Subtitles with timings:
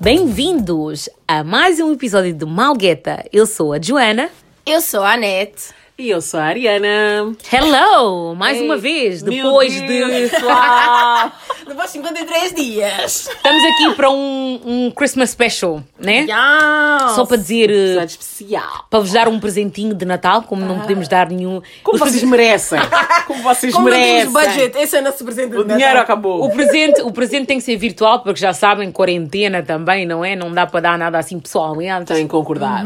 [0.00, 3.24] Bem-vindos a mais um episódio do Malgueta.
[3.32, 4.30] Eu sou a Joana.
[4.64, 5.74] Eu sou a Anete.
[6.00, 7.34] E eu sou a Ariana.
[7.52, 8.32] Hello!
[8.36, 9.80] Mais Ei, uma vez, meu depois de.
[9.84, 11.32] Deus, lá.
[11.66, 13.28] Depois de 53 dias.
[13.28, 16.20] Estamos aqui para um, um Christmas special, né?
[16.20, 17.12] Yes.
[17.16, 17.68] Só para dizer.
[17.68, 18.86] eh, Episódio especial.
[18.88, 21.60] Para vos dar um presentinho de Natal, como não podemos dar nenhum.
[21.82, 22.78] Como Os vocês merecem.
[23.26, 24.18] Como vocês Como merecem.
[24.20, 26.02] temos budget, esse é o nosso presente O de dinheiro Natal.
[26.04, 26.44] acabou.
[26.44, 30.36] O presente, o presente tem que ser virtual, porque já sabem, quarentena também, não é?
[30.36, 32.04] Não dá para dar nada assim pessoalmente.
[32.06, 32.84] Tem que concordar.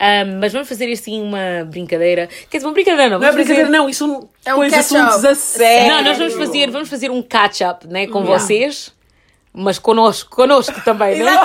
[0.00, 2.28] Ahm, mas vamos fazer assim uma brincadeira.
[2.48, 3.18] Quer dizer, uma brincadeira não.
[3.18, 3.78] Não é brincadeira, fazer...
[3.78, 3.88] não.
[3.88, 4.78] Isso são É um catch-up.
[4.78, 5.88] assuntos a sério.
[5.94, 8.38] Não, nós vamos fazer, vamos fazer um catch-up né, com Yeah.
[8.38, 8.92] vocês,
[9.58, 11.40] mas connosco, connosco também, não é?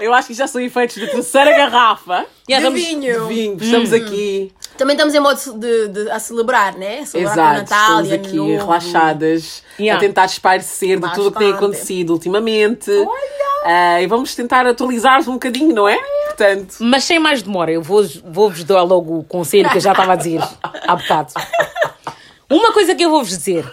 [0.00, 3.28] Eu acho que já são efeitos de terceira garrafa Yeah, De vamos- vinho.
[3.28, 3.56] de vinho.
[3.60, 4.50] Estamos aqui.
[4.78, 7.04] Também estamos em modo de, de- a celebrar, né?
[7.04, 7.60] Celebrar com Exato.
[7.70, 8.50] Natal Estamos e aqui Novo.
[8.66, 9.62] relaxadas.
[9.78, 9.98] Yeah.
[9.98, 11.64] A tentar espairecer de tudo o que tem Bastante.
[11.64, 12.90] acontecido ultimamente.
[13.64, 15.98] Ah, e vamos tentar atualizar-vos um bocadinho, não é?
[16.28, 19.90] Portanto, Mas sem mais demora, eu vou- vou-vos dar logo o conselho que eu já
[19.92, 21.34] estava a dizer há bocado.
[22.48, 23.64] Uma coisa que eu vou-vos dizer: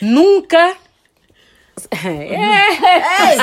[0.00, 0.76] nunca.
[1.90, 3.36] É,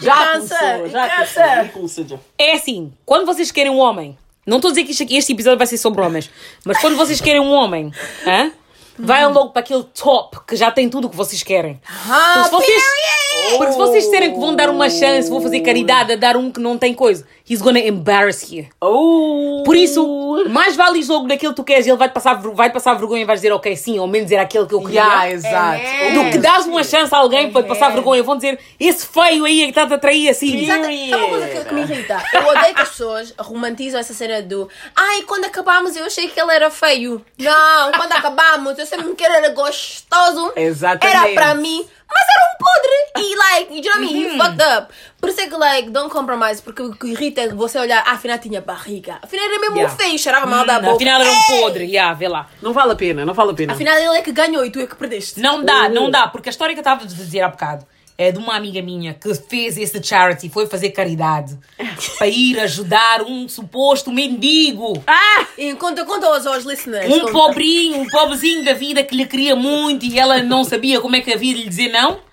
[0.00, 1.70] já cansa, começou, já cansa.
[1.72, 5.32] começou, é assim, quando vocês querem um homem, não estou a dizer que aqui- este
[5.32, 6.30] episódio vai ser sobre homens,
[6.64, 7.92] mas quando vocês querem um homem,
[8.26, 8.50] hã?
[8.98, 11.80] Vai logo para aquele top que já tem tudo o que vocês querem.
[12.08, 13.58] Ah, Porque se vocês, period!
[13.58, 16.50] porque se vocês disserem que vão dar uma chance, vão fazer caridade a dar um
[16.50, 18.66] que não tem coisa, he's gonna embarrass you.
[18.80, 19.62] Oh!
[19.64, 22.94] Por isso, mais vale logo naquilo que tu queres e ele vai-te passar, vai-te passar
[22.94, 25.00] vergonha e vais dizer, ok, sim, ao menos era aquele que eu queria.
[25.00, 25.80] Yeah, exato.
[25.82, 26.12] É.
[26.12, 29.44] Do que dás uma chance a alguém para te passar vergonha, vão dizer, esse feio
[29.44, 30.62] aí é que está-te a trair assim.
[30.64, 30.82] Exato.
[30.84, 32.22] Sabe uma coisa que, que me irrita?
[32.32, 36.40] Eu odeio que as pessoas romantizam essa cena do Ai, quando acabámos eu achei que
[36.40, 37.24] ele era feio.
[37.38, 40.52] Não, quando acabámos eu sempre me que ele era gostoso.
[40.56, 41.16] Exatamente.
[41.16, 41.86] Era para mim.
[42.08, 43.26] Mas era um podre.
[43.28, 44.34] E like, you know what I mean?
[44.34, 44.94] He fucked up.
[45.20, 46.62] Por isso é que, like, don't compromise.
[46.62, 49.18] Porque o que irrita é você olhar, ah, afinal tinha barriga.
[49.22, 49.96] Afinal era mesmo Yeah.
[49.96, 50.94] feio, cheirava mal da boca.
[50.94, 51.60] Afinal era um Ei!
[51.60, 52.48] podre, yeah, vê lá.
[52.62, 53.72] Não vale a pena, não vale a pena.
[53.72, 55.40] Afinal ele é que ganhou e tu é que perdeste.
[55.40, 57.84] Não dá, não dá, porque a história que eu estava a dizer há bocado
[58.18, 61.58] é de uma amiga minha que fez esse charity, foi fazer caridade
[62.18, 65.02] para ir ajudar um suposto mendigo.
[65.58, 67.12] E conta, conta aos, aos listeners.
[67.12, 67.32] Um conta.
[67.32, 71.20] pobrinho, um pobrezinho da vida que lhe queria muito e ela não sabia como é
[71.20, 72.24] que havia de lhe dizer não.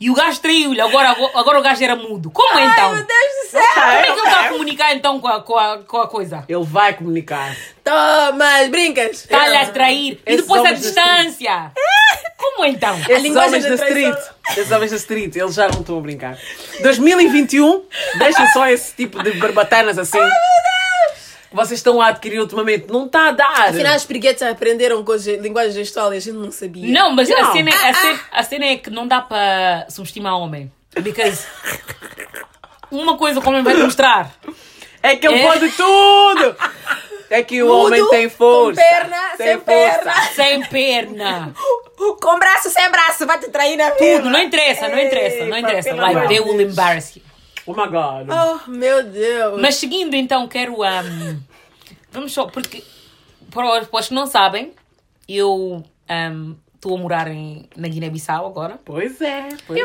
[0.00, 2.30] E o gajo traiu-lhe, agora, agora o gajo era mudo.
[2.30, 2.88] Como então?
[2.88, 3.62] Ai, meu Deus do céu.
[3.74, 6.42] Como é que ele está a comunicar então com a, com a, com a coisa?
[6.48, 7.54] Ele vai comunicar.
[7.84, 9.24] Tomas, brincas.
[9.24, 10.18] Está-lhe a trair.
[10.26, 11.72] E Esses depois a da distância.
[12.40, 12.98] Como então?
[13.08, 14.18] Esses linguagem homens da da street.
[14.50, 16.38] Esses homens da street, eles já não estão a brincar.
[16.82, 17.82] 2021,
[18.18, 20.18] deixem só esse tipo de barbatanas assim.
[21.50, 22.86] Que vocês estão a adquirir ultimamente.
[22.90, 23.68] Não está a dar.
[23.68, 26.86] Afinal, os piriguetes aprenderam coisas, linguagem gestual e a gente não sabia.
[26.92, 27.52] Não, mas a Não.
[27.52, 30.72] cena, a, cena, a cena é que não dá para subestimar homem.
[31.00, 31.44] Because
[32.90, 34.32] uma coisa que o homem vai te mostrar.
[35.02, 35.42] É que ele É.
[35.42, 36.56] pode tudo.
[37.30, 38.80] É que o Mudo, homem tem força.
[38.82, 39.64] Com perna, tem sem força.
[39.98, 40.22] perna.
[40.34, 41.54] Sem perna.
[42.20, 43.24] Com braço, sem braço.
[43.26, 44.16] Vai te trair na vida.
[44.18, 45.88] Tudo, não interessa, não interessa, não Ei, interessa.
[45.90, 46.72] pelo Like, amor they de will Deus.
[46.72, 47.22] embarrass you.
[47.66, 48.28] Oh my God.
[48.30, 49.60] Oh, meu Deus.
[49.60, 50.82] Mas seguindo, então, quero.
[50.82, 51.40] um,
[52.10, 52.82] vamos só, porque
[53.50, 54.72] para os- para os que não sabem,
[55.28, 58.80] eu um, estou a morar em, na Guiné-Bissau agora.
[58.82, 59.84] Pois é, pois é.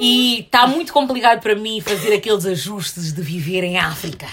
[0.00, 4.26] E está muito complicado para mim fazer aqueles ajustes de viver em África.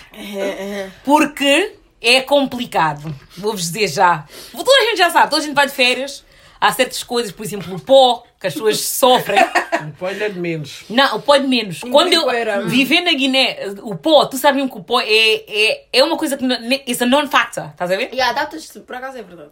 [1.03, 3.13] Porque é complicado.
[3.38, 4.25] Vou-vos dizer já.
[4.53, 6.23] Toda a gente já sabe, toda a gente vai de férias.
[6.59, 9.39] Há certas coisas, por exemplo, o pó, que as pessoas sofrem.
[9.83, 10.85] Um pode é de menos.
[10.89, 11.81] Não, o pó é de menos.
[11.81, 12.25] Quando eu
[12.67, 16.16] viver na Guiné, o pó, tu sabes mesmo que o pó é, é, é uma
[16.16, 16.45] coisa que
[16.88, 18.09] it's a non-factor, estás a ver?
[18.13, 19.49] E adaptas-te, por acaso é verdade.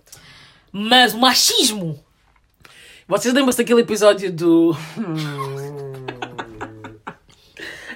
[0.72, 2.00] Mas o machismo,
[3.12, 4.74] Vocês lembram-se daquele episódio do.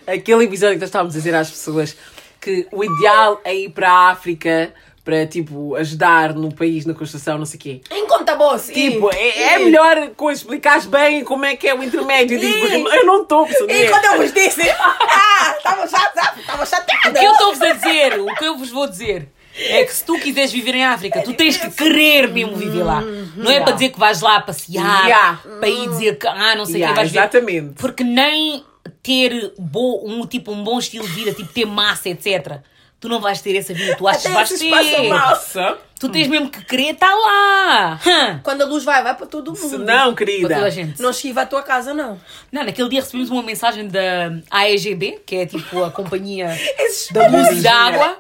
[0.06, 1.96] Aquele episódio que nós estávamos a dizer às pessoas
[2.42, 4.74] que o ideal é ir para a África
[5.06, 7.82] para, tipo, ajudar no país, na construção, não sei o quê.
[7.90, 8.68] Em conta boss.
[8.68, 13.22] Tipo, é, é melhor explicares bem como é que é o intermédio porque eu não
[13.22, 13.90] estou a E perceber.
[13.90, 15.88] quando eu vos disse, ah, estava
[16.66, 17.10] chateada.
[17.10, 20.04] o que eu estou-vos a dizer, o que eu vos vou dizer é que se
[20.04, 23.02] tu quiseres viver em África, tu tens que querer mesmo viver lá.
[23.36, 25.40] Não é para dizer que vais lá passear, Yeah.
[25.60, 27.20] para ir dizer que, ah, não sei o Yeah, que vais ver.
[27.20, 27.74] exatamente.
[27.76, 28.64] Porque nem
[29.02, 32.60] ter bo, um, tipo, um bom estilo de vida, tipo ter massa, etc.
[33.00, 34.24] Tu não vais ter essa vida, tu achas
[34.60, 35.10] que vais ter.
[35.10, 35.30] mal.
[35.30, 35.78] Nossa!
[36.00, 38.00] Tu tens mesmo que querer estar lá.
[38.06, 38.40] Hã?
[38.44, 39.58] Quando a luz vai, vai para todo mundo.
[39.70, 40.72] Se não, Para toda a querida.
[40.72, 41.02] gente.
[41.02, 42.20] Não esquiva a tua casa, não.
[42.52, 46.50] Não, naquele dia recebemos uma mensagem da AEGB, que é tipo a companhia
[47.12, 48.18] da luz e da água.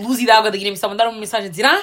[0.00, 1.80] Luz e da água da Guiné-Bissau mandaram uma mensagem a dizer: Ah,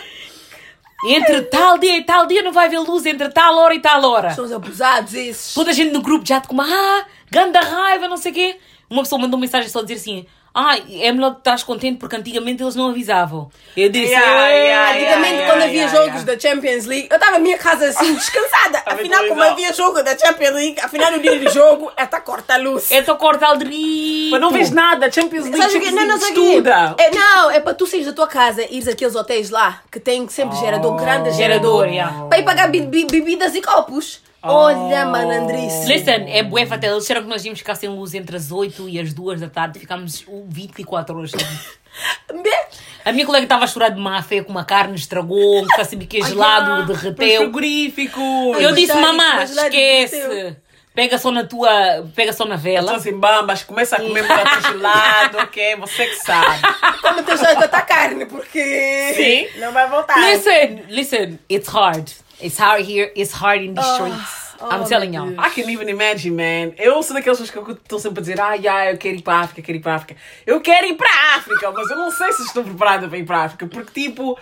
[1.05, 4.03] Entre tal dia e tal dia não vai haver luz entre tal hora e tal
[4.03, 4.31] hora.
[4.31, 5.53] São os abusados esses.
[5.53, 8.57] Toda a gente no grupo já te como, ah, ganda raiva, não sei o quê.
[8.89, 10.25] Uma pessoa mandou mensagem só a dizer assim,
[10.59, 13.50] ah, é melhor que estás contente porque antigamente eles não avisavam.
[13.75, 17.33] Eu disse, Yeah, "Ah, yeah, Antigamente, yeah, quando havia jogos da Champions League, eu estava
[17.33, 18.81] na minha casa assim, descansada.
[18.86, 22.57] afinal, como havia jogo da Champions League, afinal, no dia do jogo, ela corta a
[22.57, 22.89] luz.
[22.92, 24.31] eu estou corta aldrito.
[24.31, 25.69] Mas não vês nada, Champions League, o?
[25.69, 26.50] Champions Não, não League sei o quê.
[26.50, 26.95] estuda.
[26.98, 30.00] É, não, é para tu saís da tua casa e ires àqueles hotéis lá que
[30.00, 32.25] tem sempre gerador, grande gerador, Gerador, yeah.
[32.27, 34.21] para ir pagar bi- bi- bebidas e copos.
[34.41, 35.87] Olha, malandrice.
[35.87, 36.91] Listen, é bué fatal.
[36.91, 39.49] Eles disseram que nós íamos ficar sem luz entre as 8 e as 2 da
[39.49, 39.79] tarde.
[39.79, 41.79] Ficámos uh, 24 horas sem luz.
[43.03, 46.21] A minha colega estava a chorar de má fé com uma carne, estragou, um é
[46.27, 47.41] gelado, Mas derreteu.
[47.43, 48.19] frigorífico.
[48.59, 50.57] Eu disse, lá esquece.
[50.93, 51.69] Pega só na tua.
[52.13, 52.79] Pega só na vela.
[52.79, 55.75] Estou assim, bambas, começa a comer muito gelado, ok?
[55.77, 56.59] Você que sabe.
[57.01, 59.59] Como jeito a tua carne, porque Sim.
[59.59, 60.17] não vai voltar.
[60.19, 62.09] Listen, listen, it's hard.
[62.39, 64.47] It's hard here, it's hard in the streets.
[64.61, 65.35] I'm oh, telling meu you.
[65.35, 65.45] Deus.
[65.45, 66.73] I can even imagine, man.
[66.77, 69.35] Eu sou daquelas pessoas que estão sempre a dizer, ah, yeah, eu quero ir para
[69.35, 70.15] a África, quero ir para a África.
[70.45, 73.25] Eu quero ir para a África, mas eu não sei se estou preparada para ir
[73.25, 74.37] para a África, porque tipo,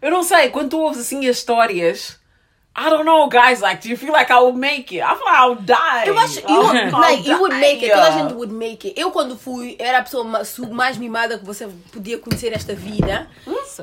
[0.00, 2.18] eu não sei, quando tu ouves assim as histórias,
[2.76, 5.02] I don't know, guys, like, do you feel like I will make it?
[5.02, 6.04] I feel like I'll die.
[6.06, 6.62] Eu acho, I'll- you,
[6.94, 8.94] I'll like, you would make it, toda a gente would make it.
[9.00, 10.22] Eu quando fui, era a pessoa
[10.70, 13.28] mais mimada que você podia conhecer esta vida.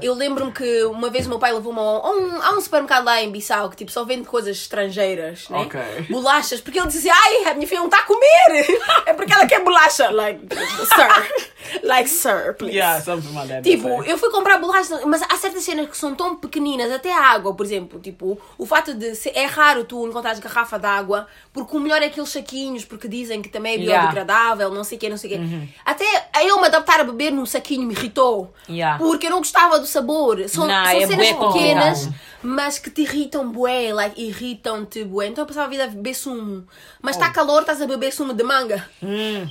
[0.01, 3.21] Eu lembro-me que uma vez o meu pai levou-me a um, a um supermercado lá
[3.21, 5.57] em Bissau que tipo só vende coisas estrangeiras, né?
[5.59, 5.79] Ok.
[6.09, 9.45] Bolachas, porque ele dizia, ai, a minha filha não está a comer, é porque ela
[9.45, 10.09] quer bolacha.
[10.09, 10.39] Like,
[10.85, 12.75] sir, like, sir, please.
[12.77, 13.63] Yeah, something like that.
[13.63, 17.21] Tipo, eu fui comprar bolachas, mas há certas cenas que são tão pequeninas, até a
[17.31, 17.99] água, por exemplo.
[17.99, 22.01] Tipo, o fato de ser, é raro tu encontrares garrafa de água, porque o melhor
[22.01, 24.01] é aqueles saquinhos, porque dizem que também é Yeah.
[24.07, 25.69] biodegradável, não sei o quê, não sei o quê.
[25.85, 26.05] Até
[26.43, 28.97] eu me adaptar a beber num saquinho me irritou, Yeah.
[28.97, 30.43] porque eu não gostava do sabor.
[30.49, 31.53] São, Não, são é cenas bué complicado.
[31.53, 32.09] pequenas,
[32.43, 35.27] mas que te irritam bué, like, irritam-te bué.
[35.27, 36.67] Então eu passava a vida a beber sumo.
[37.01, 38.87] Mas está calor, estás a beber sumo de manga.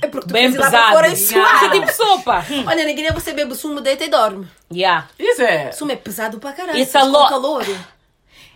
[0.01, 0.37] é porque tu Oh.
[0.37, 0.93] Hum, Bem queres ir lá para pesado.
[0.93, 1.63] fora e Isso suar.
[1.65, 2.45] é tipo sopa.
[2.51, 2.63] Hum.
[2.67, 4.47] Olha, na Guiné você bebe sumo, deita e dorme.
[4.71, 5.07] Yeah.
[5.17, 5.71] Isso é.
[5.71, 6.85] Sumo é pesado para caralho.
[6.87, 7.29] Com lot.
[7.29, 7.65] calor.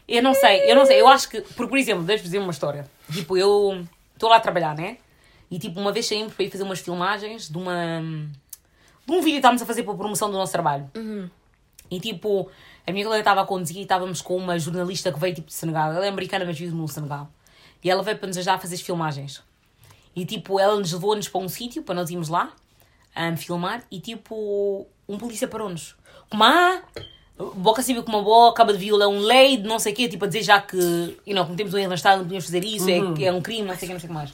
[0.09, 0.99] Eu não sei, eu não sei.
[0.99, 2.89] Eu acho que, por, por exemplo, deixa-vos dizer uma história.
[3.13, 4.97] Tipo, eu estou lá a trabalhar, né?
[5.51, 8.01] E tipo, uma vez saímos para ir fazer umas filmagens de uma.
[9.05, 10.89] de um vídeo que estávamos a fazer para a promoção do nosso trabalho.
[11.91, 12.49] E tipo,
[12.87, 15.53] a minha colega estava a conduzir e estávamos com uma jornalista que veio tipo de
[15.53, 15.93] Senegal.
[15.93, 17.29] Ela é americana, mas vive no Senegal.
[17.83, 19.43] E ela veio para nos ajudar a fazer as filmagens.
[20.15, 22.51] E tipo, ela nos levou-nos para um sítio para nós irmos lá
[23.15, 25.95] a filmar e tipo, um polícia parou-nos.
[26.29, 26.81] Como ah,
[27.43, 30.07] boca civil com uma boca, acaba de violar um lei, de não sei o quê,
[30.07, 30.77] tipo a dizer já que,
[31.25, 33.67] you know, cometemos um erro na estrada, não podíamos fazer isso, é, é um crime,
[33.67, 34.33] não sei o quê, não sei o que mais.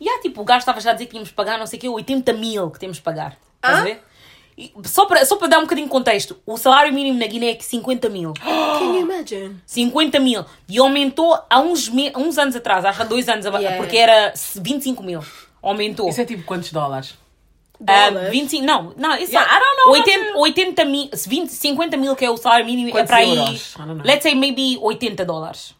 [0.00, 1.76] E ah, tipo, o gajo estava já a dizer que tínhamos que pagar, não sei
[1.78, 3.36] o quê, 80 mil que temos de pagar.
[3.56, 3.84] Estás a Hã?
[3.84, 4.02] ver?
[4.56, 7.50] E só para, só para dar um bocadinho de contexto, o salário mínimo na Guiné
[7.50, 8.32] é que 50 mil.
[8.42, 9.56] Can you imagine?
[9.66, 10.44] 50 mil.
[10.68, 13.76] E aumentou há uns, me- há uns anos atrás, há dois anos, Yeah.
[13.76, 15.20] porque era 25 mil.
[15.62, 16.08] Aumentou.
[16.08, 17.14] Isso é tipo quantos dólares?
[17.86, 18.30] Ah, Dólares?
[18.32, 22.16] 25, não, não, isso Yeah, é, I don't know, 80, 80 mil, 20, 50 mil
[22.16, 23.74] que é o salário mínimo é Quantos para aí, euros?
[23.76, 24.00] Know.
[24.04, 25.74] let's say maybe 80 dólares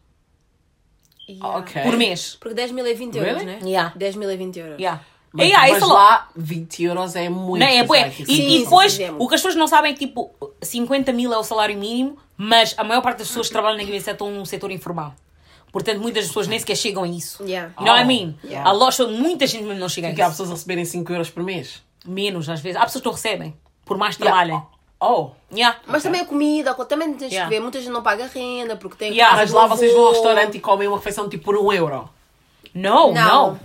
[1.28, 1.58] Yeah.
[1.58, 1.82] Ok.
[1.82, 2.36] por mês.
[2.40, 3.44] Porque 10 mil é 20 euros, Really?
[3.46, 3.58] né?
[3.62, 3.92] Yeah.
[3.96, 4.78] 10 mil é 20 euros.
[4.78, 5.02] Yeah.
[5.30, 7.60] Mas, yeah, mas isso é lá, 20 euros é muito.
[7.62, 9.24] Não, é like, E, isso- e depois, sim, sim, é muito.
[9.24, 10.30] o que as pessoas não sabem é que tipo,
[10.62, 13.84] 50 mil é o salário mínimo, mas a maior parte das pessoas que trabalham na
[13.84, 15.14] Guiné estão num setor informal.
[15.70, 17.44] Portanto, muitas pessoas nem sequer chegam a isso.
[17.44, 17.74] Yeah.
[17.78, 18.34] You know what I Oh, mean?
[18.42, 18.66] yeah.
[18.66, 20.32] A loja, muita gente mesmo não chega a Porque há isso.
[20.32, 21.82] pessoas a receberem 5 euros por mês.
[22.06, 22.80] Menos, às vezes.
[22.80, 24.44] Há pessoas que não recebem, por mais que Yeah.
[24.46, 24.66] trabalhem.
[25.00, 25.30] Oh.
[25.52, 25.78] Yeah.
[25.86, 27.48] Mas também a comida, também tens Yeah.
[27.48, 27.60] que ver.
[27.62, 30.60] Muita gente não paga renda porque tem Yeah, Mas lá vocês vão ao restaurante e
[30.60, 32.08] comem uma refeição tipo por 1 euro.
[32.74, 33.12] Não.
[33.14, 33.58] no.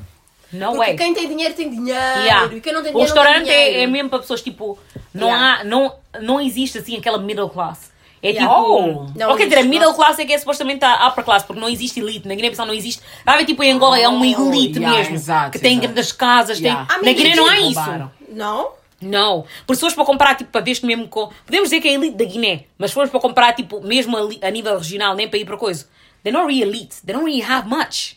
[0.53, 0.95] No Porque way.
[0.95, 1.99] quem tem dinheiro tem dinheiro.
[2.19, 2.53] Yeah.
[2.55, 3.79] E quem não tem O dinheiro não restaurante tem dinheiro.
[3.79, 4.77] é, é mesmo para pessoas tipo.
[5.11, 5.61] Não, Yeah.
[5.61, 7.91] há, não, não existe assim aquela middle class.
[8.23, 8.47] É Yeah.
[8.55, 8.63] tipo.
[8.71, 9.05] Oh.
[9.15, 9.93] Não ou quer dizer, a middle não.
[9.95, 12.25] class é que é supostamente a upper class, porque não existe elite.
[12.25, 13.01] Na Guiné-Bissau não existe.
[13.25, 15.15] Ver, tipo, em Angola é uma Oh, elite yeah, mesmo.
[15.15, 16.57] exato, que tem grandes casas.
[16.59, 16.85] Yeah.
[16.85, 17.03] Tem...
[17.03, 17.81] Na Guiné não há isso.
[18.29, 18.71] Não?
[19.01, 19.43] Não.
[19.67, 21.07] Pessoas para comprar, tipo, para ver mesmo.
[21.09, 21.29] Com...
[21.45, 24.15] Podemos dizer que é a elite da Guiné, mas se formos para comprar, tipo, mesmo
[24.15, 25.85] ali- a nível regional, nem para ir para coisa.
[26.23, 26.95] They're not really elite.
[27.05, 28.15] They don't really have much.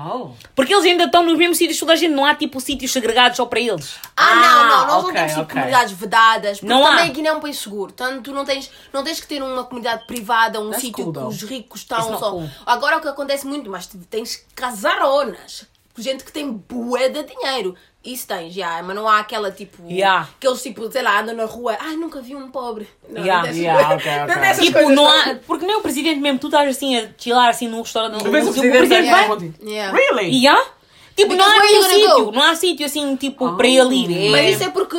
[0.00, 0.30] Oh.
[0.54, 2.12] Porque eles ainda estão nos mesmos sítios que toda a gente.
[2.14, 3.96] Não há, tipo, sítios segregados só para eles.
[4.16, 5.54] Ah, Ah, não, não, nós ok, não temos tipo, ok.
[5.54, 6.60] comunidades vedadas.
[6.60, 6.90] Porque Não há.
[6.90, 7.90] também a Guiné é um país seguro.
[7.92, 11.12] Tanto tu não tens, não tens que ter uma comunidade privada, um That's sítio cool,
[11.12, 12.30] que os ricos estão só.
[12.30, 12.48] cool.
[12.64, 15.66] Agora o que acontece muito, mas tens casaronas.
[15.96, 17.74] Gente que tem bué de dinheiro.
[18.04, 19.82] Isso tens, já, mas não há aquela tipo.
[19.90, 20.28] Yeah.
[20.38, 21.76] Aqueles tipo, sei lá, andam na rua.
[21.80, 22.88] Ai, nunca vi um pobre.
[23.08, 24.02] Não, Yeah, não yeah, coisas.
[24.06, 24.34] ok, ok.
[24.34, 25.36] Não dessas Tipo, não há.
[25.46, 28.22] Porque nem o presidente mesmo, tu estás assim a chilar assim num restaurante.
[28.22, 29.54] Tu vês o o presidente presidente contigo?
[29.68, 29.96] Yeah.
[29.98, 30.46] Really?
[30.46, 30.77] Há?
[31.18, 32.30] Tipo, não há where nenhum sítio.
[32.30, 34.30] Não há sítio assim, tipo, para ele ir.
[34.30, 34.96] Mas isso é porque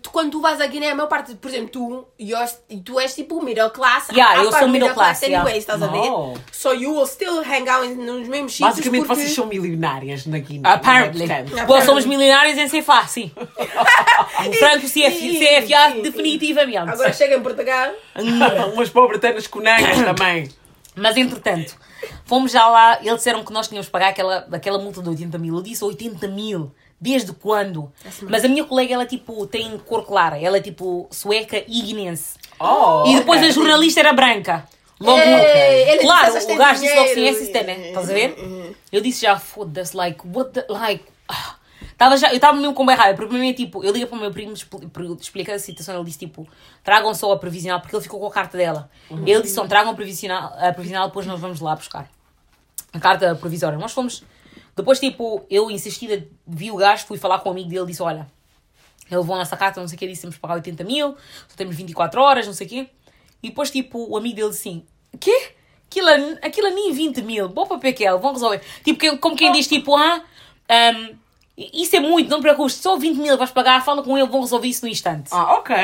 [0.00, 3.14] tu, quando tu vais à Guiné, a maior parte, por exemplo, tu, you're- tu és
[3.14, 4.08] tipo middle class.
[4.08, 5.40] Yeah, eu sou middle class, yeah.
[5.42, 6.10] anyways, estás a ver?
[6.10, 6.34] Oh.
[6.50, 8.70] So you will still hang out nos mesmos sítios.
[8.70, 9.20] Basicamente porque...
[9.20, 10.66] vocês são milionárias na Guiné.
[10.66, 11.26] Apparently.
[11.28, 13.30] Portanto, Well, somos milionários em ser fácil.
[14.38, 16.90] O Franco CF, CFA definitivamente.
[16.90, 17.92] Agora chega em Portugal.
[18.72, 20.48] Umas pobretanas com nangas também.
[20.94, 21.76] Mas entretanto,
[22.24, 25.38] fomos já lá, eles disseram que nós tínhamos que pagar aquela, aquela multa de 80
[25.38, 25.56] mil.
[25.56, 26.72] Eu disse 80 mil.
[27.00, 27.92] Desde quando?
[28.22, 30.36] Mas a minha colega, ela tipo, tem cor clara.
[30.40, 32.34] Ela é tipo sueca e guinense.
[32.58, 33.50] Oh, e depois ok.
[33.50, 34.66] a jornalista era branca.
[35.00, 37.64] Logo, Ei, ele claro, disse, "Essas têm o gajo disse logo assim, dinheiro." esse tem,
[37.64, 37.88] né?
[37.88, 38.74] Estás a ver?
[38.90, 41.04] Eu disse já, foda-se, like, what the, like...
[41.28, 41.54] ah.
[41.98, 44.06] Tava já, eu estava mesmo com bem raiva, porque para mim é tipo, eu liguei
[44.06, 46.48] para o meu primo expli- para explicar a situação, ele disse tipo,
[46.84, 48.88] tragam só a previsional, porque ele ficou com a carta dela.
[49.26, 52.08] Ele disse, tragam a previsional, a previsional, depois nós vamos lá buscar.
[52.92, 53.76] A carta provisória.
[53.76, 54.22] Nós fomos,
[54.76, 58.28] depois tipo, eu insistida, vi o gajo, fui falar com o amigo dele, disse, olha,
[59.10, 61.16] ele levou a nossa carta, não sei o que, disse temos que pagar 80 mil,
[61.48, 62.88] só temos 24 horas, não sei o quê.
[63.42, 64.86] E depois, tipo, o amigo dele disse assim:
[65.18, 65.50] quê?
[65.90, 68.60] Aquilo, a- aquilo a nem 20 mil, bom para PQL, vão resolver.
[68.84, 70.22] Tipo, como quem diz, tipo, ah,
[70.68, 71.14] ahm,
[71.72, 74.40] isso é muito, não te preocupes, só 20 mil vais pagar, fala com ele, vão
[74.40, 75.30] resolver isso no instante.
[75.32, 75.74] Ah, ok.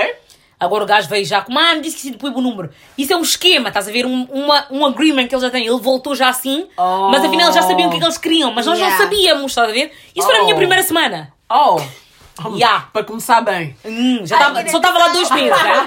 [0.61, 2.71] Agora o gajo veio já com, me disse que se depois o número.
[2.97, 4.07] Isso é um esquema, estás a ver?
[4.07, 5.67] Um, uma, um agreement que ele já tem.
[5.67, 7.09] Ele voltou já assim, Oh.
[7.11, 8.97] mas afinal já sabiam o que é que eles queriam, mas nós Yeah.
[8.97, 9.93] não sabíamos, estás a ver?
[10.15, 10.59] Isso foi na minha Oh.
[10.59, 11.33] primeira semana.
[11.51, 11.79] Oh.
[12.57, 12.89] Yeah.
[12.93, 13.77] Para começar bem.
[13.85, 15.87] Hum, já tava, só estava lá dois meses, né?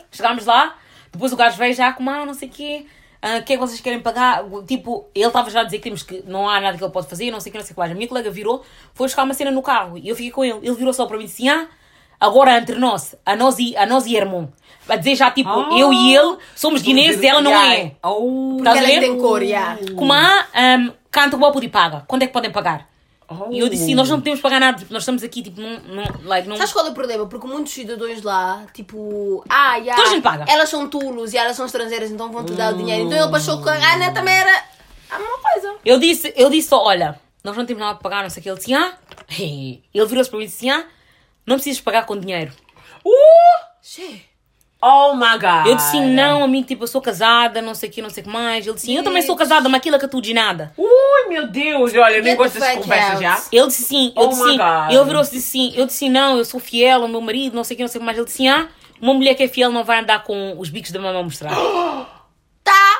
[0.12, 0.74] Chegámos lá,
[1.12, 2.86] depois o gajo veio já com, ah, não sei o quê,
[3.20, 4.44] ah, o que é que vocês querem pagar?
[4.66, 7.08] Tipo, ele estava já a dizer que temos que não há nada que ele pode
[7.08, 7.92] fazer, não sei o que, não sei o que mais.
[7.92, 10.58] A minha colega virou, foi buscar uma cena no carro e eu fiquei com ele.
[10.62, 11.66] Ele virou só para mim e disse ah,
[12.20, 14.52] agora entre nós, a nós e, a nós e irmão.
[14.88, 15.68] A dizer já, tipo, Ah.
[15.78, 17.74] eu e ele somos guineenses, ela não Yeah.
[17.76, 17.92] é.
[18.06, 18.54] Oh.
[18.56, 19.76] Porque a ela é tem cor, yeah.
[19.96, 20.46] Como há,
[20.78, 22.04] um, canta o bopo de paga.
[22.06, 22.88] Quando é que podem pagar?
[23.30, 23.52] Oh.
[23.52, 26.04] E eu disse, nós não podemos pagar nada, tipo, nós estamos aqui, tipo, não, não,
[26.24, 26.56] like, não...
[26.56, 27.26] Sabes qual é o problema?
[27.26, 30.44] Porque muitos cidadãos lá, tipo, ah, yeah, Toda a gente paga.
[30.48, 33.04] elas são tulos e elas são estrangeiras, então vão te dar o dinheiro.
[33.04, 34.64] Então ele passou com a Ana também era
[35.10, 35.74] a mesma coisa.
[35.84, 38.42] Eu disse, eu disse só, olha, nós não temos nada para pagar, não sei o
[38.42, 38.48] que.
[38.48, 38.96] Ele disse, ah,
[39.38, 40.86] ele virou-se para mim e disse, ah,
[41.46, 42.52] não precisas pagar com dinheiro.
[43.04, 43.68] Uh!
[43.82, 44.27] Che.
[44.80, 45.66] Oh my god.
[45.66, 48.26] Eu disse, não, amigo, tipo, eu sou casada, não sei o que, não sei o
[48.26, 48.64] que mais.
[48.64, 50.72] Ele disse, eu também sou casada, mas aquilo é que tu de nada.
[50.78, 51.92] Ui, meu Deus.
[51.94, 53.20] Olha, eu nem Get gosto conversas out.
[53.22, 53.42] já.
[53.50, 54.56] Ele disse sim, eu Oh disse my sim.
[54.56, 54.90] God.
[54.92, 55.72] Ele virou-se disse sim.
[55.74, 57.98] Eu disse não, eu sou fiel ao meu marido, não sei o que, não sei
[57.98, 58.16] o que mais.
[58.18, 58.68] Ele disse, ah,
[59.00, 61.50] uma mulher que é fiel não vai andar com os bicos da mamãe mostrar.
[62.62, 62.96] Tá.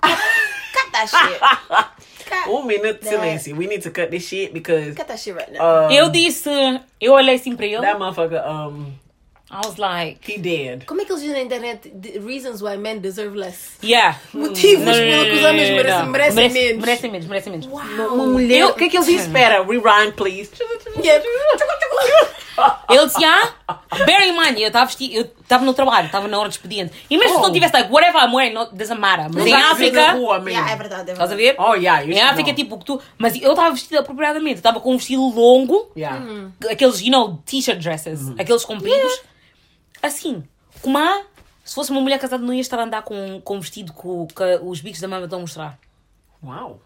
[0.00, 1.40] Cata shit.
[2.48, 3.56] Um minuto de That- silêncio.
[3.56, 5.88] We need to cut this shit because Cata shit right now.
[5.88, 6.48] um, Eu disse,
[7.00, 8.92] eu olhei assim para ele, that motherfucker, um,
[9.52, 10.84] I was like, he dead.
[10.86, 13.78] Como é que eles dizem na internet the reasons why men deserve less?
[13.82, 14.16] yeah.
[14.32, 16.80] Motivos Não, pelo que os homens merecem, merecem Merece- menos.
[16.84, 17.66] Merecem menos, merecem menos.
[17.66, 18.66] Uma mulher.
[18.66, 19.26] O que é que ele disse?
[19.26, 20.50] Espera, rewind, please.
[21.02, 21.24] Yeah.
[22.90, 23.54] Ele disse, ah,
[24.04, 26.92] bear in mind, eu estava vesti- eu estava no trabalho, estava na hora de expediente.
[27.08, 27.42] E mesmo se Oh.
[27.46, 29.28] não tivesse, like, whatever I'm wearing, not, doesn't matter.
[29.32, 30.42] Mas em África, rua.
[30.46, 31.56] Yeah, é verdade, é estás a verdade.
[31.56, 31.62] ver?
[31.62, 32.54] Oh, yeah, you Em África, know.
[32.56, 33.00] tipo, que tu...
[33.16, 36.22] Mas eu estava vestida apropriadamente, estava com um vestido longo, Yeah.
[36.70, 38.34] aqueles, you know, t-shirt dresses, Uhum.
[38.38, 39.22] aqueles compridos.
[40.02, 40.44] Assim,
[40.82, 40.98] como
[41.64, 44.26] se fosse uma mulher casada, não ia estar a andar com, com um vestido com,
[44.26, 45.78] que os bicos da mama estão a mostrar.
[46.42, 46.80] Wow.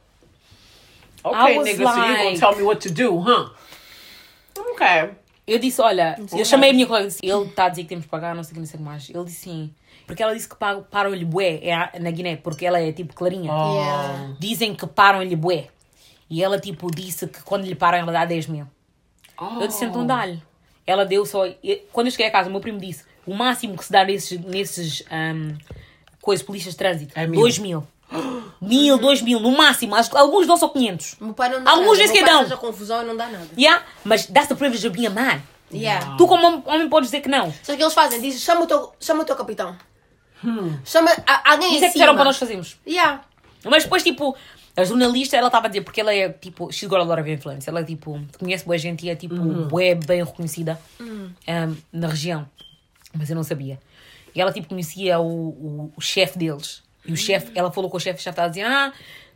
[1.22, 3.50] Okay, nigga, so you gonna like- tell me what to do, huh?
[4.72, 5.10] Okay.
[5.46, 7.88] Eu disse, olha, eu chamei a minha colega e disse, ele está a dizer que
[7.88, 9.10] temos que pagar, não sei o que, não sei o que mais.
[9.10, 9.74] Ele disse sim.
[10.06, 13.52] Porque ela disse que param-lhe bué é na Guiné, porque ela é tipo clarinha.
[13.52, 13.74] Oh.
[13.74, 14.36] Yeah.
[14.38, 15.68] Dizem que param-lhe bué.
[16.28, 18.66] E ela tipo disse que quando lhe param ela dá 10 mil.
[19.60, 20.42] Eu disse, então dá-lhe.
[20.86, 21.44] Ela deu só...
[21.92, 24.38] Quando eu cheguei a casa, o meu primo disse, o máximo que se dá nesses,
[24.40, 25.56] nesses ahm,
[26.20, 27.40] coisas, polícias de trânsito, É mil.
[27.40, 27.86] 2 mil.
[28.60, 29.94] Mil, 2 mil, no máximo.
[29.94, 31.16] Alguns dão só 500.
[31.20, 32.56] Meu pai não dá Alguns que pai dão.
[32.58, 33.48] confusão e não dá nada.
[33.58, 35.40] Yeah, mas that's the privilege of being a man.
[35.72, 36.16] Yeah.
[36.16, 37.52] Tu como homem podes dizer que não.
[37.62, 38.20] Sabe o que eles fazem?
[38.22, 39.76] Dizem, chama o teu, chama o teu capitão.
[40.84, 42.76] Chama a- alguém Isso em é que disseram para nós fazermos.
[42.86, 43.22] Yeah.
[43.64, 44.36] Mas depois, tipo,
[44.76, 47.30] a jornalista, ela estava a dizer, porque ela é, tipo, she's got a lot of
[47.30, 47.68] influence.
[47.68, 51.30] Ela, tipo, conhece boa gente e é, tipo, bué bem reconhecida um,
[51.92, 52.48] na região.
[53.16, 53.78] Mas eu não sabia.
[54.34, 56.82] E ela, tipo, conhecia o, o, o chefe deles.
[57.06, 58.92] E o chefe, ela falou com o chefe, o chefe estava a dizer, ah,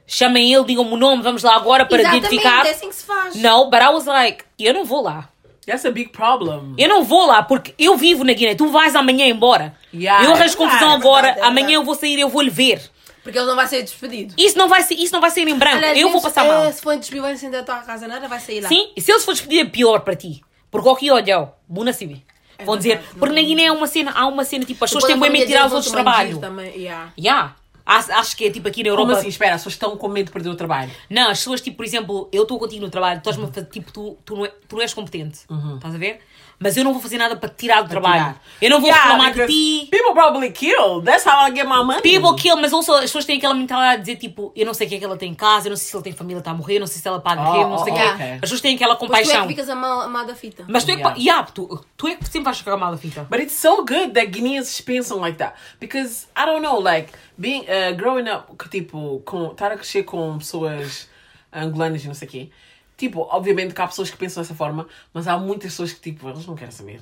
[0.07, 2.66] chamem ele, digam-me o nome, vamos lá agora para Exatamente, identificar.
[2.66, 3.37] é assim que se faz.
[3.37, 5.28] Não, but I was like, eu não vou lá.
[5.68, 6.75] That's a big problem.
[6.78, 8.54] Eu não vou lá porque eu vivo na Guiné.
[8.54, 9.76] Tu vais amanhã embora.
[9.92, 11.28] Yeah, eu é arranjo confusão agora.
[11.28, 12.80] é verdade, é amanhã eu vou sair eu vou lhe ver.
[13.28, 14.32] Porque ele não vai ser despedido.
[14.38, 15.76] Isso não vai ser, isso não vai sair em branco.
[15.76, 16.64] Aliás, eu vou passar mal.
[16.64, 18.68] é, Se for despedido, vai acender a tua casa, nada vai sair lá.
[18.70, 20.40] Sim, e se eles for despedir é pior para ti.
[20.70, 22.25] Porque aqui, olha, Buna Cibi.
[22.64, 25.16] Vão dizer, porque na Guiné há uma cena, há uma cena tipo, as pessoas têm
[25.30, 26.38] medo de tirar os outros trabalhos.
[26.38, 27.12] Também, yeah.
[27.18, 27.54] Yeah.
[27.85, 29.18] Acho, acho que é tipo aqui na Como Europa.
[29.20, 29.28] assim?
[29.28, 30.90] Espera, as pessoas estão com medo de perder o trabalho.
[31.08, 34.18] Não, as pessoas, tipo, por exemplo, eu estou contigo no trabalho, tu, fazer- tipo, tu,
[34.25, 35.40] tu, não é- tu não és competente.
[35.76, 36.20] Estás a ver?
[36.60, 38.16] Mas eu não vou fazer nada para te tirar do trabalho.
[38.34, 38.42] Tirar.
[38.60, 39.88] Eu não vou Yeah, reclamar de ti.
[39.92, 41.00] People probably kill.
[41.02, 42.02] That's how I get my money.
[42.02, 44.86] People kill, mas also, as pessoas têm aquela mentalidade de dizer tipo, eu não sei
[44.86, 46.40] o que é que ela tem em casa, eu não sei se ela tem família,
[46.40, 48.02] está a morrer, eu não sei se ela paga Oh, não sei o oh, que
[48.02, 48.12] é.
[48.12, 48.32] ok.
[48.32, 49.42] As pessoas têm aquela Pois tu é compaixão.
[49.42, 50.64] que ficas a mal, a mal da fita.
[50.68, 51.16] Mas tu é que, Yeah.
[51.20, 53.24] yeah, tu, tu é que sempre vais ficar mal a fita.
[53.30, 55.54] But it's so good that Guineans pensam like that.
[55.78, 60.36] Because, I don't know, like, being, uh, growing up, tipo, com, estar a crescer com
[60.38, 61.08] pessoas
[61.52, 62.50] angolanas e não sei o quê.
[62.98, 66.28] Tipo, obviamente que há pessoas que pensam dessa forma, mas há muitas pessoas que, tipo,
[66.28, 67.00] elas não querem saber.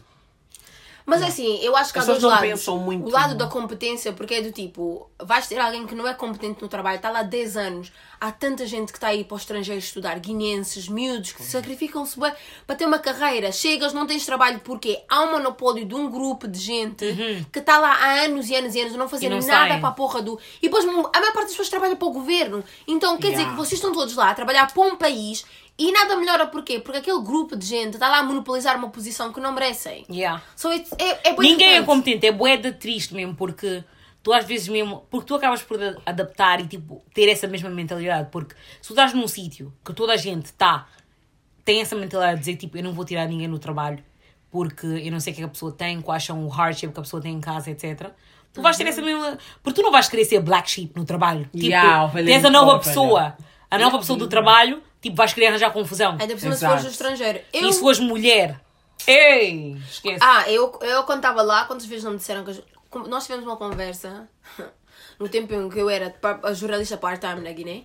[1.09, 2.49] Mas assim, eu acho que há dois pessoas não lados.
[2.49, 3.07] pensam muito.
[3.07, 6.61] O lado da competência, porque é do tipo, vais ter alguém que não é competente
[6.61, 9.39] no trabalho, está lá há 10 anos, há tanta gente que está aí para o
[9.39, 12.19] estrangeiro estudar, guineenses, miúdos, que sacrificam-se
[12.67, 13.53] para ter uma carreira.
[13.53, 17.07] Chegas, não tens trabalho porque há um monopólio de um grupo de gente
[17.53, 19.39] que está lá há anos e anos e anos a não fazer Uhum.
[19.39, 19.81] não nada saem.
[19.81, 20.37] para a porra do.
[20.61, 22.65] E depois a maior parte das pessoas trabalha para o governo.
[22.85, 23.53] Então quer dizer Yeah.
[23.53, 25.45] que vocês estão todos lá a trabalhar para um país.
[25.79, 26.81] E nada melhora porquê?
[26.81, 30.07] Porque aquele grupo de gente está lá a monopolizar uma posição que não merecem.
[30.11, 30.43] Yeah.
[30.57, 31.87] So it's, é, é bué Ninguém é diferente.
[31.87, 33.85] competente, é bué de triste mesmo, porque
[34.23, 37.69] tu às vezes mesmo, porque tu acabas por a- adaptar e tipo, ter essa mesma
[37.69, 40.87] mentalidade, porque se tu estás num sítio que toda a gente está,
[41.65, 44.03] tem essa mentalidade de dizer tipo, eu não vou tirar ninguém no trabalho,
[44.51, 47.03] porque eu não sei o que a pessoa tem, quais são o hardship que a
[47.03, 48.11] pessoa tem em casa, etc.
[48.53, 49.37] Tu vais ter essa mesma.
[49.63, 51.45] Porque tu não vais querer ser black sheep no trabalho.
[51.53, 53.37] Tipo, Yeah, tens a nova pessoa,
[53.71, 56.13] a nova pessoa do trabalho, tipo, vais querer arranjar confusão.
[56.21, 57.41] Ainda por cima se fores do estrangeiro.
[57.53, 57.69] Eu...
[57.69, 58.61] E se fores mulher,
[59.07, 60.19] ei, esquece.
[60.23, 62.51] Ah, eu, eu quando estava lá, quantas vezes não me disseram que.
[62.51, 62.63] as-
[63.09, 64.29] Nós tivemos uma conversa
[65.19, 66.15] no tempo em que eu era
[66.55, 67.85] jornalista part-time na Guiné.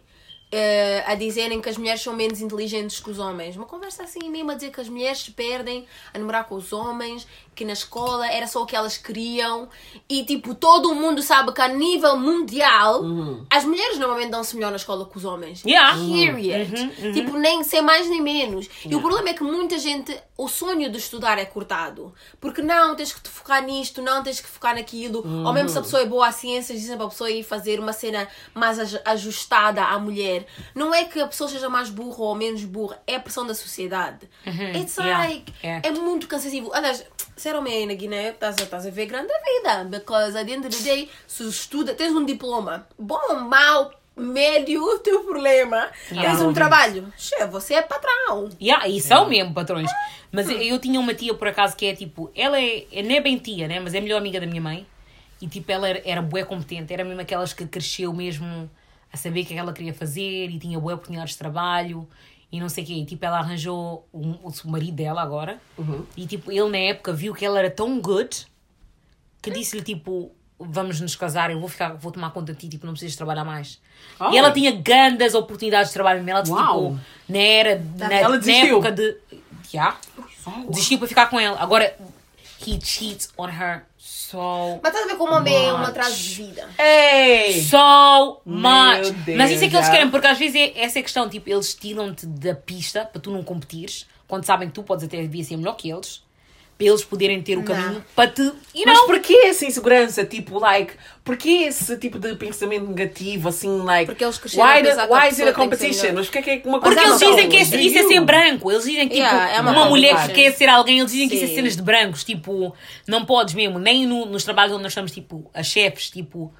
[0.52, 3.56] Eh, a dizerem que as mulheres são menos inteligentes que os homens.
[3.56, 6.74] Uma conversa assim mesmo a dizer que as mulheres se perdem a namorar com os
[6.74, 9.70] homens, que na escola era só o que elas queriam.
[10.10, 13.02] E tipo, todo mundo sabe que a nível mundial
[13.50, 15.64] as mulheres normalmente dão-se melhor na escola que os homens.
[15.64, 15.98] Yeah.
[15.98, 17.14] Period.
[17.14, 18.70] Tipo, nem sem mais nem menos.
[18.86, 22.14] E o problema é que muita gente, o sonho de estudar é cortado.
[22.40, 25.20] Porque não, tens que te focar nisto, não tens que focar naquilo.
[25.46, 27.80] Ou mesmo se a pessoa é boa a ciências, dizem para a pessoa ir fazer
[27.80, 30.46] uma cena mais aj- ajustada à mulher.
[30.74, 33.54] Não é que a pessoa seja mais burra ou menos burra, é a pressão da
[33.54, 34.28] sociedade.
[34.76, 35.20] It's Yeah.
[35.28, 35.88] like, Yeah.
[35.88, 36.72] é muito cansativo.
[36.74, 39.84] Aliás, sinceramente, na Guiné, estás a, estás a ver grande vida.
[39.86, 44.84] Because at the end of the day, se estuda, tens um diploma, bom, mau, médio,
[44.84, 45.90] o teu problema.
[46.12, 46.30] Yeah.
[46.30, 48.50] tens um trabalho, che, você é patrão.
[48.62, 49.90] Yeah, e são mesmo patrões.
[50.32, 52.32] Mas eu, eu tinha uma tia, por acaso, que é tipo...
[52.36, 53.80] Ela é, é- não é bem tia, né?
[53.80, 54.86] Mas é a melhor amiga da minha mãe.
[55.42, 56.94] E tipo, ela era, era bué competente.
[56.94, 58.70] Era mesmo aquelas que cresceu mesmo
[59.12, 60.50] a saber o que é que ela queria fazer.
[60.50, 62.08] E tinha bué oportunidades de trabalho.
[62.52, 62.94] E não sei o quê.
[62.94, 65.60] E tipo, ela arranjou um, o marido dela agora.
[66.16, 68.46] E tipo, ele na época viu que ela era tão good...
[69.42, 70.32] Que disse-lhe tipo...
[70.70, 73.44] Vamos nos casar, eu vou, ficar, vou tomar conta de ti, tipo, não precisas trabalhar
[73.44, 73.80] mais.
[74.20, 74.32] Oh.
[74.32, 76.28] E ela tinha grandes oportunidades de trabalho.
[76.28, 76.98] Ela, tipo, Uau.
[77.28, 78.78] na era, na, Ela na desistiu.
[78.78, 79.18] época de.
[79.74, 79.98] Yeah.
[80.70, 81.58] Desistiu para ficar com ela.
[81.60, 81.96] Agora,
[82.66, 84.80] he cheats on her so.
[84.82, 86.70] Mas estás a ver como o homem é um de vida.
[86.78, 87.62] Ei!
[87.64, 89.12] So much.
[89.26, 91.30] Deus, Mas isso é que eles querem, porque às vezes é, essa é a questão.
[91.30, 95.22] Tipo, eles tiram-te da pista para tu não competires, quando sabem que tu podes até
[95.24, 96.24] vir ser melhor que eles,
[96.82, 97.66] para eles poderem ter o Não.
[97.66, 98.42] caminho para te.
[98.42, 98.54] You
[98.86, 99.06] Mas know?
[99.06, 100.26] porquê essa insegurança?
[100.26, 104.06] Tipo, like, porquê esse tipo de pensamento negativo, assim, like...
[104.08, 106.14] Porque eles cresceram why, the- why is it a competition?
[106.16, 108.72] Mas porquê que é uma Porque Mas eles dizem que é- isso é ser branco.
[108.72, 111.30] Eles dizem que tipo, Yeah, é uma uma, mulher que quer ser alguém, eles dizem
[111.30, 111.56] que isso é Sim.
[111.56, 112.24] cenas de brancos.
[112.24, 112.74] Tipo,
[113.08, 113.78] não podes mesmo.
[113.78, 116.52] Nem no- nos trabalhos onde nós estamos, tipo, as chefes, tipo,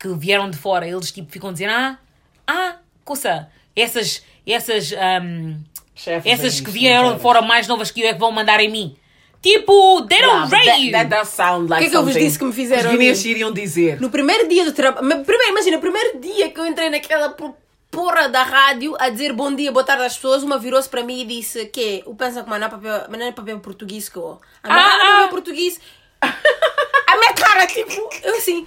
[0.00, 1.98] que vieram de fora, eles tipo ficam a dizer: Ah,
[2.46, 4.94] ah, coça, essas, essas,
[5.94, 7.16] Chefes essas que sim, vieram sim.
[7.16, 8.96] de fora mais novas que eu é que vão mandar em mim.
[9.40, 10.90] Tipo, they Yeah, don't rate you.
[10.92, 12.96] that, that does sound like que é que eu vos disse que me fizeram Os
[12.96, 14.00] guineenses iriam dizer.
[14.00, 15.06] No primeiro dia do trabalho.
[15.24, 17.54] Primeiro, imagina, no primeiro dia que eu entrei naquela por-
[17.90, 21.20] porra da rádio a dizer bom dia, boa tarde às pessoas, uma virou-se para mim
[21.20, 24.16] e disse que o pensa que não é papel, mas não é papel português que
[24.16, 24.40] eu.
[24.62, 25.24] A minha Ah, cara ah.
[25.24, 25.80] é português.
[26.20, 28.66] A minha cara, tipo, eu assim,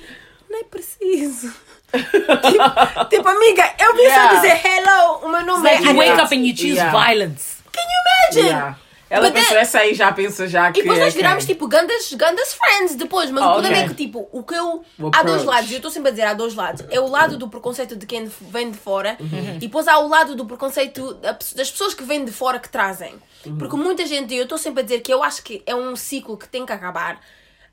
[0.49, 1.53] não é preciso.
[1.91, 4.29] tipo, tipo, amiga, eu vim Yeah.
[4.29, 6.23] só dizer hello, o meu nome Like é you wake Yeah.
[6.23, 6.91] up and you choose Yeah.
[7.05, 7.57] violence.
[7.71, 7.99] Can you
[8.41, 8.49] imagine?
[8.49, 8.77] Yeah.
[9.11, 10.79] Ela But pensa, then- essa aí já pensa já que...
[10.79, 11.21] E depois nós ok.
[11.21, 14.53] virámos tipo gandas, gandas friends depois, mas Oh, o problema é que tipo, o que
[14.55, 14.83] eu.
[15.13, 16.85] Há dois lados, eu estou sempre a dizer há dois lados.
[16.89, 19.55] É o lado do preconceito de quem vem de fora Uhum.
[19.55, 22.69] e depois há o lado do preconceito da- das pessoas que vêm de fora que
[22.69, 23.13] trazem.
[23.45, 23.57] Uhum.
[23.57, 26.37] Porque muita gente, eu estou sempre a dizer que eu acho que é um ciclo
[26.37, 27.19] que tem que acabar.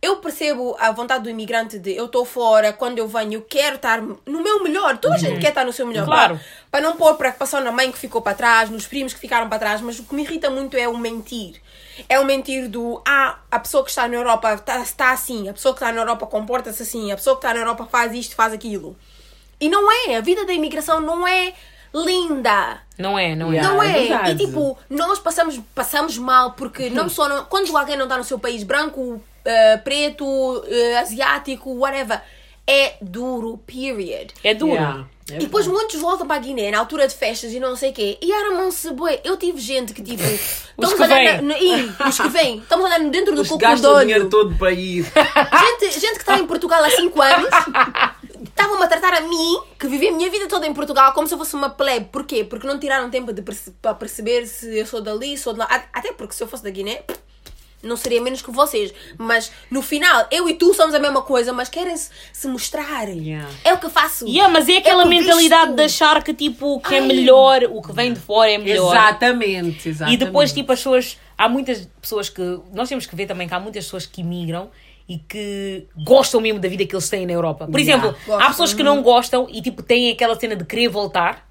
[0.00, 3.76] Eu percebo a vontade do imigrante de eu estou fora, quando eu venho, eu quero
[3.76, 4.96] estar no meu melhor.
[4.98, 6.04] Toda a gente quer estar no seu melhor.
[6.04, 6.40] Claro.
[6.70, 9.58] Para, não pôr preocupação na mãe que ficou para trás, nos primos que ficaram para
[9.58, 11.60] trás, mas o que me irrita muito é o mentir.
[12.08, 15.52] É o mentir do ah, a pessoa que está na Europa está, está assim, a
[15.52, 18.36] pessoa que está na Europa comporta-se assim, a pessoa que está na Europa faz isto,
[18.36, 18.96] faz aquilo.
[19.60, 20.16] E não é.
[20.16, 21.54] A vida da imigração não é
[21.92, 22.80] linda.
[22.96, 23.60] Não é, não é.
[23.60, 24.30] Não é é.
[24.30, 28.24] e tipo, nós passamos, passamos mal porque não só não- quando alguém não está no
[28.24, 32.20] seu país, branco, eh, preto, eh, asiático, whatever,
[32.66, 34.32] é duro, period.
[34.44, 34.72] É duro.
[34.72, 35.06] Yeah.
[35.30, 37.90] É E depois muitos voltam para a Guiné na altura de festas e não sei
[37.90, 38.18] o quê.
[38.22, 39.20] E armam-se bué.
[39.24, 40.22] Eu tive gente que tipo.
[40.24, 41.50] estamos que a vêm.
[41.60, 42.58] Ih, os que vêm.
[42.58, 45.04] Estamos andando dentro do Os coco gastam o dinheiro todo para ir.
[45.04, 47.48] Gente, gente que está em Portugal há 5 anos
[48.48, 51.34] estavam-me a tratar a mim, que vivi a minha vida toda em Portugal, como se
[51.34, 52.06] eu fosse uma plebe.
[52.10, 52.44] Porquê?
[52.44, 55.66] Porque não tiraram tempo de perce- para perceber se eu sou dali, sou de lá.
[55.70, 57.02] A- Até porque se eu fosse da Guiné,
[57.82, 58.92] não seria menos que vocês.
[59.16, 63.08] Mas no final, eu e tu somos a mesma coisa, mas querem se, se mostrar.
[63.08, 63.48] Yeah.
[63.64, 64.26] É o que faço.
[64.26, 65.76] Yeah, mas é aquela o que mentalidade visto.
[65.76, 67.06] de achar que tipo o que é Ai.
[67.06, 68.92] melhor, o que vem de fora é melhor.
[68.94, 70.24] Exatamente, E exatamente.
[70.24, 71.18] depois, tipo, as pessoas.
[71.36, 72.42] Há muitas pessoas que.
[72.72, 74.68] Nós temos que ver também que há muitas pessoas que imigram
[75.08, 77.66] e que gostam mesmo da vida que eles têm na Europa.
[77.66, 78.08] Por Yeah.
[78.08, 81.47] exemplo, há pessoas que não gostam e, tipo, têm aquela cena de querer voltar.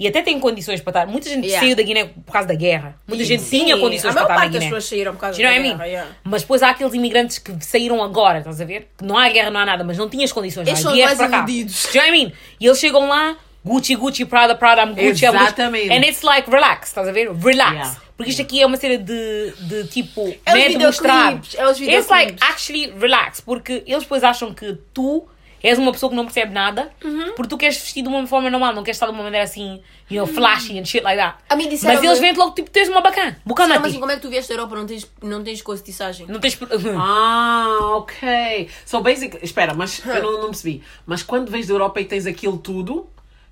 [0.00, 1.06] E até têm condições para estar.
[1.06, 1.60] Muita gente Yeah.
[1.64, 2.96] saiu da Guiné por causa da guerra.
[3.06, 4.70] Muita gente Sim, tinha condições a para maior estar na parte das Guiné.
[4.70, 6.10] pessoas saíram por causa da guerra, yeah.
[6.24, 8.88] Mas depois há aqueles imigrantes que saíram agora, estás a ver?
[8.96, 10.66] Que não há guerra, não há nada, mas não tinhas condições.
[10.66, 11.86] Lá, são mais iludidos.
[11.92, 12.32] Do you know I mean?
[12.58, 15.26] E eles chegam lá, Gucci, Gucci, Prada, Prada, I'm Gucci.
[15.26, 15.92] Exatamente.
[15.92, 17.30] And it's like, relax, estás a ver?
[17.32, 17.72] Relax.
[17.74, 17.96] Yeah.
[18.16, 21.40] Porque isto aqui é uma cena de, de tipo, É os não é de mostrar.
[21.56, 23.40] é os It's like, actually, relax.
[23.42, 25.26] Porque eles depois acham que tu
[25.62, 27.32] és uma pessoa que não percebe nada Uhum.
[27.34, 29.80] porque tu queres vestir de uma forma normal, não queres estar de uma maneira assim,
[30.10, 31.36] you know, flashy and shit like that.
[31.48, 33.36] A mim disseram- Mas eles veem logo, tipo, tens uma bacana.
[33.44, 34.76] Bocana Não, a mas assim, como é que tu vieste da Europa?
[34.76, 36.26] Não tens, não tens coisa de tiçagem?
[36.26, 36.58] Não tens.
[36.98, 38.68] Ah, ok.
[38.86, 39.38] So basic.
[39.42, 40.82] Espera, mas eu não, não percebi.
[41.06, 43.08] Mas quando vens da Europa e tens aquilo tudo,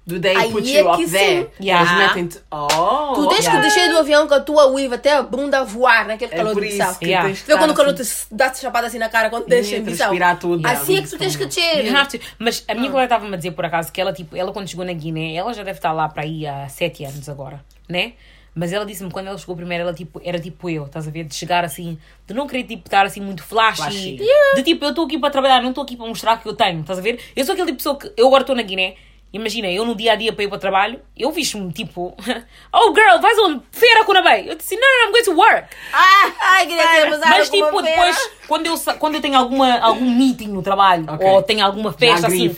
[0.08, 1.42] do they Aí put é you up there?
[1.42, 1.64] sim.
[1.64, 1.82] Yeah.
[1.92, 2.38] Eles metem-te.
[2.50, 3.12] Oh!
[3.14, 3.60] Tu tens yeah.
[3.60, 6.54] que descer do avião com a tua uiva até a bunda voar naquele É calor
[6.54, 6.96] por de Bissau.
[7.02, 7.28] Yeah.
[7.28, 8.26] Vê quando o calor assim.
[8.28, 10.10] te dá-te chapada assim na cara quando desce em Bissau.
[10.40, 10.66] tudo.
[10.66, 11.92] Assim é que tu tens que descer.
[12.38, 12.74] Mas a Ah.
[12.74, 15.34] minha colega estava-me a dizer por acaso que ela, tipo, ela quando chegou na Guiné,
[15.34, 18.14] ela já deve estar lá para aí há sete anos agora, né?
[18.54, 21.22] Mas ela disse-me quando ela chegou primeiro, ela tipo, era tipo eu, estás a ver?
[21.24, 23.82] De chegar assim, de não querer tipo, estar assim muito flashy.
[23.82, 24.18] Flashy.
[24.56, 26.80] De tipo, eu estou aqui para trabalhar, não estou aqui para mostrar que eu tenho,
[26.80, 27.20] estás a ver?
[27.36, 28.94] Eu sou aquele tipo de pessoa que eu agora estou na Guiné.
[29.30, 32.16] Imagina, eu no dia a dia para ir para o trabalho, eu visto-me tipo,
[32.72, 33.60] oh girl, vais onde?
[33.70, 34.46] Feira com a bem.
[34.46, 35.68] Eu disse, não, não, I'm going to work.
[35.92, 38.32] Ah, ai, queria Mas tipo, uma depois, feira.
[38.48, 41.26] quando eu, quando eu tenho alguma, algum meeting no trabalho, Ok.
[41.26, 42.56] ou tenho alguma festa Já assim,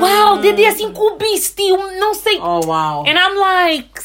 [0.00, 2.38] uau, Dede assim com o beast, eu não sei.
[2.38, 3.04] Oh, wow.
[3.06, 4.00] And I'm like,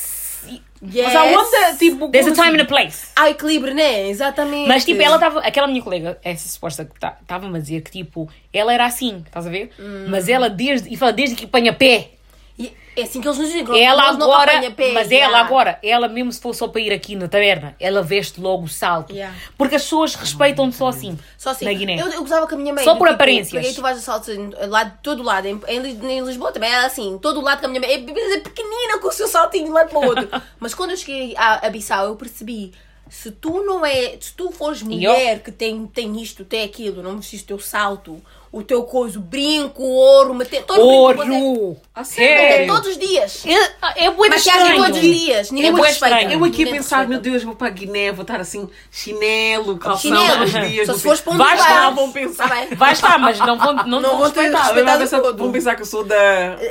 [0.92, 1.14] Yes.
[1.14, 2.10] Mas aonde, tipo...
[2.10, 3.08] there's a time and a place.
[3.16, 4.10] Há equilíbrio, né?
[4.10, 4.68] Exatamente.
[4.68, 8.30] Mas tipo, ela estava, aquela minha colega, essa suposta que estava-me a dizer que tipo,
[8.52, 9.72] ela era assim, estás a ver?
[9.80, 10.08] Hum.
[10.10, 12.10] Mas ela desde, e fala desde que apanha pé.
[12.58, 14.52] E É assim que eles nos que Ela agora,
[14.94, 18.40] mas ela agora, ela mesmo se for só para ir aqui na taberna, ela veste
[18.40, 19.12] logo o salto.
[19.12, 19.36] Yeah.
[19.58, 21.18] Porque as pessoas respeitam-te só assim.
[21.36, 21.66] Só assim.
[21.66, 22.00] Na Guiné.
[22.00, 22.84] Eu, eu gozava com a minha mãe.
[22.84, 23.50] Só por tipo, aparências.
[23.50, 25.48] Porque aí tu vais a saltos em- lá de todo lado.
[25.48, 27.18] Em, em, Lis- em Lisboa também assim.
[27.20, 27.90] Todo lado com a minha mãe.
[27.90, 30.30] É, é pequenina com o seu saltinho de um lado para o outro.
[30.60, 32.72] Mas quando eu cheguei a, a Bissau, eu percebi.
[33.10, 34.16] Se tu não é.
[34.20, 38.22] Se tu fores mulher que tem, tem isto, tem aquilo, não vestiste o teu salto,
[38.54, 40.64] o teu coisa, o brinco, o ouro, meter.
[40.64, 40.84] Todo você-
[41.32, 41.76] Ouro!
[41.96, 42.68] A Meter sério?
[42.74, 43.44] todos os dias.
[43.46, 45.52] É, é bué Maquiagem todos os dias.
[45.52, 46.16] Ninguém É me bué respeita.
[46.16, 46.40] estranho.
[46.40, 47.10] Eu aqui a Ninguém me pensar, respeita.
[47.10, 50.38] meu Deus, vou para a Guiné, vou estar assim, chinelo, calção Chinelo.
[50.38, 50.86] todos os dias.
[50.86, 52.50] Só não se fores para um Vai estar, vão pensar.
[52.50, 52.76] Tá.
[52.76, 54.64] Vai estar, mas não vão, não, Não vão respeitar.
[54.64, 56.16] Respeitado vão pensar- vão pensar que eu sou da,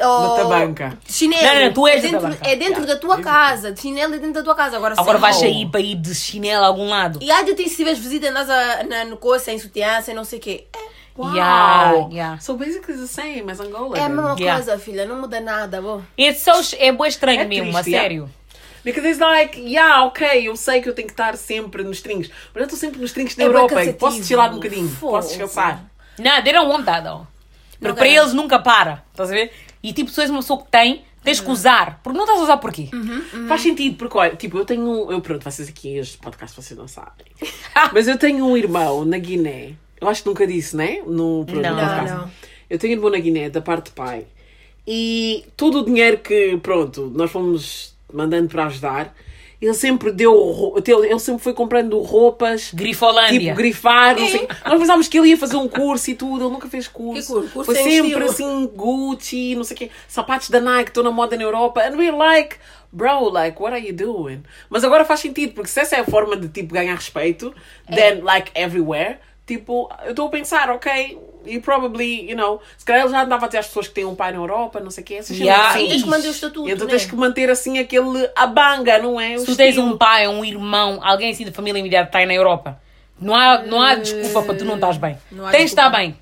[0.05, 0.99] Oh, da tabanca.
[1.09, 1.43] Chinelo.
[1.43, 2.49] Não, não, tu és é da dentro, tabanca.
[2.51, 3.73] é dentro da tua casa.
[3.73, 4.77] De chinelo é dentro da tua casa.
[4.77, 7.19] Agora, Agora vais sair para ir de chinelo a algum lado.
[7.23, 10.39] E há de ti se tiveres visita na, no coisa, sem sutiã, sem não sei
[10.39, 10.65] o quê.
[11.17, 11.35] Wow.
[11.35, 12.39] Yeah, yeah.
[12.39, 13.97] So basically the same as Angola.
[13.99, 14.17] É a then.
[14.17, 14.57] mesma Yeah.
[14.65, 15.05] coisa, filha.
[15.07, 16.03] Não muda nada, bom.
[16.19, 18.03] It's so, é bué estranho É mesmo, triste, a yeah.
[18.03, 18.31] sério.
[18.85, 22.31] Because it's like, yeah, ok, eu sei que eu tenho que estar sempre nos trinques.
[22.53, 23.69] Mas eu estou sempre nos trinques na É Europa.
[23.69, 23.99] cansativo.
[23.99, 25.85] Posso chilar um bocadinho, posso descansar.
[26.19, 27.27] Não, they don't want that, though.
[27.79, 29.53] Porque para eles nunca para, estás a ver?
[29.83, 31.45] E tipo, se tu és uma pessoa que tem, tens Uhum.
[31.47, 32.01] que usar.
[32.03, 32.89] Porque não estás a usar porquê?
[33.49, 35.11] Faz sentido, porque olha, tipo, eu tenho.
[35.13, 37.27] Eu, pronto, vocês aqui, este podcast vocês não sabem.
[37.93, 39.75] Mas eu tenho um irmão na Guiné.
[40.03, 41.01] Eu acho que nunca disse, né?
[41.07, 42.05] No, pronto, Não.
[42.05, 42.31] Não.
[42.69, 44.27] Eu tenho irmão na Guiné, da parte de pai.
[44.87, 49.15] E todo o dinheiro que, pronto, nós fomos mandando para ajudar,
[49.61, 50.75] ele sempre deu.
[50.85, 52.73] Ele sempre foi comprando roupas.
[52.75, 53.39] Grifolândia.
[53.39, 54.29] Tipo, grifar, não É.
[54.29, 54.49] sei.
[54.67, 57.21] Nós pensávamos que ele ia fazer um curso e tudo, ele nunca fez curso.
[57.23, 57.51] Que curso?
[57.53, 58.25] Curso Foi sem sempre estilo.
[58.29, 61.81] assim, Gucci, não sei o quê, sapatos da Nike, estou na moda na Europa.
[61.81, 62.57] And we're like,
[62.93, 64.43] bro, like, what are you doing?
[64.69, 67.55] Mas agora faz sentido, porque se essa é a forma de, tipo, ganhar respeito,
[67.87, 67.95] É.
[67.95, 69.19] then, like, everywhere,
[69.57, 73.47] tipo, eu estou a pensar, ok, you probably, you know, se calhar ele já andava
[73.47, 75.37] a ter as pessoas que têm um pai na Europa, não sei o quê, essas
[75.39, 75.71] Yeah.
[75.71, 75.89] assim.
[75.89, 76.91] Tens que manter o estatuto, Então né?
[76.91, 79.35] tens que manter assim aquele abanga, não é?
[79.37, 82.19] O Se tu tens um pai, um irmão, alguém assim de família imediata que está
[82.21, 82.81] aí na Europa,
[83.21, 85.17] não há, não há desculpa para tu não estás bem.
[85.31, 86.17] Não tens de estar bem.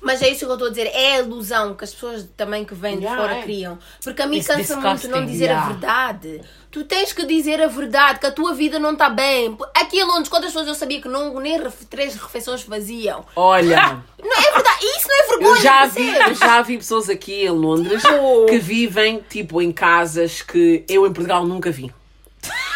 [0.00, 2.64] Mas é isso que eu estou a dizer, é a ilusão que as pessoas também
[2.64, 3.42] que vêm de Yeah, fora é.
[3.42, 3.78] criam.
[4.02, 5.66] Porque a mim It's cansa muito não dizer yeah.
[5.66, 6.40] a verdade.
[6.70, 9.56] Tu tens que dizer a verdade, que a tua vida não está bem.
[9.74, 13.24] Aqui em Londres, quantas pessoas eu sabia que não, nem ref- três refeições faziam?
[13.34, 15.50] Olha, Não é verdade, isso não é vergonha.
[15.50, 16.28] eu já vi, percebes?
[16.40, 18.46] eu já vi pessoas aqui em Londres Oh.
[18.46, 21.92] que vivem, tipo, em casas que eu em Portugal nunca vi.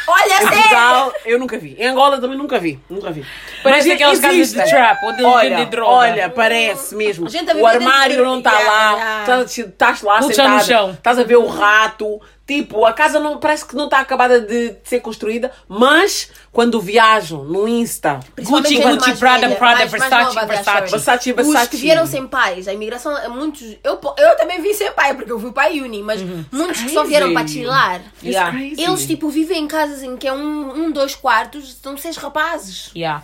[0.09, 0.49] Olha, Em.
[0.49, 1.77] Portugal eu nunca vi.
[1.79, 2.79] Em Angola também nunca vi.
[2.91, 3.25] Nunca vi.
[3.63, 5.93] Parece Mas aquelas casas de trap, onde eles vendem droga.
[5.93, 7.27] Olha, parece mesmo.
[7.27, 8.93] A gente tá o armário não está Yeah, lá.
[8.95, 9.21] yeah.
[9.23, 10.65] Estás estás lá sentada.
[10.65, 10.91] chão.
[10.91, 12.21] Estás a ver o rato.
[12.45, 17.45] Tipo, a casa não parece que não está acabada de ser construída, mas quando viajam
[17.45, 20.91] no Insta, Gucci, Gucci, Prada, velhas, Prada, mais- mais Versace, Versace.
[20.91, 21.69] Versace, Os Versace.
[21.71, 23.63] que vieram sem pais, a imigração, é muitos.
[23.85, 26.91] Eu, eu também vim sem pai, porque eu fui para a uni, mas muitos que
[26.91, 28.03] só vieram para chilar.
[28.23, 28.59] Yeah.
[28.61, 32.91] Eles, tipo, vivem em casas em que é um, um dois quartos, são seis rapazes.
[32.95, 33.23] Yeah.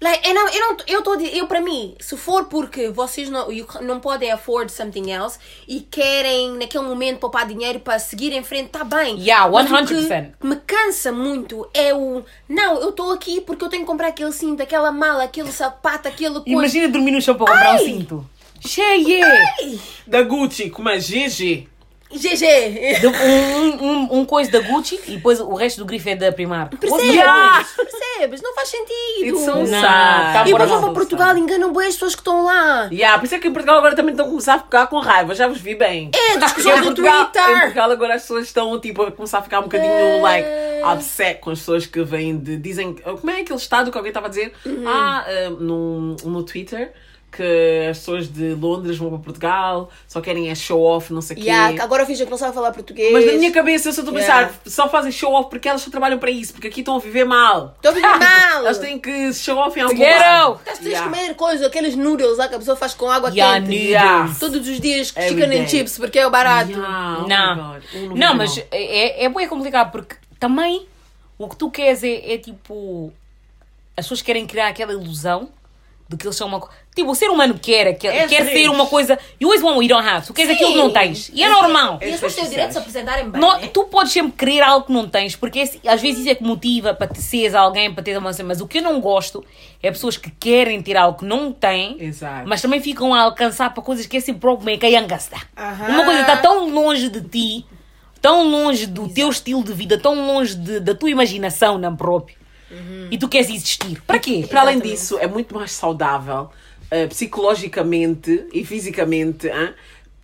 [0.00, 3.52] Like, eu não, eu não, eu tô, eu para mim, se for porque vocês não,
[3.52, 8.42] you não podem afford something else e querem naquele momento poupar dinheiro para seguir em
[8.42, 9.18] frente, tá bem.
[9.18, 10.32] Yeah, Mas o 100%.
[10.40, 14.08] que me cansa muito é o, não, eu estou aqui porque eu tenho que comprar
[14.08, 16.48] aquele cinto, aquela mala, aquele sapato, aquele coisa.
[16.48, 17.84] Imagina dormir no chão para comprar um Ai!
[17.84, 18.30] cinto.
[18.66, 19.26] Cheia!
[20.06, 21.68] Da Gucci, como é GG.
[22.12, 23.06] GG.
[23.06, 26.76] Um, um, um coisa da Gucci e depois o resto do grifo é da Primark.
[26.76, 27.14] Percebes?
[27.14, 27.64] Yeah.
[27.76, 28.42] Percebes?
[28.42, 29.36] Não faz sentido.
[29.36, 32.20] It's so Não, tá e depois vão para Portugal e enganam bem as pessoas que
[32.20, 32.88] estão lá.
[32.92, 34.98] Yeah, por isso é que em Portugal agora também estão a começar a ficar com
[34.98, 35.34] raiva.
[35.34, 36.10] Já vos vi bem.
[36.14, 37.50] É, em do Portugal, Twitter.
[37.50, 40.20] em Portugal agora as pessoas estão tipo, a começar a ficar um bocadinho É.
[40.20, 40.48] like
[40.94, 42.56] upset com as pessoas que vêm de.
[42.56, 42.94] Dizem.
[42.94, 44.52] Como é aquele estado que alguém estava a dizer?
[44.66, 44.84] Uhum.
[44.86, 46.92] Ah, ah, no, no Twitter.
[47.30, 51.36] Que as pessoas de Londres vão para Portugal, só querem é show off, não sei
[51.36, 51.46] o quê.
[51.46, 53.12] Yeah, que agora finge que não sabe falar português.
[53.12, 54.48] Mas na minha cabeça eu só estou a Yeah.
[54.48, 56.98] pensar, só fazem show off porque elas só trabalham para isso, porque aqui estão a
[56.98, 57.76] viver mal.
[57.76, 58.58] Estou a viver mal.
[58.58, 59.96] Elas têm que show off em algum.
[60.64, 61.08] Tens de Yeah.
[61.08, 63.68] comer coisa, aqueles noodles lá que a pessoa faz com água Yeah, quente.
[63.70, 63.88] noodles.
[63.90, 64.34] Yeah.
[64.40, 65.60] Todos os dias Every chicken day.
[65.62, 66.70] and chips, porque é o barato.
[66.72, 67.76] Yeah, oh my Não.
[67.94, 68.66] Eu não, mas mal.
[68.72, 70.84] é, é bem complicado porque também
[71.38, 73.12] o que tu queres é, é tipo.
[73.96, 75.48] As pessoas querem criar aquela ilusão
[76.10, 76.74] de que eles são uma coisa.
[76.92, 79.16] Tipo, o ser humano quer, quer, És quer ser uma coisa.
[79.40, 80.26] You always want what you don't have.
[80.26, 80.54] Tu queres Sim.
[80.56, 81.30] aquilo que não tens.
[81.32, 82.00] E é normal.
[82.02, 83.40] E as pessoas têm o direito de se apresentarem bem.
[83.40, 83.68] Não- né?
[83.72, 86.42] tu podes sempre querer algo que não tens, porque esse- às vezes isso é que
[86.42, 89.44] motiva para te seres alguém, para ter uma Mas o que eu não gosto
[89.80, 92.48] é pessoas que querem ter algo que não têm, Exato.
[92.48, 95.46] mas também ficam a alcançar para coisas que é sempre próprio meio que a gastar.
[95.56, 95.88] Aham.
[95.90, 97.66] Uma coisa está tão longe de ti,
[98.20, 101.90] tão longe do teu estilo de vida, tão longe de- da tua imaginação na
[102.70, 103.08] própria.
[103.10, 104.00] E tu queres existir.
[104.02, 104.46] Para quê?
[104.48, 104.96] Para além Exatamente.
[104.96, 106.50] disso, é muito mais saudável
[106.90, 109.74] uh, psicologicamente e fisicamente hein?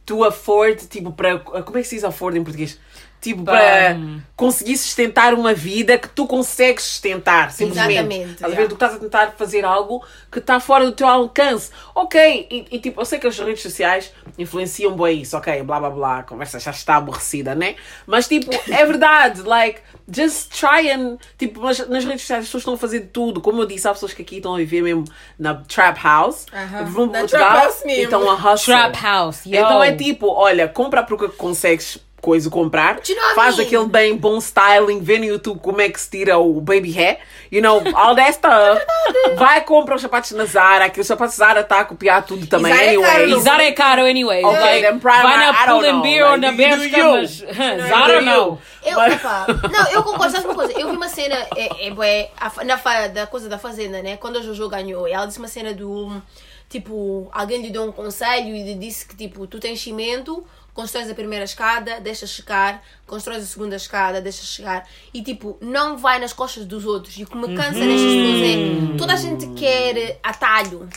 [0.05, 1.39] tu afford, tipo, para.
[1.39, 2.79] Como é que se diz afford em português?
[3.27, 3.97] Tipo, para
[4.37, 7.93] conseguir sustentar uma vida que tu consegues sustentar, simplesmente.
[7.95, 8.49] Exatamente, ver?
[8.51, 8.69] yeah.
[8.69, 11.71] Tu estás a tentar fazer algo que está fora do teu alcance.
[11.93, 15.81] Ok, e, e, tipo, eu sei que as redes sociais influenciam bem isso, ok, blá
[15.81, 17.75] blá blá, a conversa já está aborrecida, né?
[18.07, 21.17] Mas tipo, é verdade, like, just try and.
[21.37, 23.41] Tipo, mas nas redes sociais as pessoas estão a fazer tudo.
[23.41, 25.05] Como eu disse, há pessoas que aqui estão a viver mesmo
[25.37, 26.85] na trap house, Aham.
[26.85, 28.05] vão Na para trap Portugal house mesmo.
[28.05, 28.75] estão a hustle.
[28.75, 29.47] Trap house.
[29.47, 29.57] yo.
[29.57, 33.67] Então é tipo, olha, compra porque consegues coisa comprar, you know I faz mean?
[33.67, 37.19] aquele bem bom styling, vê no YouTube como é que se tira o baby hair,
[37.53, 38.85] you know, all that stuff.
[39.37, 42.73] Vai compra os sapatos na Zara, que os sapatos Zara está a copiar tudo também,
[42.73, 43.11] Zara é anyway.
[43.13, 44.43] caro, não Zara é caro anyway.
[44.45, 44.81] Ok, ok?
[44.83, 47.47] then Primark, Vai I na don't Pull and Beer ou na Bershka, mas You
[47.89, 48.59] Zara não.
[48.85, 50.33] Eu, Mas- opa, não, eu concordo.
[50.33, 50.73] Sabe uma coisa?
[50.73, 54.17] Eu vi uma cena é, é, a na fa- da coisa da Fazenda, né?
[54.17, 56.21] Quando a Jojo ganhou, ela disse uma cena do
[56.69, 60.45] tipo, alguém lhe deu um conselho e lhe disse que tipo, tu tens cimento,
[60.77, 64.87] constróis a primeira escada, deixas chegar, constróis a segunda escada, deixas chegar.
[65.13, 67.17] E tipo, não vai nas costas dos outros.
[67.19, 70.89] E o que me cansa nestas pessoas é toda a gente quer atalho.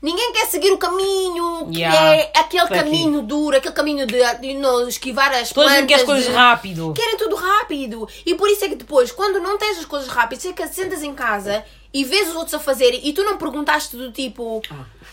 [0.00, 2.16] Ninguém quer seguir o caminho, que Yeah.
[2.16, 5.88] é aquele caminho duro, aquele caminho de, de não, esquivar as Toda a plantas.
[5.88, 6.92] quer as coisas de- rápido.
[6.94, 8.06] Querem tudo rápido.
[8.26, 11.02] E por isso é que depois, quando não tens as coisas rápidas, é que sentas
[11.02, 14.60] em casa e vês os outros a fazerem e tu não perguntaste do tipo: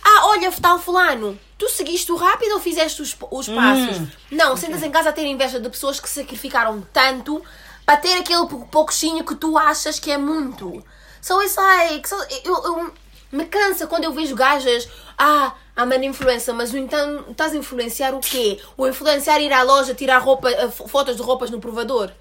[0.04, 4.08] Ah, olha, tal fulano, tu seguiste o rápido ou fizeste os, os passos?
[4.32, 7.42] Não, sentas em casa a ter inveja de pessoas que sacrificaram tanto
[7.86, 10.84] para ter aquele pou- pouquinho que tu achas que é muito.
[11.22, 12.10] So it's like.
[12.10, 12.94] so- eu, eu-
[13.32, 14.90] me cansa quando eu vejo gajas.
[15.18, 18.60] Ah, a man influencer, mas então estás a influenciar o quê?
[18.76, 22.12] O influenciar ir à loja tirar roupa, eh, fotos de roupas no provador.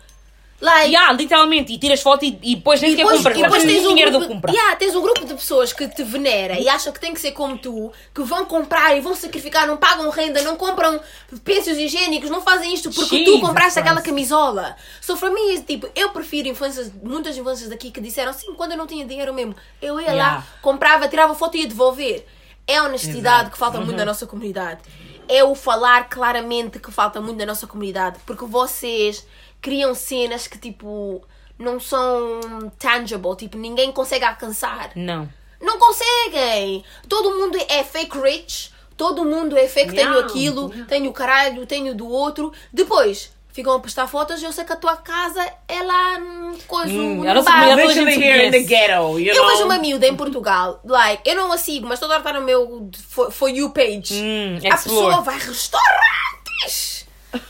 [0.60, 1.72] Like, Yeah, literalmente.
[1.72, 3.38] E tiras foto e, e depois nem sequer compras.
[3.38, 4.52] e depois tens, um dinheiro grupo, do comprar.
[4.52, 7.32] yeah, tens um grupo de pessoas que te venera e acha que tem que ser
[7.32, 11.00] como tu, que vão comprar e vão sacrificar, não pagam renda, não compram
[11.44, 14.10] pensos higiênicos, não fazem isto porque tu Jesus compraste aquela Christ.
[14.10, 14.76] camisola.
[15.00, 18.76] So, para mim, tipo, eu prefiro influências, muitas influências daqui que disseram sim, quando eu
[18.78, 20.46] não tinha dinheiro mesmo, eu ia lá, Yeah.
[20.60, 22.26] comprava, tirava foto e ia devolver.
[22.66, 24.80] É a honestidade que falta muito na nossa comunidade.
[25.26, 28.18] É o falar claramente que falta muito na nossa comunidade.
[28.26, 29.26] Porque vocês
[29.60, 31.22] criam cenas que, tipo,
[31.58, 32.40] não são
[32.78, 33.36] tangible.
[33.36, 34.90] Tipo, ninguém consegue alcançar.
[34.96, 35.28] Não.
[35.60, 36.82] Não conseguem!
[37.08, 41.94] Todo mundo é fake rich, todo mundo é fake, tenho aquilo, tenho o caralho, tenho
[41.94, 42.50] do outro.
[42.72, 46.90] Depois, ficam a postar fotos, eu sei que a tua casa é lá num coisa.
[46.90, 47.22] Hum,
[48.14, 48.64] conhece.
[48.64, 49.50] ghetto, you Eu know?
[49.50, 52.44] vejo uma miúda em Portugal, like, eu não a sigo, mas toda hora está no
[52.44, 54.14] meu for, for You page.
[54.14, 56.99] Hum, a pessoa vai a restaurantes!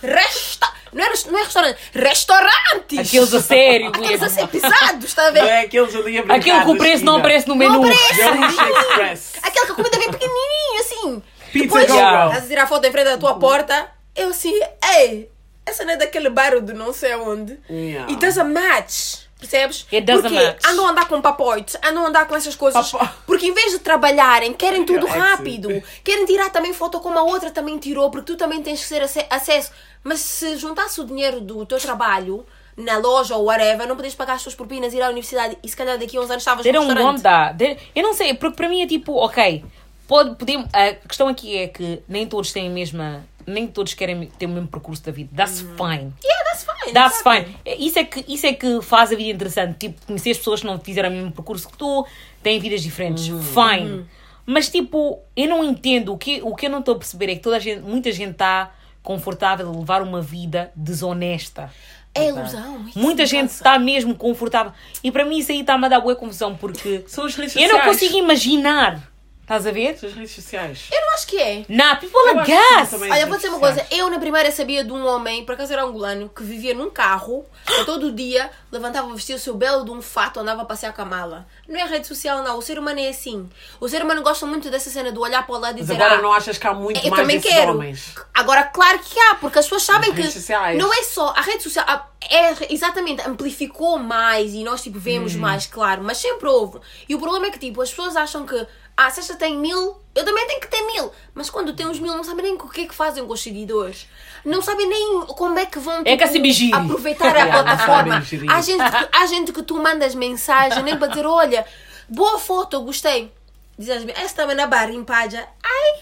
[0.03, 2.99] Resta não, é, não é restaurante, restaurantes!
[2.99, 3.89] Aqueles a sério.
[3.89, 5.49] Aqueles a ser pesados, está a Não ver?
[5.49, 7.79] é aqueles ali a brincar Aquele que o na preço não aparece no Não menu.
[7.85, 8.17] aparece!
[8.19, 9.33] Garnish Express.
[9.43, 11.23] Aquele que a comida vem pequenininho, assim.
[11.53, 13.89] Pizza Depois, estás a tirar foto em frente da tua porta.
[14.17, 14.53] Eu assim,
[14.99, 15.31] ei,
[15.65, 17.57] essa não é daquele bairro de não sei onde.
[17.71, 18.11] Yeah.
[18.13, 19.30] It doesn't match.
[19.41, 19.87] Percebes?
[19.93, 20.65] It doesn't Porque match.
[20.67, 22.91] andam a andar com papoites, andam a andar com essas coisas.
[22.93, 25.83] Papo- Porque em vez de trabalharem, querem tudo rápido.
[26.05, 29.03] Querem tirar também foto como a outra também tirou, porque tu também tens que ter
[29.03, 29.71] ace- acesso.
[30.05, 32.45] Mas se juntasse o dinheiro do teu trabalho
[32.77, 35.77] na loja ou whatever, não podias pagar as tuas propinas, ir à universidade e se
[35.77, 37.19] calhar daqui a uns anos estavas Ter no um restaurante.
[37.19, 37.55] onda.
[37.55, 39.65] Ter- Eu não sei, porque para mim é tipo, ok,
[40.09, 43.25] pode, podemos, a questão aqui é que nem todos têm a mesma.
[43.47, 45.31] Nem todos querem ter o mesmo percurso da vida.
[45.37, 46.13] That's fine.
[46.23, 46.93] Yeah, that's fine.
[46.93, 47.57] That's exactly.
[47.65, 47.87] fine.
[47.87, 49.77] Isso é, que, isso é que faz a vida interessante.
[49.79, 52.07] Tipo, conhecer as pessoas que não fizeram o mesmo percurso que tu,
[52.43, 53.27] têm vidas diferentes.
[53.27, 54.07] Fine.
[54.47, 56.13] Mas, tipo, eu não entendo.
[56.13, 58.11] O que, o que eu não estou a perceber é que toda a gente, muita
[58.11, 61.71] gente está confortável a levar uma vida desonesta.
[62.15, 62.85] É ilusão.
[62.97, 64.73] Muita me gente está mesmo confortável.
[65.03, 67.63] E para mim isso aí está-me a dar boa confusão porque São as redes eu
[67.63, 67.85] sociais.
[67.85, 69.10] não consigo imaginar.
[69.51, 69.99] Estás a ver?
[70.01, 70.87] As redes sociais.
[70.93, 71.65] Eu não acho que é.
[71.69, 72.93] Nah, people Eu que gas.
[72.95, 73.85] Olha, vou dizer uma coisa.
[73.91, 77.45] Eu, na primeira, sabia de um homem, por acaso era angolano, que vivia num carro,
[77.69, 81.03] e todo dia levantava, vestia o seu belo de um fato, andava a passear com
[81.03, 81.49] a mala.
[81.67, 82.59] Não é rede social, não.
[82.59, 83.51] O ser humano é assim.
[83.81, 86.01] O ser humano gosta muito dessa cena de olhar para o lado e Mas dizer.
[86.01, 87.73] agora ah, não achas que há muito eu mais também quero.
[87.73, 88.15] homens?
[88.33, 90.79] Agora, claro que há, porque as pessoas sabem As que redes sociais.
[90.79, 95.35] não é só a rede social, a- é exatamente amplificou mais e nós tipo vemos
[95.35, 95.41] Hum.
[95.41, 96.79] mais, claro, mas sempre houve.
[97.09, 98.65] E o problema é que tipo as pessoas acham que
[98.97, 101.11] ah, se esta tem mil, eu também tenho que ter mil.
[101.35, 103.41] Mas quando tem uns mil, não sabem nem o que é que fazem com os
[103.41, 104.07] seguidores.
[104.45, 106.75] Não sabem nem como é que vão É que assim me gire.
[106.75, 108.17] aproveitar a não plataforma.
[108.51, 111.65] Há gente, que, há gente que tu mandas mensagem nem para dizer: olha,
[112.09, 113.33] boa foto, gostei.
[113.79, 115.47] Dizes, esta também na barra em página.
[115.63, 116.01] Ai,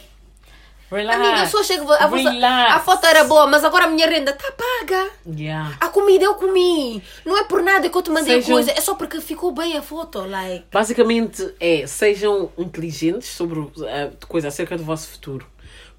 [0.91, 1.19] Relax.
[1.21, 1.93] Amiga, eu só chego.
[1.93, 2.75] A, Relax.
[2.75, 5.11] a foto era boa, mas agora a minha renda está paga.
[5.37, 5.77] Yeah.
[5.81, 7.03] A comida eu comi.
[7.27, 8.71] Não é por nada que eu te mandei Sejam- coisa.
[8.73, 10.21] É só porque ficou bem a foto.
[10.27, 10.65] Like.
[10.73, 15.47] Basicamente é, sejam inteligentes sobre a coisa acerca do vosso futuro.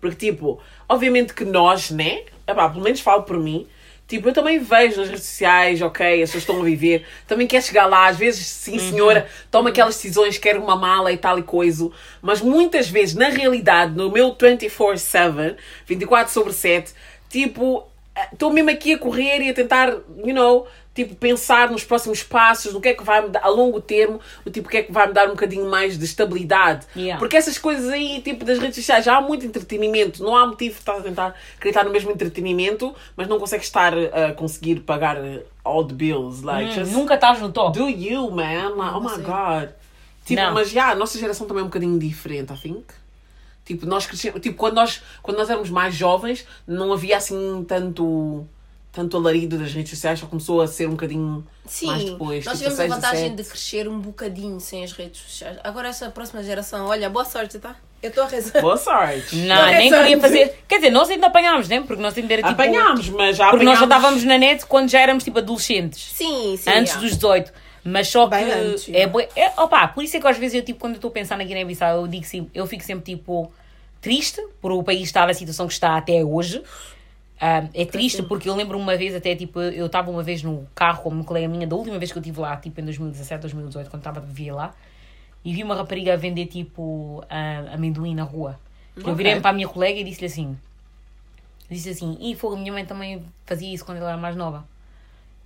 [0.02, 2.24] Porque, tipo, obviamente que nós, né?
[2.48, 3.68] Epá, pelo menos falo por mim.
[4.10, 7.06] Tipo, eu também vejo nas redes sociais, ok, as pessoas estão a viver.
[7.28, 11.18] Também quer chegar lá, às vezes, sim, senhora, toma aquelas decisões, quer uma mala e
[11.18, 11.92] tal e coisa.
[12.20, 16.92] Mas muitas vezes, na realidade, no meu 24-7, 24 sobre 7,
[17.30, 17.88] tipo,
[18.34, 20.66] estou mesmo aqui a correr e a tentar, you know,
[21.04, 24.20] tipo, pensar nos próximos passos, no que é que vai me dar a longo termo,
[24.46, 26.86] o tipo, o que é que vai me dar um bocadinho mais de estabilidade.
[26.94, 27.18] Yeah.
[27.18, 30.74] Porque essas coisas aí, tipo, das redes sociais, já há muito entretenimento, não há motivo
[30.74, 35.18] de estar a tentar acreditar no mesmo entretenimento, mas não consegues estar a conseguir pagar
[35.64, 36.44] all the bills.
[36.44, 37.78] Like, Hum, nunca estás no top.
[37.80, 38.76] do you, man.
[38.76, 39.24] Like, oh my sei.
[39.24, 39.70] god.
[40.26, 40.54] Tipo, Não.
[40.54, 42.84] mas já, a nossa geração também é um bocadinho diferente, I think.
[43.64, 48.46] Tipo, nós crescemos, tipo, quando nós, quando nós éramos mais jovens, não havia assim tanto
[48.92, 52.46] tanto alarido das redes sociais, só começou a ser um bocadinho Sim, mais depois.
[52.46, 53.36] nós tipo, tivemos a 6, vantagem 17.
[53.44, 55.58] de crescer um bocadinho sem as redes sociais.
[55.64, 57.76] Agora, essa próxima geração, olha, boa sorte, tá?
[58.02, 58.62] Eu estou a rezar.
[58.62, 59.36] Boa sorte.
[59.46, 60.04] Não, é nem sorte.
[60.06, 60.60] queria fazer.
[60.68, 61.82] Quer dizer, nós ainda apanhámos, né?
[61.82, 62.54] Porque nós ainda era tipo.
[62.54, 66.12] Apanhámos, mas já Porque nós já apanhámos- estávamos na net quando já éramos tipo adolescentes.
[66.14, 66.70] Sim, sim.
[66.70, 67.02] antes yeah.
[67.02, 67.54] dos 18.
[67.84, 68.36] Mas só que.
[68.36, 70.94] Bem antes, é, bué- é, opa, por isso é que às vezes eu, tipo, quando
[70.94, 73.52] eu estou a pensar na Guiné-Bissau, eu digo sim, eu fico sempre tipo
[74.02, 76.62] triste por o país estar na situação que está até hoje.
[77.40, 80.68] Ah, é triste porque eu lembro uma vez até, tipo, eu estava uma vez no
[80.76, 83.42] carro com uma colega minha, da última vez que eu estive lá, tipo em 2017,
[83.42, 84.76] 2018, quando estava a viver lá,
[85.44, 88.60] e vi uma rapariga a vender, tipo, ah, amendoim na rua.
[88.94, 90.58] Que Eu virei para a minha colega e disse-lhe assim:
[91.70, 94.66] disse assim, e fogo, a minha mãe também fazia isso quando ela era mais nova.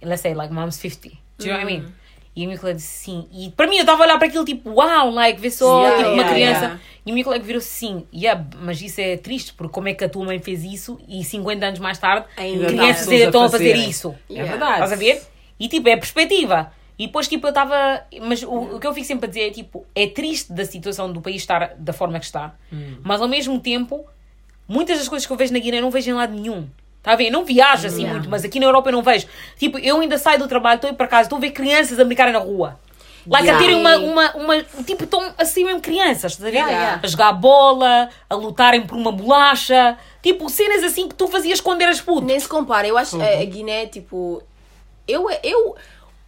[0.02, 1.10] Let's say, like, mom's 50.
[1.38, 1.94] Do you know what I mean?
[2.36, 3.28] E a minha colega disse sim.
[3.32, 5.98] E para mim eu estava a olhar para aquilo tipo, uau, like, vê só, Yeah,
[5.98, 6.60] tipo, uma yeah, criança.
[6.62, 6.80] yeah.
[7.06, 10.04] E a minha colega virou sim, yeah, mas isso é triste, porque como é que
[10.04, 13.44] a tua mãe fez isso e 50 anos mais tarde Ainda crianças dá ainda estão
[13.44, 14.16] a fazer isso.
[14.30, 14.74] É verdade.
[14.74, 15.22] Estás a ver?
[15.60, 16.72] E tipo, é perspectiva.
[16.98, 18.04] E depois, tipo, eu estava.
[18.22, 21.12] Mas o, o que eu fico sempre a dizer é tipo, é triste da situação
[21.12, 22.56] do país estar da forma que está,
[23.04, 24.06] mas ao mesmo tempo,
[24.68, 26.68] muitas das coisas que eu vejo na Guiné não vejo em lado nenhum.
[27.04, 27.26] Está a ver?
[27.28, 28.14] Eu não viajo assim Yeah.
[28.14, 29.28] muito, mas aqui na Europa eu não vejo.
[29.58, 32.00] Tipo, eu ainda saio do trabalho, estou a ir para casa, estou a ver crianças
[32.00, 32.80] a brincarem na rua.
[33.28, 33.58] Like Yeah.
[33.58, 34.64] a terem uma, uma, uma.
[34.86, 36.66] Tipo, tão assim mesmo crianças, estás a ver?
[36.66, 37.02] Yeah.
[37.04, 39.98] A jogar bola, a lutarem por uma bolacha.
[40.22, 42.26] Tipo, cenas assim que tu fazias quando eras puto.
[42.26, 42.88] Nem se compara.
[42.88, 43.22] Eu acho Uhum.
[43.24, 44.42] a a Guiné, tipo.
[45.06, 45.76] Eu, eu.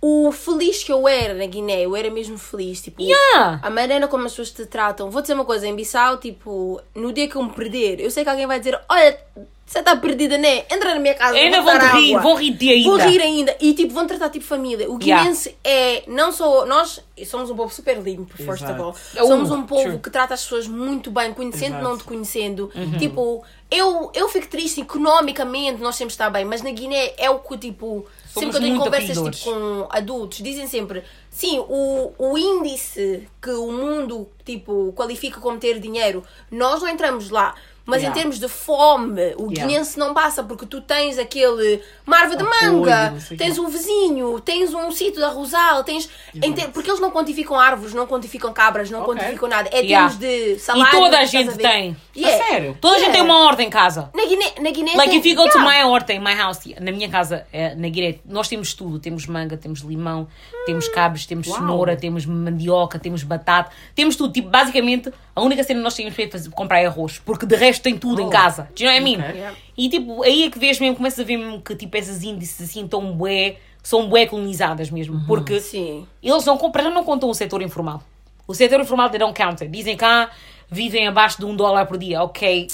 [0.02, 2.82] O feliz que eu era na Guiné, eu era mesmo feliz.
[2.82, 3.60] Tipo, Yeah.
[3.64, 5.10] a maneira como as pessoas te tratam.
[5.10, 8.24] Vou dizer uma coisa, em Bissau, tipo, no dia que eu me perder, eu sei
[8.24, 9.18] que alguém vai dizer: Olha,
[9.66, 10.60] você está perdida, né?
[10.72, 11.36] Entra na minha casa.
[11.36, 12.90] Ainda vou vão rir, água." vão rir de ainda.
[12.98, 13.58] Vão rir ainda.
[13.60, 14.90] E tipo, vão tratar tipo família.
[14.90, 15.24] O Yeah.
[15.24, 16.04] guinense é.
[16.08, 16.66] Não só.
[16.66, 18.84] Nós somos um povo super limpo, first of Exato.
[18.84, 18.92] all.
[18.92, 20.00] Uh, Somos um povo true.
[20.00, 21.84] que trata as pessoas muito bem, conhecendo, Exato.
[21.84, 22.72] não te conhecendo.
[22.76, 22.98] Uhum.
[22.98, 27.30] Tipo, eu, eu fico triste economicamente, nós temos de estar bem, mas na Guiné é
[27.30, 32.14] o que, tipo, sempre que eu tenho conversas tipo, com adultos, dizem sempre, sim, o,
[32.18, 37.56] o índice que o mundo, tipo, qualifica como ter dinheiro, nós não entramos lá.
[37.86, 38.10] Mas Yeah.
[38.10, 39.66] em termos de fome, o Yeah.
[39.68, 44.90] guinense não passa porque tu tens aquele marva de manga, tens o vizinho, tens um
[44.92, 46.10] sítio da Rosal, tens.
[46.56, 49.14] ter- porque eles não quantificam árvores, não quantificam cabras, não Ok.
[49.14, 49.70] quantificam nada.
[49.72, 50.10] É Yeah.
[50.10, 50.98] termos de salário.
[50.98, 51.62] E toda a gente ver?
[51.62, 51.98] tem.
[52.16, 52.44] Yeah.
[52.44, 52.78] A sério?
[52.82, 54.10] Toda a gente tem uma horta em casa.
[54.16, 56.92] Na Guiné, na Guiné Like tem, if you go to my horta, my house, na
[56.92, 58.98] minha casa, eh, na Guiné, nós temos tudo.
[59.00, 60.28] Temos manga, temos limão,
[60.66, 61.58] temos cabres, temos Uau.
[61.60, 64.34] cenoura, temos mandioca, temos batata, temos tudo.
[64.34, 67.46] Tipo, basicamente, a única cena que nós temos feito é fazer, comprar é arroz, porque
[67.46, 68.30] de resto tem tudo em Oh.
[68.30, 68.70] casa.
[68.76, 69.24] Do you know what I mean?
[69.26, 69.36] Ok.
[69.36, 69.58] Yeah.
[69.78, 72.70] E tipo, aí é que vês mesmo, começas a ver mesmo que tipo essas índices
[72.70, 76.08] assim tão bué, são bué colonizadas mesmo, porque Sim.
[76.24, 78.02] eles não compram, não contam o setor informal.
[78.48, 79.68] O setor informal they don't count it.
[79.72, 80.30] Dizem cá
[80.72, 82.22] vivem abaixo de um dólar por dia.
[82.24, 82.68] Ok.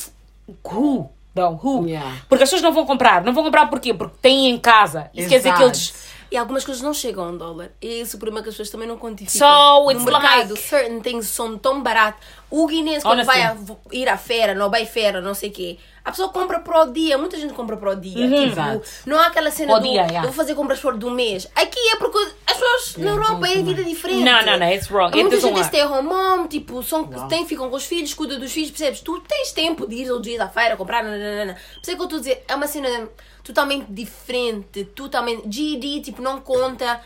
[0.65, 1.09] Who?
[1.33, 1.87] Não, who?
[1.87, 2.17] Yeah.
[2.27, 3.23] Porque as pessoas não vão comprar.
[3.23, 3.93] Não vão comprar porquê?
[3.93, 5.09] Porque têm em casa.
[5.13, 5.63] Isso quer dizer que Exato.
[5.63, 6.11] eles.
[6.29, 7.71] E algumas coisas não chegam a um dólar.
[7.81, 9.47] E esse é o problema que as pessoas também não quantificam.
[9.49, 12.25] So, no it's mercado, like- certain things são tão baratos.
[12.51, 13.41] O guinense, quando Honestly.
[13.41, 13.57] vai a
[13.93, 16.91] ir à feira, não vai feira, não sei o quê, a pessoa compra para o
[16.91, 17.17] dia.
[17.17, 18.27] Muita gente compra para o dia.
[18.27, 18.81] Tipo, Exato.
[19.05, 20.21] não há aquela cena Para o do dia, yeah.
[20.23, 21.47] vou fazer compras fora do mês.
[21.55, 24.23] Aqui é porque as pessoas na Europa é vida diferente.
[24.23, 25.07] Não, não, não, it's wrong.
[25.13, 28.13] It Muita doesn't gente é stay home mom, tipo, são, tem, ficam com os filhos,
[28.13, 28.99] cuida dos filhos, percebes?
[28.99, 31.53] Tu tens tempo de ir todos os dias à feira, comprar, nananana.
[31.53, 33.09] Por isso é que eu estou a dizer, é uma cena
[33.43, 35.47] totalmente diferente, totalmente.
[35.47, 36.99] GD, tipo, não conta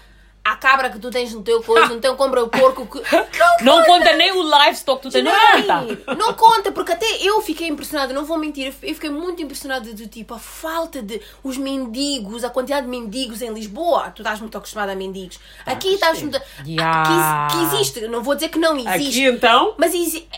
[0.45, 3.01] a cabra que tu tens no teu coisa, não tem compra o porco que.
[3.63, 5.23] Não, Não conta nem o livestock que tu tens.
[5.23, 6.05] Não conta.
[6.05, 9.91] Não, não conta, porque até eu fiquei impressionada, não vou mentir, eu fiquei muito impressionada
[9.91, 14.11] do tipo, a falta de os mendigos, a quantidade de mendigos em Lisboa.
[14.11, 15.39] Tu estás muito acostumada a mendigos.
[15.65, 16.39] Aqui estás muito.
[16.63, 17.47] Yeah.
[17.49, 19.19] Que, que existe, não vou dizer que não existe.
[19.19, 19.73] Aqui então.
[19.79, 19.93] Mas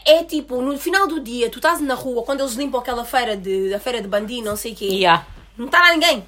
[0.06, 3.36] é tipo, no final do dia, tu estás na rua, quando eles limpam aquela feira
[3.36, 5.26] de, a feira de bandido, não sei o quê, Yeah.
[5.58, 6.26] não está lá ninguém.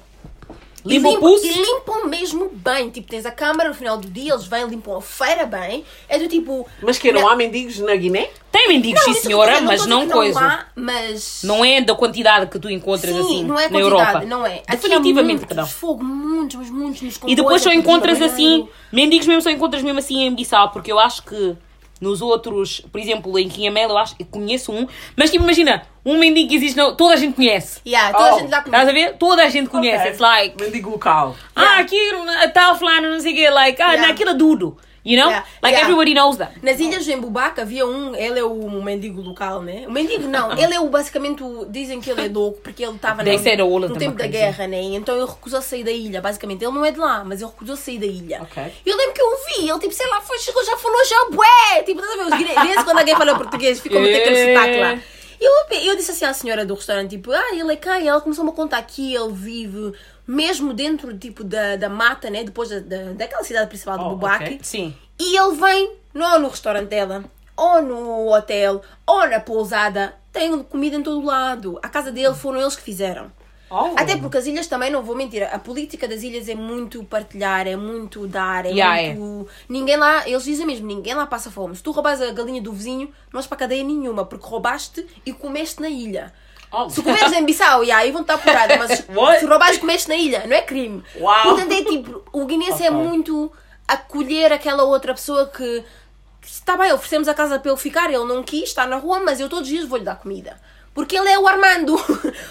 [0.84, 1.44] E Limpa o limpam- pulso.
[1.46, 2.90] E limpam mesmo bem.
[2.90, 5.84] Tipo, tens a câmara no final do dia, eles vêm, limpam a feira bem.
[6.08, 6.66] É do tipo.
[6.82, 8.30] Mas que não há mendigos na Guiné?
[8.50, 10.40] Tem mendigos, sim isso senhora, tô mas não coisa.
[10.40, 11.42] há, mas.
[11.44, 14.24] Não é da quantidade que tu encontras Sim, assim não é na quantidade, Europa.
[14.26, 14.62] não é.
[14.68, 15.66] Definitivamente que não.
[15.66, 19.98] Fogo, muitos, mas muitos nos E depois só encontras assim, mendigos mesmo só encontras mesmo
[19.98, 21.56] assim em Bissau, porque eu acho que
[22.00, 24.86] nos outros, por exemplo, em Quinhamela, eu acho eu conheço um,
[25.16, 27.80] mas tipo, imagina, um mendigo que existe, não, toda a gente conhece.
[27.86, 28.36] Yeah, toda Oh.
[28.36, 29.16] a gente lá Estás a ver?
[29.18, 29.98] Toda a gente conhece.
[29.98, 30.10] Ok.
[30.10, 31.36] It's like, Mendigo local.
[31.54, 32.24] ah, aquilo,
[32.54, 34.08] tal fulano, não sei o quê, like, ah, Yeah.
[34.08, 34.76] naquilo é tudo.
[35.04, 35.30] You know?
[35.30, 35.46] Yeah.
[35.62, 35.84] Like Yeah.
[35.84, 36.52] everybody knows that.
[36.62, 39.84] Nas ilhas de Embubaca havia um, ele é o mendigo local, né?
[39.88, 42.96] O mendigo não, ele é o basicamente, o, dizem que ele é louco porque ele
[42.96, 44.80] estava no them tempo da guerra, né?
[44.82, 46.62] Então ele recusou sair da ilha, basicamente.
[46.64, 48.42] Ele não é de lá, mas ele recusou sair da ilha.
[48.42, 48.62] Ok.
[48.84, 51.82] Eu lembro que eu vi, ele tipo, sei lá, foi, chegou, já falou já bué!
[51.82, 54.54] Tipo, estás a ver os guineenses quando alguém fala português, ficam a meter aquele É.
[54.54, 54.98] sotaque lá.
[55.40, 58.50] Eu, eu disse assim à senhora do restaurante, tipo, ah, ele é e ela começou-me
[58.50, 59.94] a contar que ele vive
[60.26, 62.44] mesmo dentro, tipo, da, da mata, né?
[62.44, 64.44] Depois da, da, daquela cidade principal de Oh, Bubaque.
[64.44, 64.60] ok.
[64.62, 64.94] Sim.
[65.18, 67.24] E ele vem, não no restaurante dela,
[67.56, 70.14] ou no hotel, ou na pousada.
[70.32, 71.78] Tem comida em todo lado.
[71.82, 73.32] A casa dele foram eles que fizeram.
[73.70, 73.92] Oh.
[73.96, 77.68] Até porque as ilhas também, não vou mentir, a política das ilhas é muito partilhar,
[77.68, 79.48] é muito dar, é Yeah, muito.
[79.68, 81.76] Ninguém lá, eles dizem mesmo, ninguém lá passa fome.
[81.76, 85.32] Se tu roubas a galinha do vizinho, não vais para cadeia nenhuma, porque roubaste e
[85.32, 86.32] comeste na ilha.
[86.72, 86.88] Oh.
[86.90, 89.40] Se comeres em Bissau, e aí vão estar porrada, mas What?
[89.40, 91.02] se roubares comeste na ilha, não é crime.
[91.42, 93.04] Portanto, é tipo, o guinense é Ok.
[93.08, 93.52] muito
[93.86, 95.84] acolher aquela outra pessoa que
[96.42, 99.38] está bem, oferecemos a casa para ele ficar, ele não quis, está na rua, mas
[99.40, 100.60] eu todos os dias vou-lhe dar comida.
[101.00, 101.96] Porque ele é o Armando,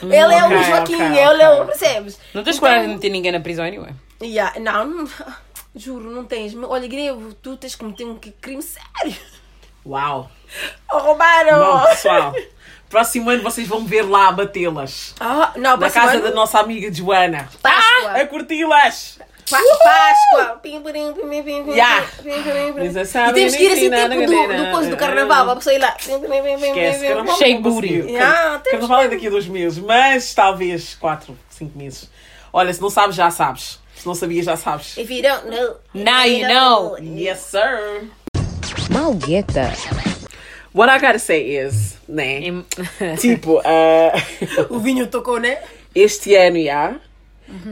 [0.03, 1.65] ele é o Joaquim, ok, ele é o.
[1.65, 2.19] percebes?
[2.33, 3.91] Não tens Então, coragem de meter ninguém na prisão anyway.
[4.21, 5.09] yeah, não, não,
[5.75, 6.53] juro, não tens.
[6.55, 9.15] Olha, Grego, tu tens que cometer um crime sério.
[9.85, 10.29] Uau.
[10.91, 11.59] Oh, roubaram!
[11.59, 12.33] Bom, pessoal.
[12.89, 15.13] Próximo ano vocês vão ver lá a batê-las.
[15.19, 17.47] Ah, não, Na casa ano, da nossa amiga Joana.
[17.61, 18.11] Páscoa.
[18.13, 19.19] Ah, a curti-las.
[19.49, 20.55] Pá- Páscoa!
[20.61, 22.05] Pim, pim, pim, pim, pim, pim, Yeah.
[22.17, 22.73] pim, pim, pim, pim.
[22.93, 25.55] Mas a E temos que ir assim tipo do, do coisa do carnaval, para a
[25.57, 25.95] pessoa ir lá.
[25.99, 27.87] Esquece, carnaval não booty.
[28.11, 32.09] Yeah, Carnaval é daqui a dois meses, mas talvez quatro, cinco meses.
[32.53, 33.79] Olha, se não sabes, já sabes.
[33.95, 34.97] Se não sabias, já sabes.
[34.97, 35.75] If you don't know.
[35.93, 36.97] Now you know.
[36.99, 38.07] Yes, sir.
[38.89, 39.71] Malgueta.
[40.73, 42.39] What I gotta say is, né?
[42.39, 42.65] Em-
[43.19, 44.13] Tipo, ah,
[44.69, 45.57] O vinho tocou, né?
[45.95, 46.95] este ano já,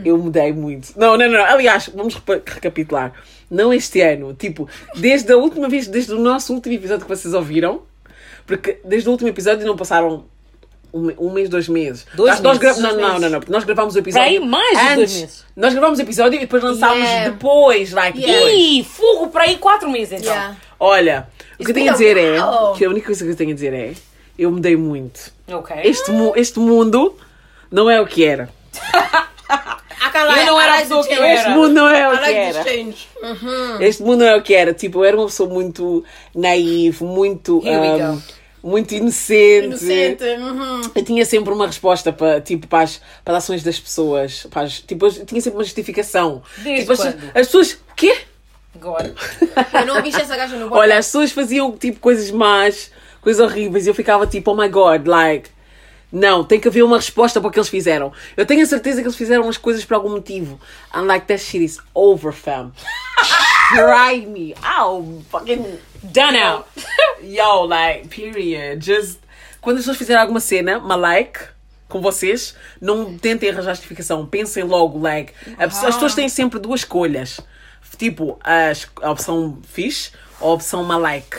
[0.06, 0.94] eu mudei muito.
[0.98, 1.44] Não, não, não.
[1.46, 2.16] Aliás, vamos
[2.46, 3.14] recapitular.
[3.50, 4.34] Não este ano.
[4.34, 7.82] Tipo, desde a última vez, desde o nosso último episódio que vocês ouviram,
[8.46, 10.26] porque desde o último episódio não passaram
[10.94, 12.06] um, mês, dois meses.
[12.16, 13.22] Dois nós meses, gra- dois não, não, meses.
[13.22, 14.26] não, não, porque nós gravámos o episódio.
[14.26, 15.22] Para aí, mais de dois antes.
[15.22, 15.46] meses.
[15.56, 17.30] Nós gravámos o episódio e depois lançámos Yeah.
[17.30, 18.38] depois, like, Yeah.
[18.46, 18.56] depois.
[18.58, 20.34] Ih, fogo para aí quatro meses então.
[20.34, 20.56] Yeah.
[20.80, 21.28] Olha,
[21.60, 22.32] o que eu It's tenho a dizer é.
[22.34, 22.78] while.
[22.78, 23.94] Que a única coisa que eu tenho a dizer é.
[24.38, 25.32] Eu mudei muito.
[25.52, 25.76] Ok.
[25.84, 27.16] Este, mu- este mundo
[27.72, 28.50] não é o que era.
[29.50, 31.34] Eu não era a pessoa que eu change.
[31.34, 31.56] Este era.
[31.56, 33.34] mundo não é o que like era.
[33.34, 33.82] Uhum.
[33.82, 34.74] Este mundo não é o que era.
[34.74, 36.04] Tipo, eu era uma pessoa muito
[36.36, 37.62] naive, muito.
[37.62, 38.24] Go.
[38.64, 39.66] muito inocente.
[39.66, 40.24] Inocente.
[40.24, 40.82] Uhum.
[40.94, 44.48] Eu tinha sempre uma resposta para, tipo, para, as, para as ações das pessoas.
[44.50, 46.42] Para as- tipo, eu tinha sempre uma justificação.
[46.58, 47.24] Desde tipo, as, quando?
[47.28, 47.72] as pessoas.
[47.74, 48.18] O quê?
[48.76, 49.14] Agora.
[49.74, 52.92] Eu não ouvi essa gaja no Olha, as pessoas faziam tipo coisas más,
[53.22, 55.50] coisas horríveis, e eu ficava tipo, oh my god, like.
[56.12, 58.14] Não, tem que haver uma resposta para o que eles fizeram.
[58.38, 60.60] Eu tenho a certeza que eles fizeram as coisas por algum motivo.
[60.96, 62.72] I'm like, that shit is over, fam.
[63.76, 64.54] Try me.
[64.80, 65.66] Ow, fucking.
[66.04, 66.66] Done out.
[67.22, 68.82] Yo, like, period.
[68.84, 69.20] Just.
[69.60, 71.40] Quando as pessoas fizerem alguma cena, my like,
[71.90, 74.26] com vocês, não tentem arranjar justificação.
[74.26, 75.34] Pensem logo, like.
[75.58, 77.42] a pessoa- As pessoas têm sempre duas escolhas.
[77.98, 81.38] Tipo, as- a opção fixe ou a opção malike.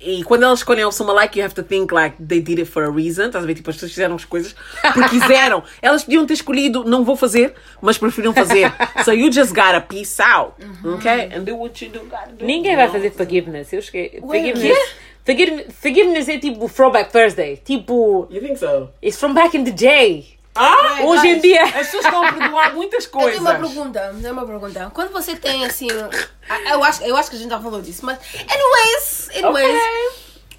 [0.00, 2.70] E quando elas escolhem a opção malike, you have to think like they did it
[2.70, 3.26] for a reason.
[3.26, 3.54] Estás a ver?
[3.56, 4.54] Tipo, as pessoas fizeram as coisas
[4.94, 5.62] porque quiseram.
[5.82, 8.72] elas podiam ter escolhido, não vou fazer, mas preferiram fazer.
[9.04, 10.54] So you just gotta peace out.
[10.84, 11.30] Okay?
[11.34, 12.44] And do what you do, gotta do.
[12.44, 13.72] Ninguém vai fazer forgiveness.
[13.72, 14.20] Eu esqueci.
[14.20, 14.78] Forgiveness.
[15.24, 17.56] Forgive- Forgiveness é tipo Throwback Thursday.
[17.56, 18.90] Tipo, You think so?
[19.02, 20.37] it's from back in the day.
[20.58, 20.98] Ah!
[21.04, 21.64] Hoje em guys, dia.
[21.64, 23.32] As pessoas estão a perdoar muitas Eu coisas.
[23.34, 24.90] tenho uma pergunta, tenho uma pergunta.
[24.92, 25.88] Quando você tem assim.
[26.70, 28.18] Eu acho, eu acho que a gente já falou disso, mas.
[28.34, 29.76] Anyways, anyways.
[29.76, 30.10] Ok.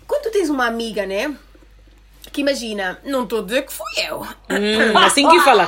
[0.07, 1.35] Quando tu tens uma amiga, né?
[2.31, 4.21] Que imagina, não estou a dizer que fui eu.
[4.21, 5.67] Hum, assim que fala.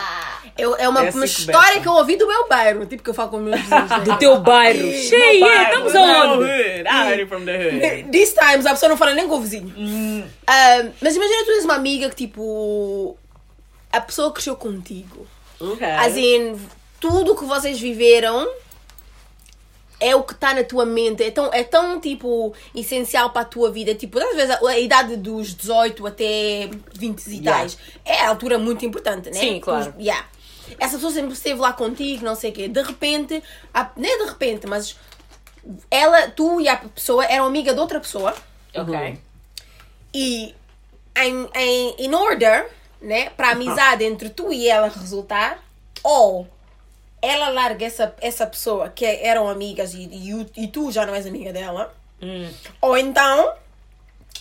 [0.58, 2.86] Eu, é uma, É assim uma que história que eu ouvi do meu bairro.
[2.86, 3.90] Tipo que eu falo com meus vizinhos.
[3.90, 4.00] né?
[4.00, 4.92] Do teu bairro.
[4.92, 6.44] Cheia, estamos aonde?
[6.44, 6.88] hood.
[6.88, 8.12] I heard it from the hood.
[8.12, 9.74] These times a pessoa não fala nem com o vizinho.
[10.46, 13.18] Ah, mas imagina tu tens uma amiga que tipo.
[13.92, 15.28] A pessoa cresceu contigo.
[15.60, 15.86] Okay.
[15.92, 16.60] As in,
[17.00, 18.48] tudo que vocês viveram
[20.00, 21.24] é o que está na tua mente.
[21.24, 23.94] É tão, é tão tipo, essencial para a tua vida.
[23.94, 27.52] Tipo, às vezes a, a idade dos 18 até 20 e Yeah.
[27.60, 29.40] tais é a altura muito importante, né?
[29.40, 29.94] Sim, claro.
[29.98, 30.26] Os- yeah.
[30.80, 32.68] Essa pessoa sempre esteve lá contigo, não sei o quê.
[32.68, 34.96] De repente, a- nem de repente, mas
[35.92, 38.34] ela, tu e a pessoa eram amiga de outra pessoa
[38.74, 39.20] Ok.
[40.14, 40.56] e
[41.16, 42.68] em, em in order,
[43.02, 45.64] né, para a amizade entre tu e ela resultar,
[46.04, 46.48] ou
[47.22, 51.26] ela larga essa, essa pessoa que eram amigas e, e, e tu já não és
[51.26, 51.94] amiga dela,
[52.80, 53.54] ou então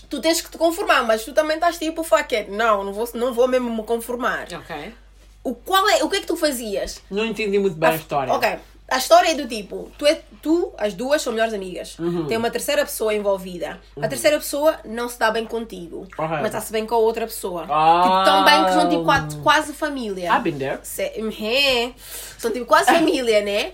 [0.09, 3.09] tu tens que te conformar, mas tu também estás tipo, fuck it, não, não vou,
[3.15, 4.49] não vou mesmo me conformar.
[4.53, 4.95] Ok.
[5.43, 7.01] O, qual é, o que é que tu fazias?
[7.11, 8.33] Não entendi muito bem a história.
[8.35, 8.59] Ok.
[8.91, 11.97] A história é do tipo, tu, é, tu as duas são melhores amigas.
[11.99, 12.27] Uhum.
[12.27, 13.81] Tem uma terceira pessoa envolvida.
[14.03, 16.09] A terceira pessoa não se dá bem contigo.
[16.41, 17.67] Mas está-se bem com a outra pessoa.
[17.71, 18.03] Ah.
[18.03, 20.33] Tipo, tão bem que são tipo quase, quase família.
[20.35, 20.81] I've been there.
[20.83, 21.93] Se- é.
[22.37, 23.73] São tipo quase família, né?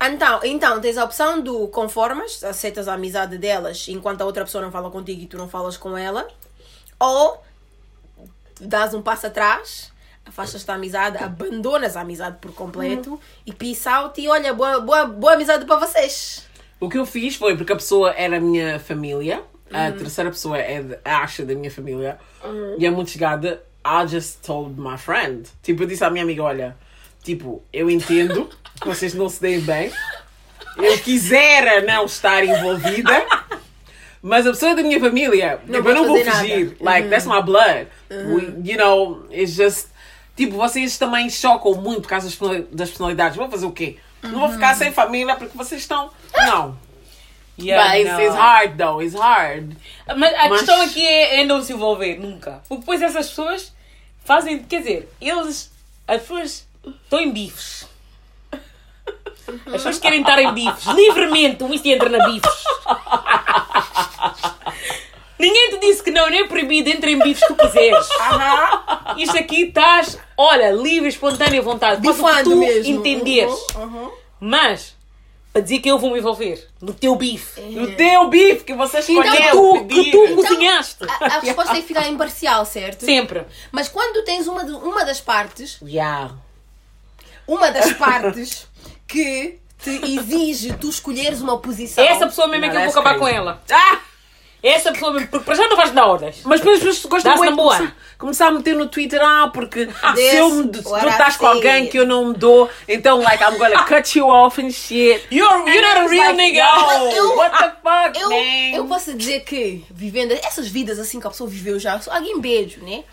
[0.00, 4.62] Então, então, tens a opção do conformas, aceitas a amizade delas enquanto a outra pessoa
[4.62, 6.28] não fala contigo e tu não falas com ela.
[7.00, 7.42] Ou
[8.60, 9.90] dás um passo atrás,
[10.28, 15.04] afastas-te da amizade, abandonas a amizade por completo e peace out e olha, boa, boa,
[15.06, 16.46] boa amizade para vocês.
[16.80, 20.56] O que eu fiz foi porque a pessoa era a minha família, a terceira pessoa
[20.58, 22.18] é a Asha da minha família
[22.78, 23.62] e é muito chegada.
[23.84, 25.48] I just told my friend.
[25.62, 26.76] Tipo, eu disse à minha amiga: Olha,
[27.22, 28.48] tipo, eu entendo
[28.80, 29.90] que vocês não se deem bem,
[30.76, 33.26] eu quisera não estar envolvida.
[34.20, 36.66] Mas a pessoa é da minha família, Não tipo, eu não vou fugir.
[36.66, 36.76] nada.
[36.80, 37.86] Like, that's my blood.
[38.10, 39.88] We, you know, it's just.
[40.38, 43.36] Tipo, vocês também chocam muito por causa das personali- das personalidades.
[43.36, 43.98] Vou fazer o quê?
[44.22, 46.10] Não vou ficar sem família porque vocês estão.
[46.34, 46.78] Não.
[47.60, 49.72] Yeah, But it's, it's hard though, it's hard.
[50.16, 52.62] Mas a Mas- questão aqui é, é não se envolver, nunca.
[52.68, 53.72] Porque depois essas pessoas
[54.24, 55.72] fazem, quer dizer, eles,
[56.06, 57.84] as pessoas estão em bifes.
[58.52, 62.48] As pessoas querem estar em bifes, livremente, o isto entra na bifes.
[65.38, 68.06] Ninguém te disse que não, nem é proibido, entra em bifes se tu quiseres.
[69.18, 72.02] Isto aqui estás, olha, livre, espontânea vontade.
[72.14, 72.96] Faz o que tu mesmo.
[72.96, 73.54] entenderes.
[73.74, 74.10] Uhum, uhum.
[74.40, 74.94] Mas,
[75.52, 77.60] para dizer que eu vou me envolver no teu bife.
[77.60, 79.50] No teu bife que você Que escolheu.
[79.52, 80.10] tu, que pedir.
[80.10, 81.04] tu Então, cozinhaste.
[81.08, 83.04] A, a resposta tem que ficar imparcial, certo?
[83.04, 83.44] Sempre.
[83.72, 86.34] Mas quando tens uma, de- uma das partes, Yeah.
[87.46, 88.66] uma das partes
[89.06, 92.04] que te exige tu escolheres uma posição.
[92.04, 93.36] Essa pessoa mesmo é que eu vou acabar com crazy.
[93.36, 93.62] ela.
[93.70, 94.00] Ah!
[94.60, 96.40] Essa pessoa porque para já não faz dar horas.
[96.44, 99.86] Mas depois as pessoas gostam muito de começar, começar a meter no Twitter, ah, porque
[99.86, 103.20] se, This, eu me, se tu estás com alguém que eu não me dou, então,
[103.22, 105.22] like, I'm gonna cut you off and shit.
[105.30, 106.64] You're, you're not a real like, nigga.
[107.14, 108.76] Eu- what the fuck, Eu, man?
[108.76, 112.40] eu posso dizer que, vivendo essas vidas assim que a pessoa viveu já, só alguém
[112.40, 113.04] beijo, né?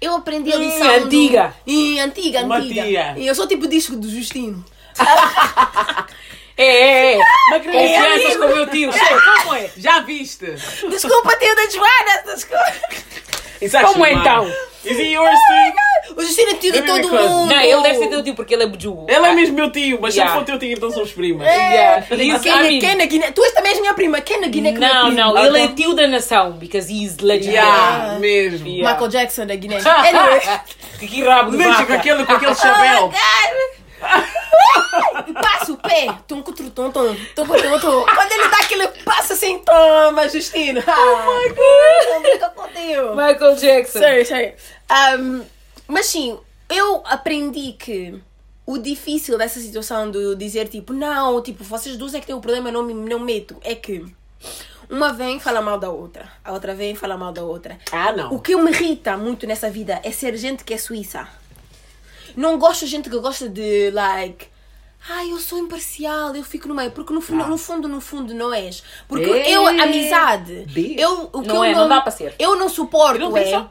[0.00, 0.86] Eu aprendi a Hum, lição.
[0.88, 1.54] do- antiga.
[1.66, 2.82] Hum, antiga, Uma antiga.
[2.82, 3.14] tia.
[3.16, 4.64] E eu sou tipo o disco do Justino.
[6.62, 7.18] É, é, é.
[7.50, 8.92] Mas, Confianças com o meu tio.
[8.92, 9.00] Sei,
[9.42, 9.70] como é?
[9.76, 10.46] Já viste?
[10.90, 12.34] Desculpa, tio da Joana.
[12.34, 12.72] Desculpa.
[13.92, 14.46] Como é então?
[14.84, 16.16] Is he yours too?
[16.16, 17.54] O Justino é tio de Maybe todo because- mundo.
[17.54, 19.06] Não, ele deve ser teu tio porque ele é bujugo.
[19.08, 20.32] Ele é mesmo meu tio, mas Yeah.
[20.32, 21.46] se ele for teu tio, então somos primas.
[21.46, 22.02] Yeah.
[22.06, 23.30] Quem, He's- é- I mean- quem é na Guiné?
[23.32, 24.20] Tu és também minha prima.
[24.22, 25.16] Quem é na Guiné que não é Não, primo?
[25.20, 27.56] não, Ah, ele é tio da nação, because he's legendary.
[27.56, 28.66] Yeah, mesmo.
[28.66, 28.90] Yeah.
[28.92, 29.76] Michael Jackson da Guiné.
[29.84, 30.40] Anyway.
[30.98, 31.94] Que, que rabo de Deixa com vaca.
[31.94, 33.00] aquele, com aquele Oh, chapéu.
[33.08, 33.79] God.
[35.34, 36.06] Passa o pé.
[36.26, 37.16] Tum, tum, tum, tum.
[37.34, 40.82] Quando ele dá aquele passo assim, toma, Justino.
[40.86, 43.16] Oh my God.
[43.16, 43.98] Michael Jackson.
[43.98, 44.54] Sorry, sorry.
[44.90, 45.44] Um,
[45.86, 46.38] mas sim,
[46.68, 48.20] eu aprendi que
[48.66, 52.40] o difícil dessa situação de dizer tipo, não, tipo, vocês duas é que têm o
[52.40, 54.04] problema, eu não me não meto, é que
[54.88, 57.78] uma vem e fala mal da outra, a outra vem e fala mal da outra.
[57.90, 58.32] Ah, não.
[58.32, 61.28] O que me irrita muito nessa vida é ser gente que é suíça.
[62.36, 64.48] Não gosto de gente que gosta de, like,
[65.08, 66.90] ai, eu sou imparcial, eu fico no meio.
[66.90, 68.82] Porque no, fundo, no fundo, no fundo, não és.
[69.08, 70.66] Porque Ei, eu, amizade,
[70.96, 72.34] eu, o que Não eu é, não dá para ser.
[72.38, 73.44] Eu não suporto Eu não é...
[73.44, 73.70] penso.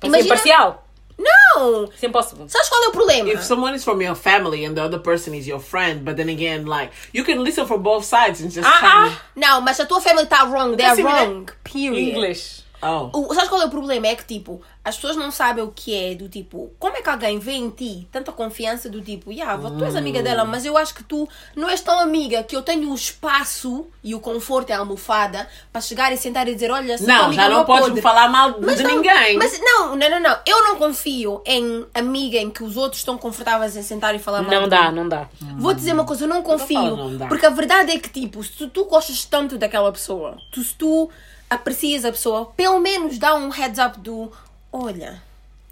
[0.00, 0.84] Para ser imparcial.
[1.18, 1.90] Não!
[1.96, 2.48] Sem impossible.
[2.48, 3.28] Sabes qual é o problema?
[3.30, 6.28] If someone is from your family and the other person is your friend, but then
[6.28, 9.20] again, like, you can listen for both sides and just Ah, kind of...
[9.34, 10.76] Não, mas a tua family está wrong.
[10.76, 11.50] They're wrong.
[11.64, 12.14] Period.
[12.14, 12.62] English.
[12.80, 13.10] Oh.
[13.12, 14.06] O, sabes qual é o problema?
[14.06, 17.08] É que, tipo, as pessoas não sabem o que é do tipo, como é que
[17.10, 20.76] alguém vê em ti tanta confiança do tipo, yeah, tu és amiga dela, mas eu
[20.78, 24.70] acho que tu não és tão amiga que eu tenho o espaço e o conforto
[24.70, 28.00] e a almofada para chegar e sentar e dizer, olha, Não, já não podes podre.
[28.00, 29.36] falar mal de Mas não, ninguém.
[29.36, 30.38] Mas não, não, não, não.
[30.46, 34.42] Eu não confio em amiga em que os outros estão confortáveis em sentar e falar
[34.42, 35.28] mal Não de dá, não dá.
[35.58, 36.80] Vou dizer uma coisa, eu não confio.
[36.80, 40.38] falo não porque a verdade é que, tipo, se tu, tu gostas tanto daquela pessoa,
[40.50, 41.10] tu, se tu
[41.50, 44.30] aprecias a pessoa, pelo menos dá um heads up do:
[44.72, 45.22] olha,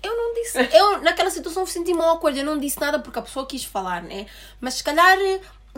[0.02, 0.58] eu não disse.
[0.72, 4.26] Eu, naquela situação, senti-me awkward, eu não disse nada porque a pessoa quis falar, né?
[4.60, 5.18] Mas se calhar.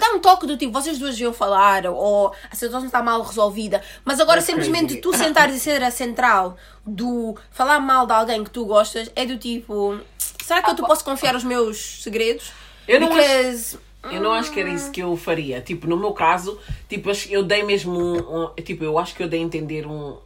[0.01, 3.83] Dá um toque do tipo, vocês duas deviam falar, ou a situação está mal resolvida.
[4.05, 5.01] Mas agora, simplesmente crazy.
[5.01, 9.27] tu sentares e ser a central do falar mal de alguém que tu gostas, é
[9.27, 9.99] do tipo,
[10.41, 12.53] será que eu te posso confiar os meus segredos?
[12.87, 15.61] Eu não acho- Because Eu não acho que era isso que eu faria.
[15.61, 19.29] Tipo, no meu caso, tipo, eu dei mesmo um, um- Tipo, eu acho que eu
[19.29, 20.17] dei a entender um.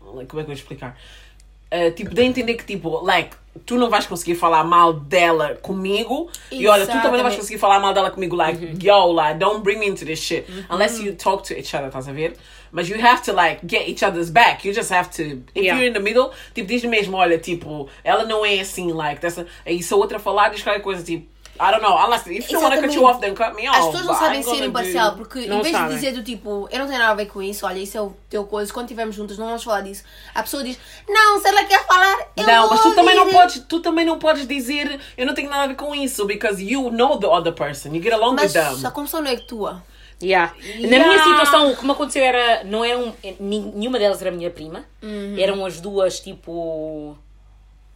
[0.00, 0.96] Como é que eu vou explicar?
[1.72, 3.34] Uh, tipo, dei a entender que, tipo, like,
[3.66, 6.30] tu não vais conseguir falar mal dela comigo.
[6.52, 7.36] E olha, tu também não vais Exatamente.
[7.38, 8.36] conseguir falar mal dela comigo.
[8.36, 10.46] Like, yo, like, don't bring me into this shit.
[10.70, 12.34] Unless you talk to each other, estás a ver?
[12.70, 14.64] Mas you have to, like, get each other's back.
[14.68, 15.22] You just have to.
[15.54, 15.74] If Yeah.
[15.76, 19.44] you're in the middle, tipo, diz mesmo, olha, tipo, ela não é assim, like, dessa.
[19.66, 21.33] Aí se a outra falar, diz qualquer coisa, tipo.
[21.60, 21.96] I don't know.
[22.04, 23.78] Unless if you want to cut you off, then cut me off.
[23.78, 25.88] As pessoas não sabem ser imparcial, do- porque Não em vez sabem.
[25.90, 28.00] de dizer do tipo, eu não tenho nada a ver com isso, olha, isso é
[28.02, 30.02] o teu coisa, quando estivermos juntas não vamos falar disso.
[30.34, 30.76] A pessoa diz,
[31.08, 34.04] não, se ela quer falar, eu Não, mas tu também não ouvir." podes, tu também
[34.04, 37.26] não podes dizer eu não tenho nada a ver com isso, because you know the
[37.28, 38.86] other person, you get along Mas with them.
[38.86, 39.82] a confusão não é tua.
[40.22, 40.52] Yeah.
[40.56, 41.06] Na Yeah.
[41.08, 42.64] minha situação, o que me aconteceu era.
[42.64, 44.84] Não é um, ni- nenhuma delas era minha prima.
[45.36, 47.16] Eram as duas, tipo.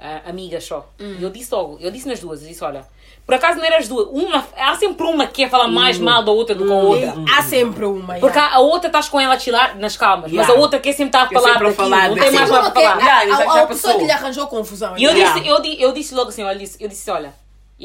[0.01, 0.91] ah, amigas só.
[0.99, 2.85] E eu disse logo, eu disse nas duas, eu disse: olha,
[3.29, 4.09] por acaso não eram as duas.
[4.11, 7.14] Uma, há sempre uma que quer falar mais mal da outra do que a outra.
[7.37, 8.14] Há sempre uma.
[8.14, 8.55] Porque yeah.
[8.55, 10.62] a, a outra estás com ela a chilar nas calmas, mas a Yeah.
[10.62, 12.97] outra quer sempre estar a falar a daquilo, falar não tem mais nada para falar.
[13.03, 14.97] Yeah, há- uma pessoa que lhe arranjou confusão.
[14.97, 15.35] E eu yeah.
[15.35, 17.35] disse, eu, di- eu disse logo assim, olha, eu disse, eu disse olha,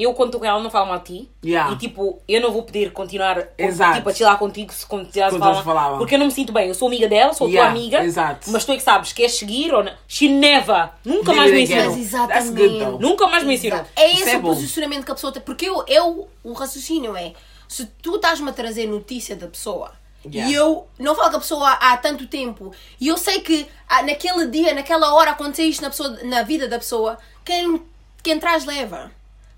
[0.01, 1.29] eu quando estou com ela não falo mal de ti.
[1.45, 1.71] Yeah.
[1.71, 3.97] E tipo, eu não vou poder continuar Exato.
[3.97, 5.97] tipo, a chilar contigo se continuar a Quando falar.
[5.97, 6.67] Porque eu não me sinto bem.
[6.67, 8.03] Eu sou amiga dela, sou Yeah, tua amiga.
[8.03, 8.49] exato.
[8.49, 9.93] Mas tu é que sabes, queres seguir ou não?
[10.07, 11.97] She never, nunca Did mais me ensinou.
[11.97, 12.85] Exatamente.
[12.99, 13.85] Nunca mais me ensinou.
[13.95, 15.41] É esse é o posicionamento que a pessoa tem.
[15.41, 17.33] Porque eu, eu o raciocínio é:
[17.67, 19.91] se tu estás-me a trazer notícia da pessoa
[20.25, 20.49] Yeah.
[20.49, 24.01] e eu não falo com a pessoa há tanto tempo e eu sei que ah,
[24.03, 27.81] naquele dia, naquela hora aconteceu isto na, pessoa, na vida da pessoa, quem,
[28.23, 29.11] quem traz leva.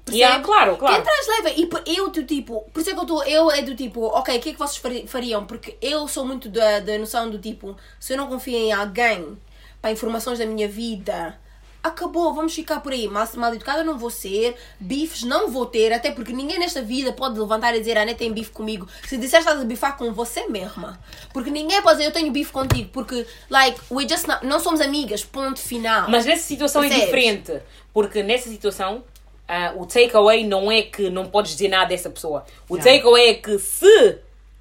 [0.05, 0.19] Percebe?
[0.23, 0.95] Yeah, claro, claro.
[0.95, 1.81] Quem traz leva.
[1.87, 4.37] E eu, do tipo, por isso é que eu estou, eu é do tipo, ok,
[4.37, 5.45] o que é que vocês fari- fariam?
[5.45, 9.35] Porque eu sou muito da, da noção do tipo, se eu não confio em alguém
[9.81, 11.39] para informações da minha vida,
[11.81, 13.07] acabou, vamos ficar por aí.
[13.07, 17.11] Mal, mal educada não vou ser, bifes não vou ter, até porque ninguém nesta vida
[17.11, 18.87] pode levantar e dizer, a Ana tem bife comigo.
[19.07, 20.99] Se disser estás a bifar com você mesma.
[21.33, 24.81] Porque ninguém pode dizer, eu tenho bife contigo, porque, like, we just not, não somos
[24.81, 26.09] amigas, ponto final.
[26.11, 27.05] Mas nessa situação é Percebes?
[27.07, 27.59] diferente.
[27.93, 29.03] Porque nessa situação,
[29.47, 32.43] ah, o takeaway não é que não podes dizer nada dessa pessoa.
[32.69, 34.17] O takeaway é que se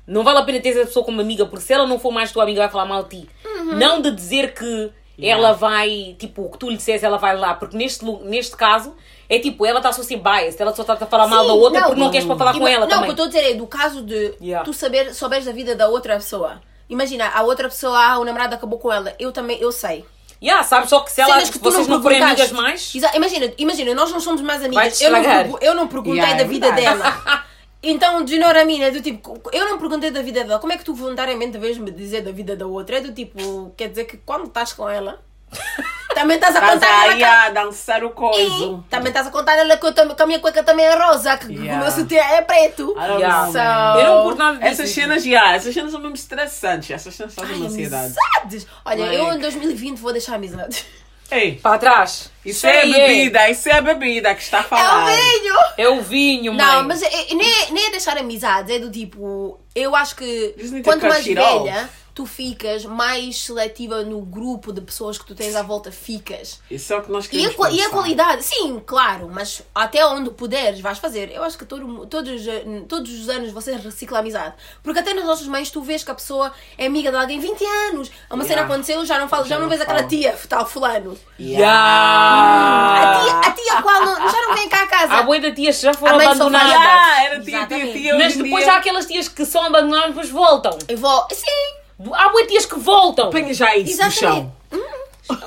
[0.06, 2.30] não vale a pena ter essa pessoa como amiga, porque se ela não for mais
[2.32, 3.30] tua amiga, vai falar mal de ti.
[3.44, 3.76] Uhum.
[3.76, 7.54] Não de dizer que ela vai, tipo, o que tu lhe disseste, ela vai lá.
[7.54, 8.94] Porque neste, neste caso,
[9.28, 11.54] é tipo, ela está só ser biased, ela só está a falar mal Sim, da
[11.54, 13.10] outra não, porque não queres para falar com Ima- ela não, também.
[13.10, 14.64] o que eu estou a dizer é do caso de Yeah.
[14.64, 16.60] tu saber, souberes da vida da outra pessoa.
[16.90, 19.14] Imagina, a outra pessoa, ah, o namorado acabou com ela.
[19.18, 20.04] Eu também, eu sei.
[20.44, 23.52] Yeah, sabe só que se ela, que vocês não não forem amigas mais, Exa- imagina,
[23.56, 25.00] imagina, nós não somos mais amigas.
[25.00, 27.44] Eu não, eu não perguntei Yeah, da é vida dela.
[27.86, 30.58] Então, de Noramina, é do tipo, eu não perguntei da vida dela.
[30.58, 32.96] Como é que tu voluntariamente vês-me dizer da vida da outra?
[32.96, 35.20] É do tipo, quer dizer que quando estás com ela,
[36.14, 38.84] também estás a Estás contar ela aí que- a dançar o coiso.
[38.88, 41.52] Também estás a contar ela que, eu que a minha cueca também é rosa, que
[41.52, 41.74] Yeah.
[41.74, 42.94] o meu sutiã é preto.
[42.98, 43.46] Yeah.
[43.50, 44.66] So- eu não curto nada disso.
[44.82, 46.90] Essas cenas, yeah, essas cenas são mesmo estressantes.
[46.90, 48.14] Essas cenas fazem Ai, uma ansiedade.
[48.42, 48.66] amizades.
[48.84, 50.84] Olha, Like- eu em 2020 vou deixar amizades.
[51.30, 52.30] Ei, Para trás.
[52.44, 55.06] isso é bebida, isso é bebida que está a É o falar.
[55.16, 55.54] vinho!
[55.78, 56.64] É o vinho, mãe.
[56.64, 59.58] Não, mas é- é- nem, é- nem é deixar amizades, é do tipo.
[59.74, 61.68] Eu acho que quanto mais it off.
[62.14, 66.60] Tu ficas, mais seletiva no grupo de pessoas que tu tens à volta ficas.
[66.70, 70.06] Isso é o que nós E a, queremos e a qualidade, sim, claro, mas até
[70.06, 71.32] onde puderes vais fazer.
[71.32, 74.54] Eu acho que todo, todos, eh, todos os anos você recicla a amizade.
[74.82, 77.64] Porque até nas nossas mães tu vês que a pessoa é amiga de alguém 20
[77.90, 78.10] anos.
[78.30, 78.72] Uma cena Yeah.
[78.72, 81.18] aconteceu, já não, falo, já Já não não vês aquela tia, tal fulano.
[81.38, 81.74] Yeah.
[83.02, 85.12] A tia, a tia qual não- já não vem cá a casa.
[85.14, 86.68] Há boi de tias que já foram A abandonadas.
[86.70, 87.92] Yeah, era tia, tia, Exatamente.
[88.00, 88.18] tia.
[88.18, 90.78] Mas depois dia- há aquelas tias que são abandonadas e depois voltam.
[90.88, 91.74] Eu vou, sim,
[92.12, 93.28] Há boi tias que voltam.
[93.28, 94.18] Apanha já isso no exatamente.
[94.18, 94.52] chão.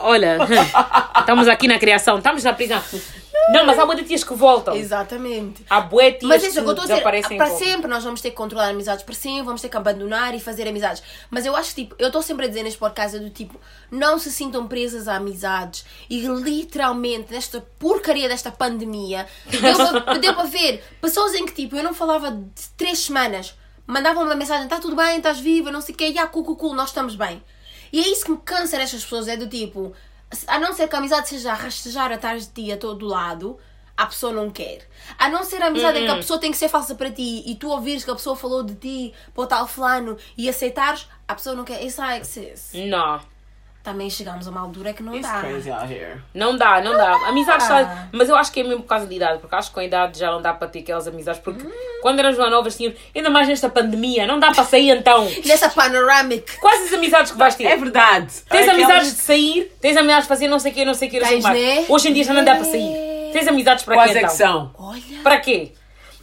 [0.02, 0.40] Olha,
[1.20, 2.82] estamos aqui na criação, estamos na prisão.
[3.50, 4.76] Não, mas há boi de tias que voltam.
[4.76, 5.64] Exatamente.
[5.70, 6.94] Há boi tias Mas isso que que eu estou a dizer.
[6.96, 7.38] desaparecem.
[7.38, 10.40] Para sempre nós vamos ter que controlar amizades para sempre, vamos ter que abandonar e
[10.40, 11.02] fazer amizades.
[11.30, 13.58] Mas eu acho que, tipo, eu estou sempre a dizer neste podcast é do tipo,
[13.92, 15.86] não se sintam presas a amizades.
[16.10, 21.76] E literalmente, nesta porcaria desta pandemia, deu para, deu para ver pessoas em que, tipo,
[21.76, 23.54] eu não falava de três semanas,
[23.88, 26.56] mandavam uma mensagem: está tudo bem, estás viva, não sei o quê, já, cu, cu,
[26.56, 27.42] cu, nós estamos bem.
[27.92, 29.94] E é isso que me cansa nestas pessoas, é do tipo,
[30.46, 33.58] a não ser que a amizade seja a rastejar atrás de ti a todo lado,
[33.96, 34.88] a pessoa não quer.
[35.18, 37.44] A não ser a amizade em que a pessoa tem que ser falsa para ti
[37.48, 41.08] e tu ouvires que a pessoa falou de ti para o tal fulano e aceitares,
[41.28, 41.82] a pessoa não quer.
[41.82, 42.76] Isso é exist.
[42.88, 43.22] Não,
[43.88, 45.40] Também chegamos a uma altura que não It's dá.
[45.40, 46.18] crazy out here.
[46.34, 47.14] não dá, não dá.
[47.30, 47.82] Amizades dá.
[47.84, 48.08] está.
[48.12, 49.86] Mas eu acho que é mesmo por causa de idade, porque acho que com a
[49.86, 51.40] idade já não dá para ter aquelas amizades.
[51.40, 51.72] Porque Hum.
[52.02, 53.00] quando eras mais novas, tínhamos.
[53.16, 55.26] Ainda mais nesta pandemia, não dá para sair então.
[55.46, 56.58] Nessa panoramic.
[56.58, 57.64] Quais as amizades que vais ter?
[57.64, 58.28] É verdade.
[58.50, 61.08] Tens Aquelas- amizades de sair, tens amizades de fazer não sei o quê, não sei
[61.08, 61.58] o quê, não Tens, que mais.
[61.60, 61.86] né?
[61.88, 63.30] Hoje em dia já não dá para sair.
[63.32, 64.38] Tens amizades para Quais quê é que então?
[64.38, 64.72] são?
[64.78, 65.02] Olha.
[65.24, 65.72] Para quê?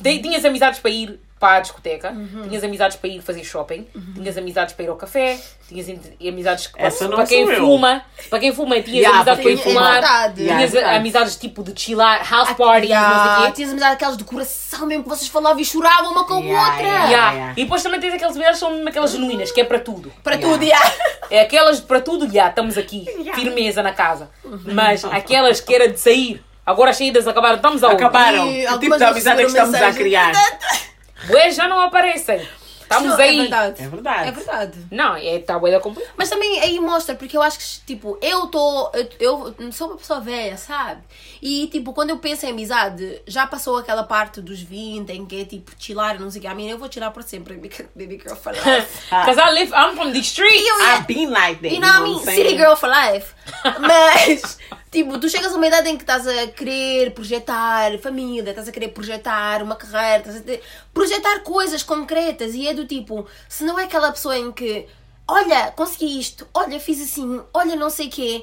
[0.03, 2.49] Tinhas amizades para ir para a discoteca, Uhum.
[2.49, 5.39] tinhas amizades para ir fazer shopping, tinhas amizades para ir ao café,
[5.69, 7.57] tinhas in- amizades que- Essa não para quem eu.
[7.61, 11.63] fuma, para quem fuma, tinhas Yeah, amizades para ir é fumar, tinhas Yeah, amizades tipo
[11.63, 13.53] de chilar, house parties, não sei quê.
[13.53, 16.67] Tinhas amizade aquelas do coração mesmo que vocês falavam e choravam uma com a Yeah,
[16.71, 16.83] outra.
[16.87, 17.05] yeah.
[17.11, 17.33] Yeah.
[17.35, 17.53] yeah.
[17.59, 20.11] E depois também tens aquelas amizades que são aquelas genuínas, que é para tudo.
[20.23, 20.53] Para Yeah.
[20.55, 20.93] tudo, yeah.
[21.31, 24.31] É aquelas para tudo, já, estamos aqui, firmeza na casa.
[24.73, 28.51] Mas aquelas que era de sair, agora as saídas acabaram, estamos a Acabaram.
[28.51, 29.19] E O tipo de amizade que
[29.49, 29.95] estamos a mensagem.
[30.03, 30.33] criar.
[31.27, 32.47] Bué já não aparecem.
[32.85, 33.35] Estamos Não, aí.
[33.39, 33.83] É verdade.
[33.83, 34.29] É verdade.
[34.29, 34.87] É verdade.
[34.91, 36.13] Não, é tá bué da complicado.
[36.17, 38.91] Mas também aí mostra, porque eu acho que, tipo, eu tô.
[39.19, 41.03] Eu, eu sou uma pessoa velha, sabe?
[41.41, 45.41] E, tipo, quando eu penso em amizade, já passou aquela parte dos 20 em que
[45.41, 46.49] é tipo, chilar, não sei o que.
[46.49, 48.87] A mim, eu vou tirar para sempre, baby baby girl for life.
[49.11, 50.69] Because I live, I'm from the streets.
[50.69, 51.75] Eu- I've been like that.
[51.75, 52.37] You know what I mean?
[52.37, 53.35] City girl for life.
[53.81, 54.59] Mas,
[54.95, 58.73] tipo, tu chegas a uma idade em que estás a querer projetar família, estás a
[58.73, 60.63] querer projetar uma carreira, estás a ter-
[60.95, 64.87] projetar coisas concretas e é do tipo, se não é aquela pessoa em que,
[65.29, 68.43] olha, consegui isto, olha, fiz assim, olha, não sei o quê.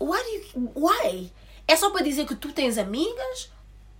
[0.00, 1.30] Why, do you- why?
[1.68, 3.50] É só para dizer que tu tens amigas?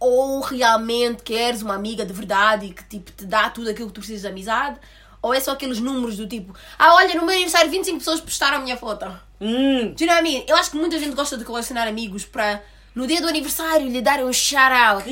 [0.01, 3.95] Ou realmente queres uma amiga de verdade e que tipo, te dá tudo aquilo que
[3.95, 4.79] tu precisas de amizade?
[5.23, 8.59] Ou é só aqueles números do tipo, ah, olha, no meu aniversário 25 pessoas postaram
[8.59, 9.07] a minha foto.
[9.47, 10.45] Hum, Do you know what I mean?
[10.49, 12.63] Eu acho que muita gente gosta de colecionar amigos para
[12.95, 15.03] no dia do aniversário lhe darem um shout-out.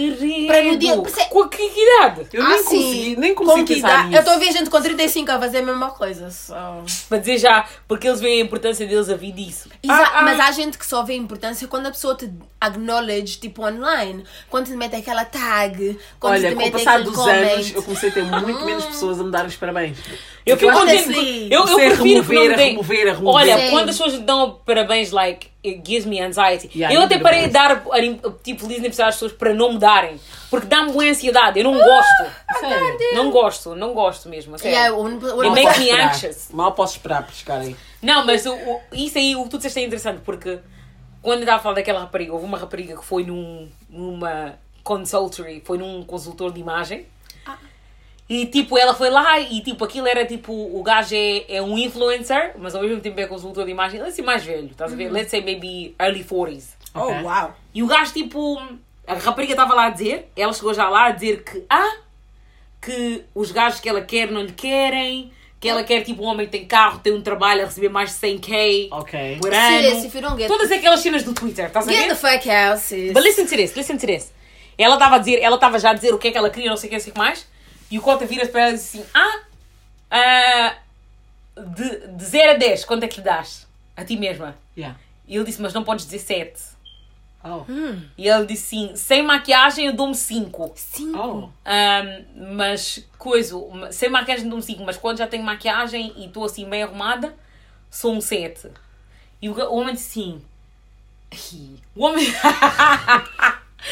[0.46, 2.28] Para no dia- perce- Com que idade?
[2.32, 2.64] Eu Ah, nem sim.
[2.64, 4.14] consegui, nem Com consegui que pensar nisso.
[4.16, 6.30] Eu estou a ver gente com 35 a fazer a mesma coisa.
[6.30, 6.54] so-
[7.08, 9.68] Para dizer já, porque eles veem a importância deles a vir disso.
[9.82, 10.22] Exa- Ah, ah.
[10.22, 12.30] Mas há gente que só vê a importância quando a pessoa te
[12.60, 14.22] acknowledge, tipo, online.
[14.48, 17.32] Quando te mete aquela tag, quando Olha, te com o mete passar dos comment.
[17.52, 19.98] anos, eu comecei a ter muito menos pessoas a me dar os parabéns.
[20.44, 21.04] Eu fico contente.
[21.04, 21.48] Honestly.
[21.52, 22.70] Eu, eu a prefiro que não remover, me a deem.
[22.70, 23.34] remover, remover.
[23.34, 23.70] Olha, Sim.
[23.70, 26.68] quando as pessoas dão parabéns, like, it gives me anxiety.
[26.74, 27.82] Yeah, eu até parei de dar
[28.42, 30.20] tipo feliz aniversário às pessoas para não me darem.
[30.50, 31.58] Porque dá-me boa ansiedade.
[31.60, 32.24] Eu não gosto.
[32.60, 32.98] Sério.
[33.14, 34.54] Não gosto, não gosto mesmo.
[34.54, 34.76] a sério.
[34.76, 36.08] Yeah, o- o- It makes me Esperar.
[36.10, 36.48] anxious.
[36.52, 37.76] Mal posso esperar por chegarem.
[38.02, 40.58] Não, mas o, o- isso aí, o que tu disseste é interessante, porque
[41.22, 45.62] quando eu estava a falar daquela rapariga, houve uma rapariga que foi num, numa consultory,
[45.64, 47.06] foi num consultor de imagem.
[48.28, 51.76] E tipo, ela foi lá e tipo, aquilo era tipo, o gajo é, é um
[51.76, 53.98] influencer, mas ao mesmo tempo é consultor de imagem.
[53.98, 55.10] Ele é assim mais velho, estás a ver?
[55.12, 56.68] Let's say maybe early 40s.
[56.94, 57.22] Oh, Ok.
[57.22, 57.54] uau.
[57.74, 58.60] E o gajo, tipo,
[59.06, 61.96] a rapariga estava lá a dizer, ela chegou já lá a dizer que, ah,
[62.80, 66.46] que os gajos que ela quer não lhe querem, que ela quer, tipo, um homem
[66.46, 69.38] que tem carro, tem um trabalho a receber mais de 100k Ok.
[69.40, 70.06] por Sis, ano.
[70.06, 72.08] if you don't get- Todas aquelas cenas do Twitter, estás a Get ver?
[72.08, 73.12] the fuck out, sis.
[73.12, 74.32] But listen to this, listen to this.
[74.76, 76.70] Ela estava a dizer, ela estava já a dizer o que é que ela queria,
[76.70, 77.46] não sei o que, não sei o que mais.
[77.92, 79.40] E o Cota vira-se para ela e diz assim: Ah,
[80.10, 80.76] ah,
[81.74, 83.66] de, de 0 a 10, quanto é que lhe das?
[83.94, 84.56] A ti mesma.
[84.74, 84.98] Yeah.
[85.28, 86.72] E ele disse: Mas não podes dizer 7.
[87.44, 87.64] Oh.
[88.16, 90.72] E ele disse assim: Sem maquiagem eu dou-me 5.
[90.74, 91.12] Sim.
[91.14, 91.50] Oh.
[92.34, 93.56] mas, coisa,
[93.90, 94.82] sem maquiagem dou-me 5.
[94.84, 97.36] Mas quando já tenho maquiagem e estou assim bem arrumada,
[97.90, 98.70] sou um 7.
[99.42, 100.42] E o, homem disse assim:
[101.30, 102.24] "Ai, O homem.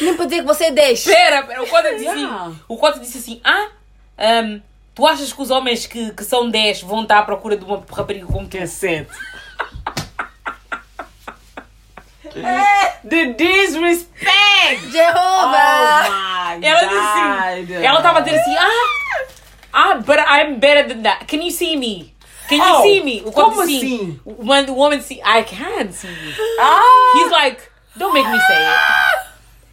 [0.01, 1.03] Nem para dizer que você é 10.
[1.03, 2.45] Pera, pera, o Cota disse Yeah.
[2.45, 3.69] assim: O Cota disse assim: Ah,
[4.17, 4.59] ahm,
[4.95, 7.83] tu achas que os homens que, que são 10 vão estar à procura de uma
[7.91, 8.51] rapariga como tu?
[8.51, 9.09] Que é sete.
[13.03, 14.91] The disrespect!
[14.91, 16.05] Jeová!
[16.53, 17.83] Oh my Ela disse assim: God.
[17.83, 19.25] Ela estava a dizer assim: Ah,
[19.73, 21.25] ah, but I'm better than that.
[21.27, 22.13] Can you see me?
[22.47, 23.21] Can you Oh, see me?
[23.21, 24.19] Como assim?
[24.25, 26.33] O, man- o homem disse: I can see you.
[26.59, 26.81] Ah!
[27.17, 27.61] He's like:
[27.97, 29.30] Don't make me say it.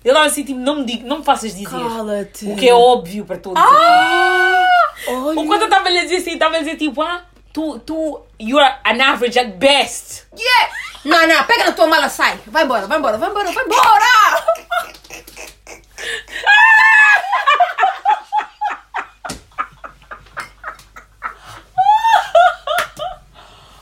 [0.08, 1.68] Ele estava assim: tipo, não me, diga, não me faças dizer.
[1.68, 2.46] Cala-te.
[2.46, 3.62] O que é óbvio para todos.
[3.62, 4.66] Ah!
[5.06, 5.38] Olha.
[5.38, 8.66] O Cota estava a lhe dizer assim: estava a dizer tipo: Ah, tu, tu, you're
[8.86, 10.24] an average at best.
[10.34, 10.72] Yeah.
[11.04, 12.38] Não, não, pega na tua mala, sai.
[12.46, 13.78] Vai embora, vai embora, vai embora, vai embora!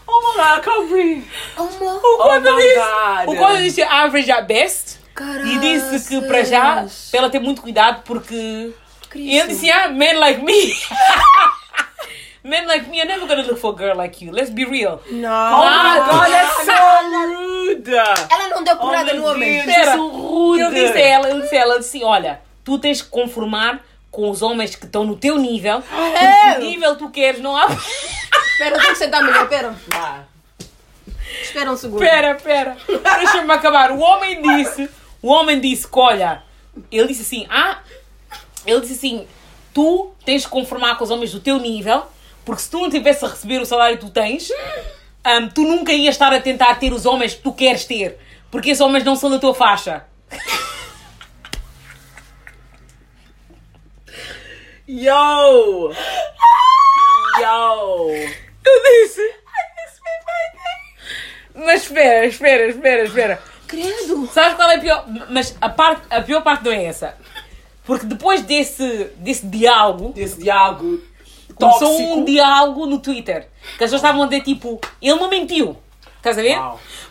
[0.08, 1.24] Oh my god, I can't breathe.
[1.56, 2.00] Amor.
[2.02, 3.28] O Cota my God.
[3.28, 4.95] o Cota disse average at best.
[5.46, 8.72] E disse que para já, para ela ter muito cuidado porque.
[9.08, 9.28] Cristo.
[9.28, 10.74] E ele disse: Ah, men like me.
[12.44, 14.32] men like me are never gonna look for a girl like you.
[14.32, 15.02] Let's be real.
[15.10, 15.60] Não.
[15.60, 16.72] Oh my Ah, god, that's so
[17.26, 17.90] rude!
[18.30, 19.58] Ela não deu Oh porrada meu no homem.
[19.58, 20.62] Espera, rude!
[20.62, 24.30] Ele disse a ela, ele disse a ela, disse, olha, tu tens que conformar com
[24.30, 25.82] os homens que estão no teu nível.
[26.16, 26.54] É.
[26.54, 27.66] Que nível tu queres, não há.
[28.52, 29.74] Espera, eu tenho que sentar melhor, espera.
[29.88, 30.24] Vá.
[31.42, 31.98] Espera um segundo.
[32.00, 32.76] Pera, pera.
[32.88, 33.90] Deixa-me acabar.
[33.90, 34.88] O homem disse,
[35.26, 36.44] o homem disse que, olha,
[36.88, 37.80] ele disse assim, ah,
[38.64, 39.26] ele disse assim,
[39.74, 42.04] tu tens que conformar com os homens do teu nível,
[42.44, 45.92] porque se tu não tivesse a receber o salário que tu tens, hum, tu nunca
[45.92, 48.20] ias estar a tentar ter os homens que tu queres ter,
[48.52, 50.04] porque esses homens não são da tua faixa.
[54.86, 55.92] Yo!
[57.40, 58.10] Yo!
[58.64, 59.34] Eu disse.
[61.52, 63.55] Mas espera, espera, espera, espera.
[63.66, 64.26] Credo.
[64.32, 65.04] Sabes qual é a pior?
[65.30, 67.16] Mas a, parte, a pior parte não é essa.
[67.84, 71.00] Porque depois desse, desse diálogo, Esse diálogo
[71.54, 72.14] começou tóxico.
[72.16, 73.48] um diálogo no Twitter.
[73.78, 75.76] Que as pessoas estavam a dizer tipo, ele não mentiu.
[76.16, 76.58] Estás a ver?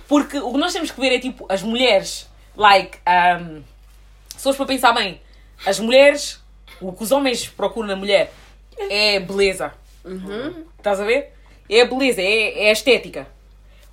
[0.08, 2.98] Porque o que nós temos que ver é tipo, as mulheres, like,
[3.42, 3.64] um,
[4.36, 5.22] se fores para pensar bem,
[5.66, 6.42] as mulheres,
[6.82, 8.34] o que os homens procuram na mulher
[8.90, 9.72] é beleza.
[10.78, 11.34] Estás a ver?
[11.70, 13.28] É a beleza, é, é a estética.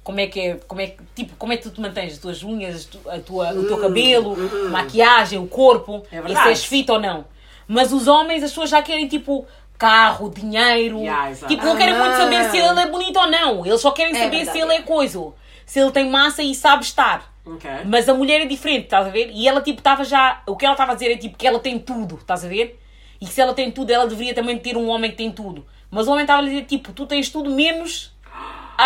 [0.04, 2.14] Como é que é, como é tipo, como é que tu te mantens?
[2.14, 4.36] As tuas unhas, a tua, o teu cabelo,
[4.70, 7.24] maquiagem, o corpo, É e se és fit ou não.
[7.68, 9.46] Mas os homens, as pessoas já querem tipo
[9.78, 10.98] carro, dinheiro.
[10.98, 13.64] Yeah, tipo, não querem muito saber se ele é bonito ou não.
[13.66, 14.58] Eles só querem É saber verdade.
[14.58, 15.32] se ele é coisa.
[15.66, 17.32] Se ele tem massa e sabe estar.
[17.44, 17.68] Ok.
[17.86, 19.30] Mas a mulher é diferente, estás a ver?
[19.32, 20.42] E ela, tipo, estava já.
[20.46, 22.78] O que ela estava a dizer é tipo que ela tem tudo, estás a ver?
[23.20, 25.64] E que se ela tem tudo, ela deveria também ter um homem que tem tudo.
[25.90, 28.12] Mas o homem estava a dizer tipo, tu tens tudo menos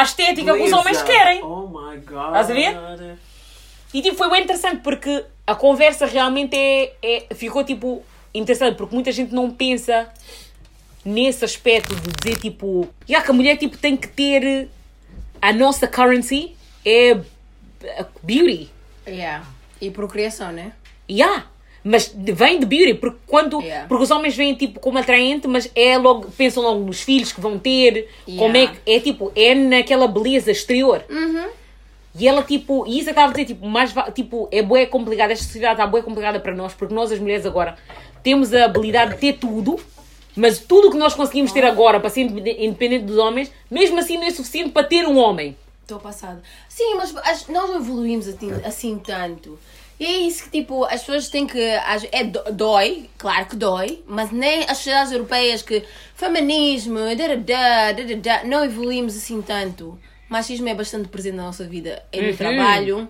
[0.01, 1.43] a estética que os homens querem.
[1.43, 2.27] Oh my god.
[2.27, 3.19] Estás a ver?
[3.95, 8.03] E tipo, foi bem interessante porque a conversa realmente é, é- ficou tipo
[8.35, 10.09] interessante porque muita gente não pensa
[11.05, 14.69] nesse aspecto de dizer tipo, já que a mulher tipo tem que ter
[15.41, 17.13] a nossa currency é
[17.99, 18.71] a beauty.
[19.07, 19.47] Yeah.
[19.81, 20.73] E procriação, né?
[21.09, 21.47] Yeah.
[21.89, 23.61] Mas de- vem de beauty, porque quando.
[23.61, 23.87] Yeah.
[23.87, 26.29] Porque os homens veem tipo como atraente, mas é logo.
[26.37, 28.09] Pensam logo nos filhos que vão ter.
[28.25, 28.77] Como é Yeah.
[28.85, 28.91] que.
[28.93, 31.05] É tipo, é naquela beleza exterior.
[31.09, 31.47] Uhum.
[32.19, 34.87] E ela, tipo, e isso é que estava a dizer, tipo, mais, tipo, é bué
[34.87, 37.77] complicada, esta sociedade está bué complicada para nós, porque nós, as mulheres, agora,
[38.23, 39.79] temos a habilidade de ter tudo,
[40.35, 44.17] mas tudo que nós conseguimos ter agora para ser independe- independente dos homens, mesmo assim
[44.17, 45.55] não é suficiente para ter um homem.
[45.83, 46.43] Estou passada.
[46.69, 49.57] Sim, mas as- nós não evoluímos assim, assim tanto.
[49.99, 51.59] E é isso que, tipo, as pessoas têm que.
[51.59, 55.83] É, dói, claro que dói, mas nem as sociedades europeias que.
[56.15, 59.99] Feminismo, dadadá, dadadá, não evoluímos assim tanto.
[60.29, 62.03] Machismo é bastante presente na nossa vida.
[62.13, 62.37] É no Uhum.
[62.37, 63.09] trabalho,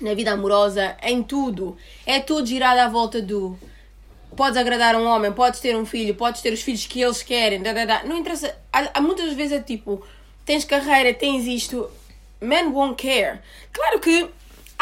[0.00, 1.76] na vida amorosa, em tudo.
[2.06, 3.58] É tudo girado à volta do.
[4.36, 7.60] Podes agradar um homem, podes ter um filho, podes ter os filhos que eles querem,
[7.62, 8.04] dá, dá, dá.
[8.04, 8.54] não interessa.
[8.72, 10.02] Há, há muitas vezes é tipo,
[10.44, 11.90] tens carreira, tens isto,
[12.40, 13.40] men won't care.
[13.72, 14.28] Claro que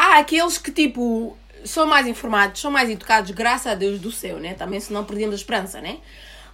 [0.01, 4.39] há aqueles que tipo são mais informados, são mais educados, graças a Deus do céu,
[4.39, 4.55] né?
[4.55, 5.99] Também se não perdemos a esperança, né?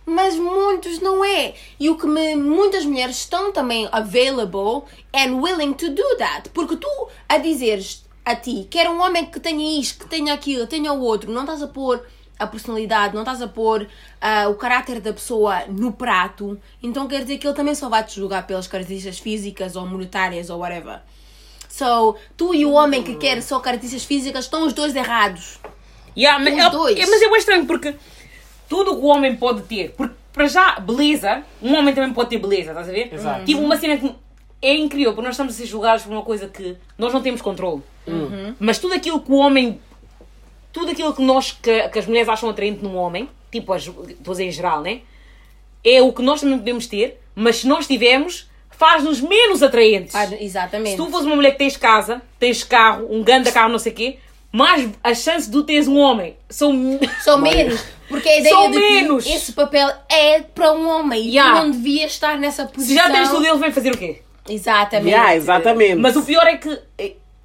[0.06, 1.54] Mas muitos não é.
[1.80, 4.84] E o que me, muitas mulheres estão também available
[5.14, 6.50] and willing to do that.
[6.50, 10.68] Porque tu a dizeres a ti, quer um homem que tenha isto, que tenha aquilo,
[10.68, 12.06] tenha o outro, não estás a pôr
[12.38, 13.88] a personalidade, não estás a pôr
[14.20, 18.04] ah, o caráter da pessoa no prato, então quer dizer que ele também só vai
[18.04, 21.02] te julgar pelas características físicas ou monetárias ou whatever.
[21.78, 25.60] So, tu e o homem que quer só características físicas estão os dois errados.
[26.18, 27.00] Yeah, mas, Os é- dois.
[27.00, 27.94] é- mas é bem estranho porque
[28.68, 32.32] tudo o que o homem pode ter, porque para já, beleza, um homem também pode
[32.32, 33.14] ter beleza, estás a ver?
[33.14, 33.46] Exato.
[33.46, 34.12] Tipo, uma cena que
[34.60, 37.44] é incrível, porque nós estamos a ser julgados por uma coisa que nós não temos
[37.44, 37.84] controle.
[38.60, 39.80] Mas tudo aquilo que o homem,
[40.74, 43.84] tudo aquilo que nós, que, que as mulheres acham atraente num homem, tipo, as,
[44.20, 45.02] dizer em geral, né?
[45.84, 50.14] É o que nós também podemos ter, mas se nós tivermos, faz-nos menos atraentes.
[50.16, 50.92] Ah, Exatamente.
[50.92, 53.92] Se tu fores uma mulher que tens casa, tens carro, um grande carro, não sei
[53.92, 54.18] o quê,
[54.52, 56.72] mais as chances de tu teres um homem são.
[57.24, 57.84] São menos.
[58.08, 59.26] Porque a ideia São de menos.
[59.26, 61.60] que esse papel é para um homem e Yeah.
[61.60, 63.04] tu não devias estar nessa Se posição.
[63.04, 64.22] já tens tudo, ele vem fazer o quê?
[64.48, 65.10] Exatamente.
[65.10, 65.96] Yeah, exatamente.
[65.96, 66.80] Mas o pior é que.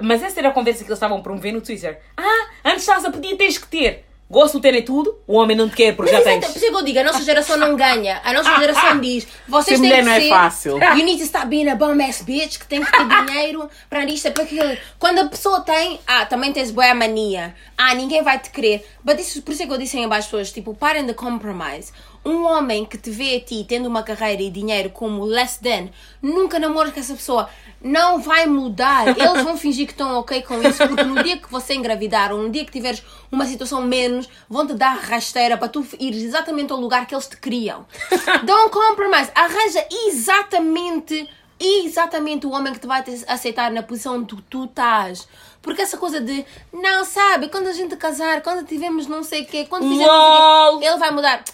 [0.01, 1.99] Mas essa era a conversa que eles estavam a promover no Twitter.
[2.17, 4.05] Ah, antes estás a pedir, tens que ter.
[4.33, 6.53] Gosto de terem tudo, o homem não te quer porque Mas já exato, tens.
[6.53, 8.19] por isso é que eu digo, a nossa geração não ganha.
[8.25, 10.29] A nossa geração diz, vocês têm que não é ser...
[10.31, 10.79] fácil.
[10.97, 14.07] You need to stop being a bum ass bitch, que tem que ter dinheiro para
[14.07, 14.75] isto, para aquilo.
[14.99, 17.55] Quando a pessoa tem, ah, também tens boa mania.
[17.77, 18.89] Ah, ninguém vai te querer.
[19.05, 21.93] But isso, por isso é que eu disse em as pessoas, tipo, parem de compromise.
[22.25, 25.89] Um homem que te vê a ti tendo uma carreira e dinheiro como less than,
[26.21, 27.49] nunca namoras com essa pessoa.
[27.81, 29.09] Não vai mudar.
[29.19, 32.41] Eles vão fingir que estão ok com isso, porque no dia que você engravidar ou
[32.41, 36.73] no dia que tiveres uma situação menos, vão te dar rasteira para tu ires exatamente
[36.73, 37.85] ao lugar que eles te criam.
[38.45, 39.31] Don't compromise.
[39.35, 45.27] Arranja exatamente, exatamente o homem que te vai aceitar na posição que tu estás.
[45.61, 49.47] Porque essa coisa de, não, sabe, quando a gente casar, quando tivermos não sei o
[49.47, 51.45] quê, quando o quê, ele vai mudar.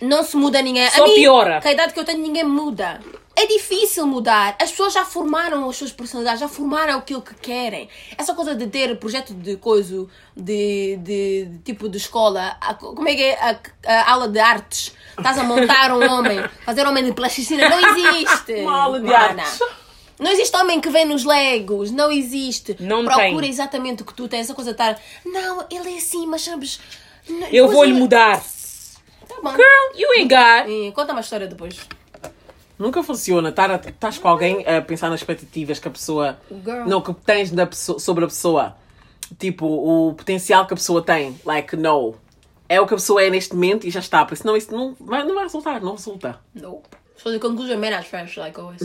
[0.00, 0.88] Não se muda ninguém.
[0.90, 1.60] Só a mim, piora.
[1.60, 3.00] Com a idade que eu tenho, ninguém muda.
[3.38, 4.56] É difícil mudar.
[4.60, 7.88] As pessoas já formaram as suas personalidades, já formaram aquilo que querem.
[8.16, 13.06] Essa coisa de ter projeto de coisa, de, de, de tipo de escola, a- como
[13.08, 14.92] é que é a, a aula de artes?
[15.18, 18.54] Estás a montar um homem, fazer homem de plasticina, não existe.
[18.62, 19.42] Uma aula de mana.
[19.42, 19.58] artes.
[20.18, 22.74] Não existe homem que vem nos legos, não existe.
[22.80, 23.50] Não Procura tem.
[23.50, 26.80] exatamente o que tu tens, essa coisa de estar, não, ele é assim, mas sabes.
[27.52, 28.42] Eu vou-lhe mudar.
[29.36, 29.50] Tá bom.
[29.50, 30.92] Girl, you ain't got.
[30.94, 31.78] Conta uma história depois.
[32.78, 33.48] Nunca funciona.
[33.50, 36.38] Estar a- Estás com alguém a pensar nas expectativas que a pessoa.
[36.50, 36.86] Girl.
[36.86, 38.76] Não, que tens da pessoa- sobre a pessoa.
[39.38, 41.38] Tipo, o potencial que a pessoa tem.
[41.44, 42.14] Like, no.
[42.68, 44.24] É o que a pessoa é neste momento e já está.
[44.24, 45.80] Porque senão isso não vai, não vai resultar.
[45.80, 46.38] Não resulta.
[46.54, 46.82] No.
[47.16, 48.82] So the conclusion, men are trash, like always.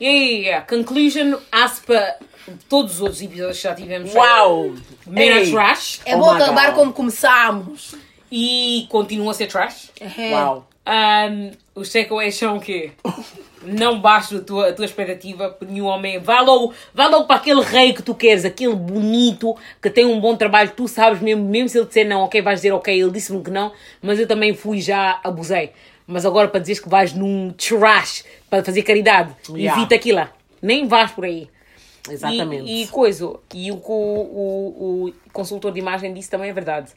[0.00, 0.66] Yeah, yeah, yeah.
[0.66, 2.16] Conclusion, as para
[2.68, 4.14] todos os outros episódios que já tivemos.
[4.14, 4.74] Uau!
[5.06, 5.50] Men are Ei.
[5.50, 6.00] trash.
[6.04, 6.74] É Oh bom my acabar God.
[6.76, 7.94] como começámos.
[8.34, 9.90] E continua a ser trash.
[10.00, 10.32] É.
[10.32, 10.66] Uau!
[10.86, 12.92] Um, os takeaways são o quê?
[13.62, 16.18] Não basta a tua, a tua expectativa por nenhum homem.
[16.18, 20.18] Vá logo, vá logo para aquele rei que tu queres, aquele bonito, que tem um
[20.18, 23.10] bom trabalho, tu sabes mesmo, mesmo se ele disser não, ok, vais dizer ok, ele
[23.10, 23.70] disse-me que não,
[24.00, 25.70] mas eu também fui já abusei.
[26.06, 29.78] Mas agora para dizeres que vais num trash para fazer caridade, Yeah.
[29.78, 30.26] evita aquilo.
[30.60, 31.48] Nem vais por aí.
[32.10, 32.64] Exatamente.
[32.64, 36.52] E, e coisa, e o que o, o, o consultor de imagem disse também é
[36.52, 36.90] verdade.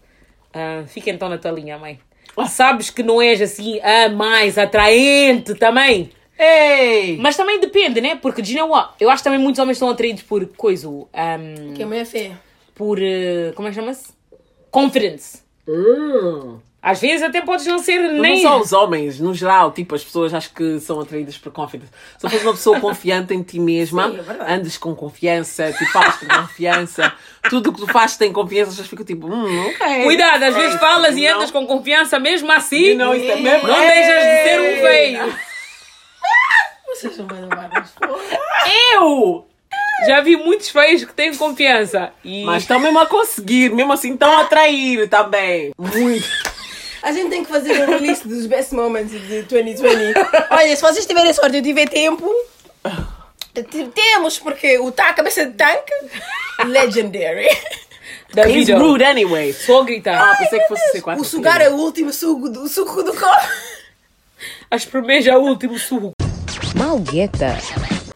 [0.56, 2.00] Ah, fica então na tua linha, mãe.
[2.48, 6.10] Sabes que não és assim a mais atraente também.
[6.40, 7.18] Ei!
[7.18, 8.16] Mas também depende, né?
[8.16, 8.94] Porque, you know what?
[9.00, 10.88] Eu acho que também muitos homens estão atraídos por coisa.
[11.14, 12.40] ahm, Que a mulher é feia.
[12.74, 13.00] por.
[13.02, 14.14] eh, como é que chama-se?
[14.72, 15.44] Confidence.
[15.68, 16.60] Hum.
[16.88, 18.44] Às vezes até podes não ser Mas nem.
[18.44, 21.92] Não só os homens, no geral, tipo, as pessoas acho que são atraídas por confidence.
[22.16, 24.54] Se fores uma pessoa confiante em ti mesma, Sim, é verdade.
[24.54, 27.12] andes com confiança, tipo, falas com confiança,
[27.50, 30.04] tudo o que tu fazes tem confiança, as pessoas ficam tipo, hum, ok.
[30.04, 31.38] Cuidado, às vezes falas e não.
[31.38, 32.92] andas com confiança mesmo assim.
[32.92, 35.36] Isso é mesmo- Não deixas de ser um feio.
[36.88, 37.92] Vocês amados.
[38.94, 39.46] Eu
[40.08, 42.12] já vi muitos feios que têm confiança.
[42.24, 45.74] E Mas estão mesmo a conseguir, mesmo assim estão a atrair também.
[45.78, 46.55] Muito.
[47.06, 50.16] A gente tem que fazer um release dos best moments de 2020.
[50.50, 52.28] Olha, se vocês tiverem sorte e eu tiver tempo,
[53.94, 55.94] temos, porque o tá, cabeça de tanque,
[56.66, 57.48] legendary.
[58.34, 59.54] da He's rude anyway.
[59.54, 60.20] Só gritar.
[60.20, 61.22] Ah, pensei que fosse ser quatro.
[61.22, 63.48] O sugar é o último suco do, suco do copo.
[64.72, 66.14] A espremer já é o último suco.
[66.76, 67.56] Malgueta.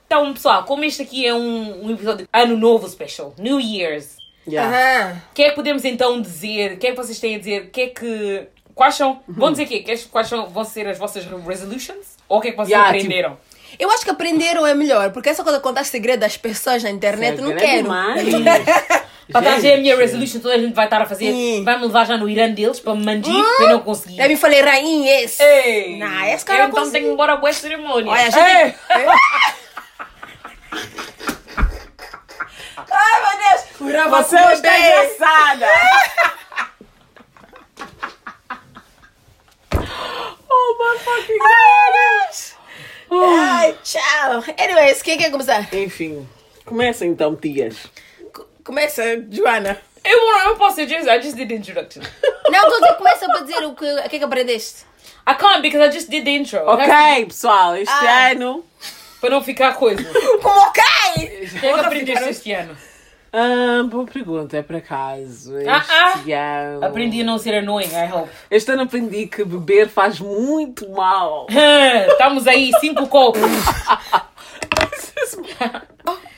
[0.07, 4.17] Então, pessoal, como este aqui é um, um episódio de Ano Novo Special, New Year's,
[4.47, 4.67] Yeah.
[4.67, 5.21] Aham.
[5.31, 6.73] O que é que podemos então dizer?
[6.73, 7.63] O que é que vocês têm a dizer?
[7.63, 8.47] O que é que.
[8.79, 9.19] Quais são.
[9.27, 9.83] Vão dizer o quê?
[10.09, 12.15] Quais- são, vão ser as vossas resolutions?
[12.29, 13.37] Ou o que é que vocês Yeah, aprenderam?
[13.77, 16.89] Eu acho que aprenderam é melhor, porque essa coisa de contar segredo das pessoas na
[16.89, 17.89] internet, não Segredo quero.
[19.33, 21.29] Para trás é a minha resolution, toda a gente vai estar a fazer.
[21.29, 21.61] Sim.
[21.65, 24.17] Vai-me levar já no Irã deles para me mandir para eu não conseguir.
[24.17, 25.43] Eu me falei, rainha, esse.
[25.43, 25.97] Ei!
[25.99, 28.09] Não, esse eu cara então tenho que ir embora a boa cerimônia.
[28.13, 28.37] Olha, gente...
[28.45, 28.75] Ei!
[32.89, 33.61] Ai, meu Deus!
[34.09, 34.85] Vai Você comer está bem.
[34.87, 35.67] engraçada!
[40.69, 42.55] Oh my fucking god!
[43.11, 44.43] Ai, tchau.
[44.57, 45.67] Anyways, quem quer começar?
[45.73, 46.27] Enfim,
[46.65, 47.75] começa então, tias.
[47.75, 47.89] C-
[48.63, 49.81] Começa, Joana.
[50.03, 50.17] Eu,
[50.47, 52.01] eu posso dizer, I just did the introduction.
[52.49, 54.85] Não, dizer, começa para dizer o que, o que é que aprendeste.
[55.27, 56.59] I can't because I just did the intro.
[56.67, 58.29] Ok, pessoal, este Ah.
[58.31, 58.63] ano.
[59.19, 60.01] Para não ficar coisa.
[60.09, 60.81] O Como ok?
[61.59, 62.77] que é que aprendeste este ano?
[63.31, 65.55] Ah, boa pergunta, é por acaso.
[65.57, 66.85] Este Ah, ano.
[66.85, 68.29] Aprendi a não ser annoying, I hope.
[68.49, 71.45] Este ano aprendi que beber faz muito mal.
[72.09, 73.41] Estamos aí, cinco copos.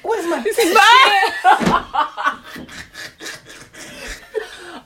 [0.04, 0.44] Where's my...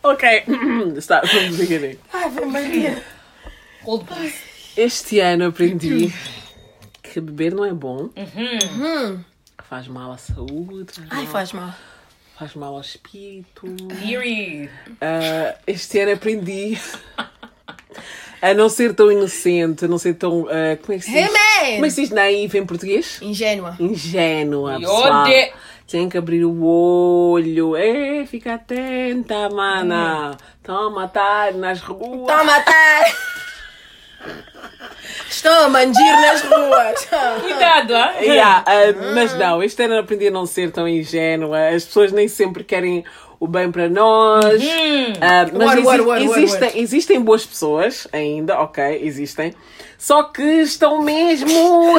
[0.03, 0.43] ok,
[0.97, 1.97] está, vamos beginning.
[2.14, 3.03] Ai, Ave Maria.
[4.78, 6.14] Este ano aprendi
[7.01, 8.10] que beber não é bom.
[8.16, 9.20] Hum.
[9.68, 11.74] Faz mal à saúde, faz, Ai, mal, faz mal.
[12.38, 13.66] Faz mal ao espírito.
[15.02, 16.78] Ah, este ano aprendi
[18.42, 20.48] a não ser tão inocente, a não ser tão.
[20.50, 21.22] ah, como é que se diz?
[21.22, 21.74] Hey!
[21.76, 23.20] Como é que se diz naive em português?
[23.22, 23.76] Ingênua.
[23.80, 25.26] Ingênua, E pessoal.
[25.88, 27.76] Tem que abrir o olho.
[27.76, 30.36] É, fica atenta, mana.
[30.58, 32.22] Estão a matar nas ruas.
[32.22, 33.04] Estão a matar.
[35.30, 37.08] Estão a mangir nas ruas.
[37.42, 38.14] Cuidado, ah?
[38.22, 41.70] Yeah, ah, mas não, este ano aprendi a não ser tão ingênua.
[41.70, 43.04] As pessoas nem sempre querem
[43.40, 44.62] o bem para nós.
[45.22, 49.54] Ah, mas Word, exi- word, word, word, existem, existem boas pessoas ainda, ok, existem.
[49.98, 51.96] Só que estão mesmo.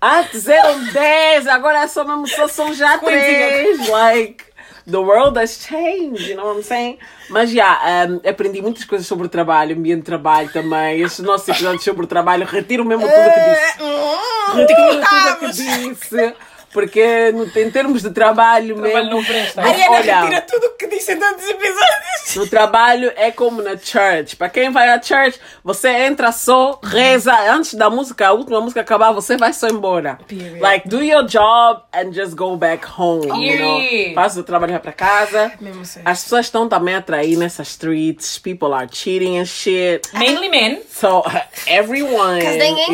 [0.00, 3.88] Antes eram 10, agora só mesmo só são já 3.
[3.88, 4.44] Like,
[4.86, 6.98] the world has changed, you know what I'm saying?
[7.28, 11.00] Mas já, um, aprendi muitas coisas sobre o trabalho, ambiente de trabalho também.
[11.00, 13.82] Estes nossos episódios sobre o trabalho, retiro mesmo tudo o que disse.
[13.82, 16.34] Hum, Retiro tudo o que disse.
[16.76, 19.10] Porque no- em termos de trabalho, Trabalho mesmo.
[19.16, 19.62] não presta.
[19.62, 22.36] Ariana Olha, retira tudo o que disse em tantos episódios.
[22.36, 24.36] no trabalho é como na church.
[24.36, 27.32] Para quem vai à church, você entra só, reza.
[27.50, 30.18] Antes da música, a última música acabar, você vai só embora.
[30.28, 30.60] Period.
[30.60, 33.26] Like, do your job and just go back home.
[33.26, 34.14] You know?
[34.14, 35.52] Faz o trabalho vai para casa.
[35.58, 36.00] Mesmo assim.
[36.04, 38.38] As pessoas estão também a atrair nessas streets.
[38.38, 40.06] People are cheating and shit.
[40.12, 40.82] Mainly men.
[40.90, 41.22] So
[41.66, 42.38] everyone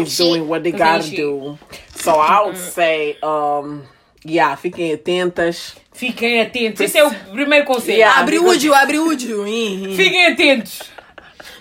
[0.01, 1.59] is doing what they gotta do.
[2.03, 3.83] So I would say, um,
[4.27, 5.77] yeah, fiquem atentas.
[5.93, 6.81] Fiquem atentos.
[6.81, 7.99] Esse é o primeiro conselho.
[7.99, 8.21] Yeah.
[8.21, 9.45] Abre o údio, abre o údio.
[9.95, 10.81] Fiquem atentos.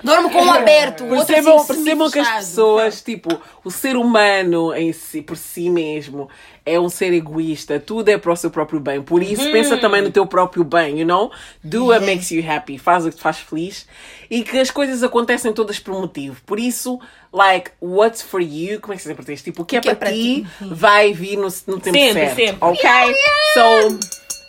[0.04, 1.04] Dorme com um aberto.
[1.04, 5.38] o outro Percebam, assim, percebam que as pessoas, tipo, o ser humano em si, por
[5.38, 6.28] si mesmo,
[6.66, 7.80] é um ser egoísta.
[7.80, 9.02] Tudo é para o seu próprio bem.
[9.02, 9.52] Por isso, Uhum.
[9.52, 11.32] pensa também no teu próprio bem, you know?
[11.64, 12.78] Do what makes you happy.
[12.78, 13.88] Faz o que te faz feliz.
[14.30, 16.42] E que as coisas acontecem todas por motivo.
[16.46, 17.00] Por isso,
[17.34, 18.80] like, what's for you?
[18.80, 19.42] Como é que se diz em português?
[19.42, 20.66] Tipo, o que é, que é para para ti, ti?
[20.66, 22.36] vai vir no, no tempo Sempre, certo.
[22.36, 22.58] sempre.
[22.62, 22.90] Ok?
[23.54, 24.00] So,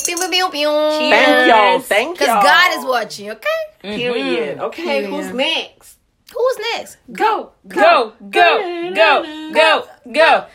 [0.05, 0.71] Piu, piu, piu, piu.
[1.11, 1.81] thank y'all.
[1.81, 2.43] Thank Because y'all.
[2.43, 3.61] God is watching, okay?
[3.81, 4.59] Period.
[4.61, 5.11] Okay, Period.
[5.11, 5.99] who's next?
[6.35, 6.97] Who's next?
[7.13, 8.53] Go, go, go,
[8.93, 9.23] go, go,
[9.53, 10.47] go, go,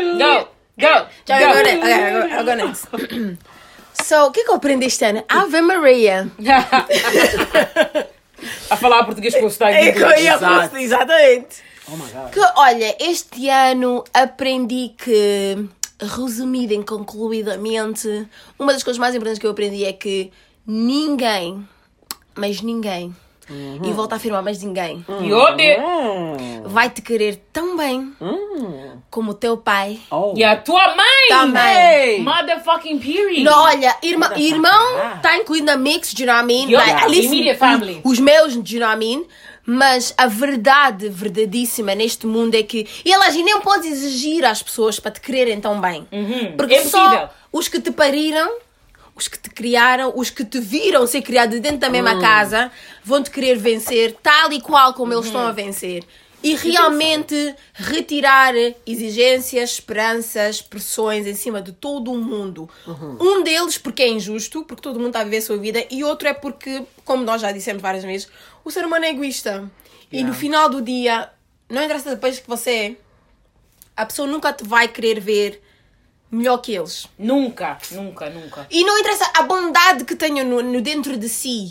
[0.00, 1.52] go, go, Já eu go.
[1.54, 1.82] go next.
[1.82, 2.86] Okay, eu go, go next.
[4.02, 5.22] So, o que que eu aprendi este ano?
[5.28, 6.26] Ave Maria.
[8.70, 9.88] A falar português com o sotaque É
[10.80, 11.62] exatamente.
[11.86, 12.30] Oh my God.
[12.32, 15.68] Que, olha, este ano aprendi que,
[16.00, 18.26] resumido e concluidamente,
[18.58, 20.30] uma das coisas mais importantes que eu aprendi é que
[20.66, 21.66] ninguém,
[22.34, 23.14] mas ninguém,
[23.82, 25.76] e volto a afirmar, mas ninguém, E onde?
[25.76, 26.62] Hum.
[26.66, 28.12] vai te querer tão bem
[29.10, 29.98] como o teu pai.
[30.08, 30.32] Oh.
[30.36, 31.28] E a tua mãe?
[31.28, 32.22] Também.
[32.22, 33.42] Motherfucking period.
[33.42, 36.72] Não, olha, irmã, irmão está incluído na mix, do you know what I mean?
[36.72, 38.00] Like, at least immediate family.
[38.04, 39.24] Os meus, do you know what I mean?
[39.64, 42.86] Mas a verdade verdadíssima neste mundo é que.
[43.04, 46.06] Elas nem podes exigir às pessoas para te quererem tão bem.
[46.56, 48.50] Porque É só os que te pariram,
[49.14, 52.72] os que te criaram, os que te viram ser criado dentro da mesma casa,
[53.04, 56.04] vão te querer vencer tal e qual como eles estão a vencer.
[56.42, 58.54] E realmente retirar
[58.86, 62.68] exigências, esperanças, pressões em cima de todo o mundo.
[63.20, 66.02] Um deles porque é injusto, porque todo mundo está a viver a sua vida, e
[66.02, 68.28] outro é porque, como nós já dissemos várias vezes,
[68.64, 69.70] o ser humano é egoísta.
[70.10, 71.30] E no final do dia,
[71.68, 72.96] não interessa depois que você é,
[73.96, 75.62] a pessoa nunca te vai querer ver
[76.30, 77.06] melhor que eles.
[77.18, 78.66] Nunca, nunca, nunca.
[78.70, 81.70] E não interessa a bondade que tenham no, no dentro de si.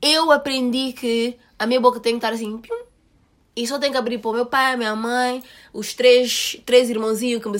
[0.00, 2.58] Eu aprendi que a minha boca tem que estar assim.
[2.58, 2.84] pium,
[3.54, 5.42] e só tenho que abrir para o meu pai, a minha mãe,
[5.72, 7.58] os três, três irmãozinhos que me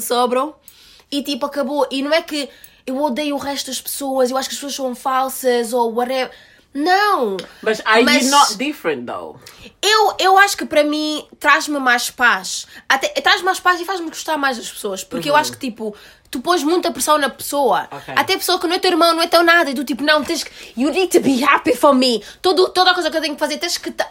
[0.00, 0.54] sobram.
[1.10, 1.86] E tipo, acabou.
[1.90, 2.48] E não é que
[2.86, 6.30] eu odeio o resto das pessoas, eu acho que as pessoas são falsas ou whatever.
[6.74, 7.36] Não!
[7.62, 9.36] Mas are Mas- you not different though?
[9.80, 12.66] Eu, eu acho que para mim traz-me mais paz.
[12.88, 15.02] Até traz mais paz e faz-me gostar mais das pessoas.
[15.02, 15.94] Porque eu acho que tipo,
[16.30, 17.88] tu pões muita pressão na pessoa.
[17.90, 18.14] Ok.
[18.16, 19.70] Até a pessoa que não é teu irmão, não é teu nada.
[19.70, 20.50] E tu tipo, não, tens que.
[20.76, 22.22] You need to be happy for me.
[22.42, 23.90] Todo, toda a coisa que eu tenho que fazer, tens que.
[23.90, 24.10] ta-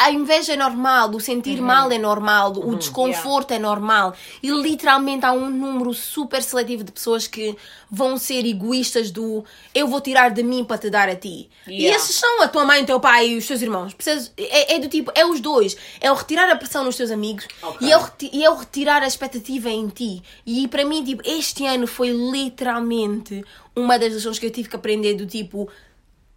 [0.00, 4.14] A inveja é normal, o sentir mal é normal, o desconforto é normal.
[4.40, 7.56] E literalmente há um número super seletivo de pessoas que
[7.90, 9.44] vão ser egoístas do
[9.74, 11.50] eu vou tirar de mim para te dar a ti.
[11.66, 11.96] E Yeah.
[11.96, 13.92] esses são a tua mãe, o teu pai e os teus irmãos.
[13.92, 14.32] Percebes?
[14.36, 15.76] É, é do tipo, é os dois.
[16.00, 17.88] É o retirar a pressão nos teus amigos Ok.
[17.88, 20.22] e, é o e é o retirar a expectativa em ti.
[20.46, 23.44] E para mim, tipo, este ano foi literalmente
[23.74, 25.68] uma das lições que eu tive que aprender do tipo,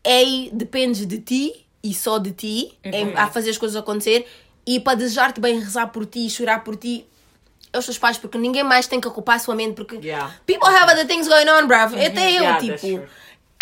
[0.03, 4.27] ei, depende de ti e só de ti em- a fazer as coisas acontecer
[4.65, 7.05] e para desejar-te bem, rezar por ti, chorar por ti.
[7.73, 10.35] É os teus pais, porque ninguém mais tem que ocupar a sua mente, porque Yeah.
[10.45, 11.95] people have other things going on, bruv.
[11.95, 13.07] Até eu, Yeah, tipo.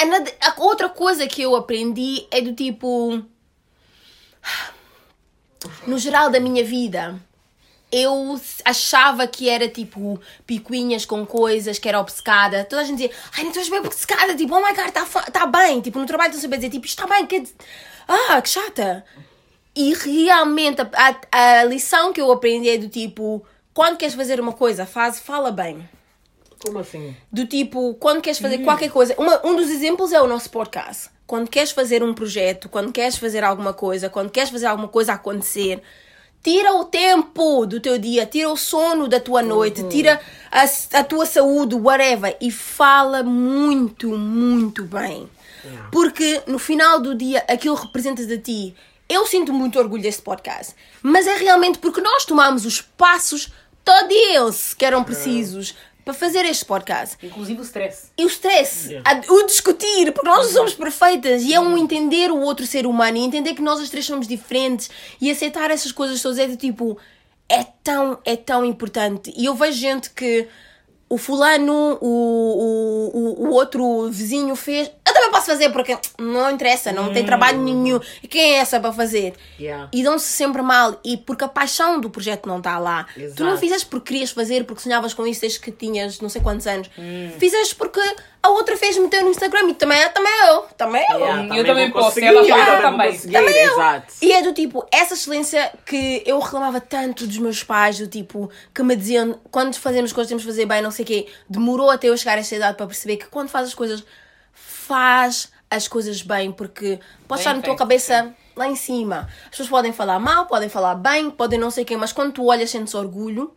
[0.02, 3.24] Another- a outra coisa que eu aprendi é do tipo.
[5.86, 7.20] No geral da minha vida,
[7.91, 12.64] eu achava que era tipo picuinhas com coisas, que era obcecada.
[12.64, 15.46] Toda a gente dizia, ai, não estás bem obcecada, tipo, oh my god, está tá
[15.46, 15.82] bem.
[15.82, 17.44] Tipo, no trabalho estão sempre a dizer, tipo, isto está bem, que...
[18.10, 19.06] ah, que chata.
[19.76, 20.88] E realmente a,
[21.31, 25.19] a, a lição que eu aprendi é do tipo, quando queres fazer uma coisa, faz,
[25.19, 25.88] fala bem.
[26.60, 27.15] Como assim?
[27.31, 29.15] Do tipo, quando queres fazer qualquer coisa.
[29.18, 31.10] Uma, um dos exemplos é o nosso podcast.
[31.26, 35.14] Quando queres fazer um projeto, quando queres fazer alguma coisa, quando queres fazer alguma coisa
[35.14, 35.81] acontecer,
[36.44, 40.19] tira o tempo do teu dia, tira o sono da tua noite, tira
[40.52, 40.65] a,
[40.99, 45.30] a tua saúde, whatever, e fala muito, muito bem.
[45.91, 48.76] Porque no final do dia aquilo representa de ti.
[49.07, 53.52] Eu sinto muito orgulho deste podcast, mas é realmente porque nós tomamos os passos
[53.84, 55.73] todos eles que eram precisos
[56.06, 57.18] para fazer este podcast.
[57.23, 58.10] Inclusive o stress.
[58.18, 62.31] E o stress, a- o discutir, porque nós não somos perfeitas e é um entender
[62.31, 65.91] o outro ser humano e entender que nós as três somos diferentes e aceitar essas
[65.91, 66.98] coisas todas é do tipo,
[67.48, 69.34] é tão, é tão importante.
[69.36, 70.48] E eu vejo gente que
[71.10, 76.91] o fulano, o, o, o, outro vizinho fez, eu também posso fazer porque não interessa,
[76.91, 77.99] não tem trabalho nenhum.
[78.22, 79.34] E quem é essa para fazer?
[79.60, 79.90] Yeah.
[79.91, 80.99] E dão-se sempre mal.
[81.03, 83.07] E porque a paixão do projeto não está lá.
[83.15, 83.57] Tu não Exato.
[83.57, 86.90] fizeste porque querias fazer, porque sonhavas com isso desde que tinhas não sei quantos anos.
[87.40, 87.99] Fizeste porque
[88.41, 90.61] a outra fez meteu no Instagram e também, também eu.
[90.78, 91.20] Também eu.
[91.20, 93.20] Yeah, eu também posso, ela faz também vou também.
[93.20, 93.74] Também eu.
[93.74, 94.14] Exato.
[94.22, 98.49] E é do tipo, essa excelência que eu reclamava tanto dos meus pais, do tipo,
[98.74, 101.28] que me diziam quando fazemos coisas temos de fazer bem, não sei o quê.
[101.49, 104.03] Demorou até eu chegar a esta idade para perceber que quando faz as coisas,
[104.53, 109.27] faz as coisas bem, porque pode estar na tua cabeça lá em cima.
[109.45, 112.45] As pessoas podem falar mal, podem falar bem, podem não sei quê, mas quando tu
[112.45, 113.53] olhas, sentes orgulho.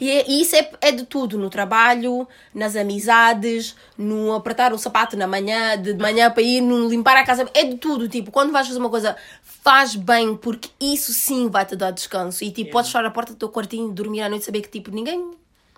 [0.00, 4.78] E, é- e isso é, é de tudo, no trabalho, nas amizades, no apertar o
[4.78, 8.30] sapato na manhã, de manhã para ir, no limpar a casa, é de tudo, tipo,
[8.30, 12.44] quando vais fazer uma coisa, faz bem, porque isso sim vai te dar descanso.
[12.44, 14.68] E tipo, podes fechar a porta do teu quartinho, dormir à noite e saber que
[14.68, 15.32] tipo, ninguém,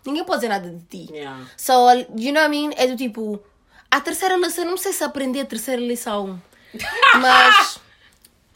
[0.04, 1.10] ninguém pode dizer nada de ti.
[1.10, 1.46] Yeah.
[1.56, 1.72] So,
[2.18, 2.72] you know what I mean?
[2.76, 3.40] É do tipo,
[3.90, 6.38] a terceira lição, não sei se aprendi a terceira lição,
[7.18, 7.80] mas.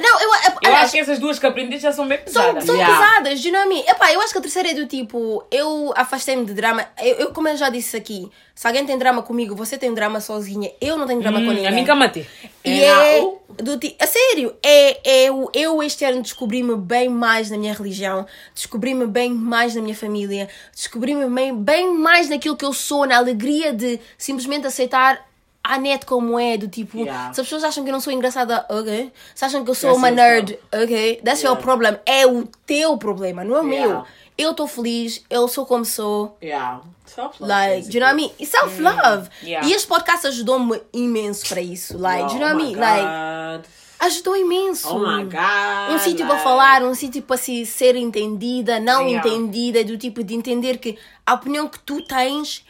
[0.01, 2.65] Não, eu, Eu aliás, acho que essas duas que aprendeste já são bem são, pesadas.
[2.65, 2.99] são Yeah.
[3.09, 3.85] pesadas, you know what I mean?
[3.91, 6.87] Epá, eu acho que a terceira é do tipo, eu afastei-me de drama.
[7.03, 10.21] Eu, eu, como eu já disse aqui, se alguém tem drama comigo, você tem drama
[10.21, 11.67] sozinha, eu não tenho drama com Hum, ninguém.
[11.69, 12.27] a mim camate.
[12.65, 13.31] E É, é
[13.63, 17.73] do tipo, a sério, é, é eu, eu este ano descobri-me bem mais na minha
[17.75, 23.07] religião, descobri-me bem mais na minha família, descobri-me bem, bem mais naquilo que eu sou,
[23.07, 25.29] na alegria de simplesmente aceitar
[25.75, 27.33] a net como é, do tipo, Yeah.
[27.33, 29.13] se as pessoas acham que eu não sou engraçada, ok.
[29.35, 31.21] Se acham que eu sou That's uma your nerd, ok.
[31.25, 31.63] That's your Yeah.
[31.63, 31.97] problem.
[32.05, 33.77] É o teu problema, não é o meu.
[33.89, 34.05] Yeah.
[34.39, 36.37] Eu estou feliz, eu sou como sou.
[36.43, 36.81] Yeah.
[37.05, 37.53] Self-love.
[37.53, 38.47] Like, do you know what I mean?
[38.47, 39.29] Self-love.
[39.43, 39.67] Yeah.
[39.69, 41.99] E este podcast ajudou-me imenso para isso.
[41.99, 42.77] Like, do you know what I mean?
[42.77, 43.69] Oh Like,
[44.01, 44.89] ajudou imenso.
[44.89, 45.95] Oh my God.
[45.95, 49.29] Um sítio para like- falar, um sítio para se ser entendida, não Yeah.
[49.29, 52.65] entendida, do tipo de entender que a opinião que tu tens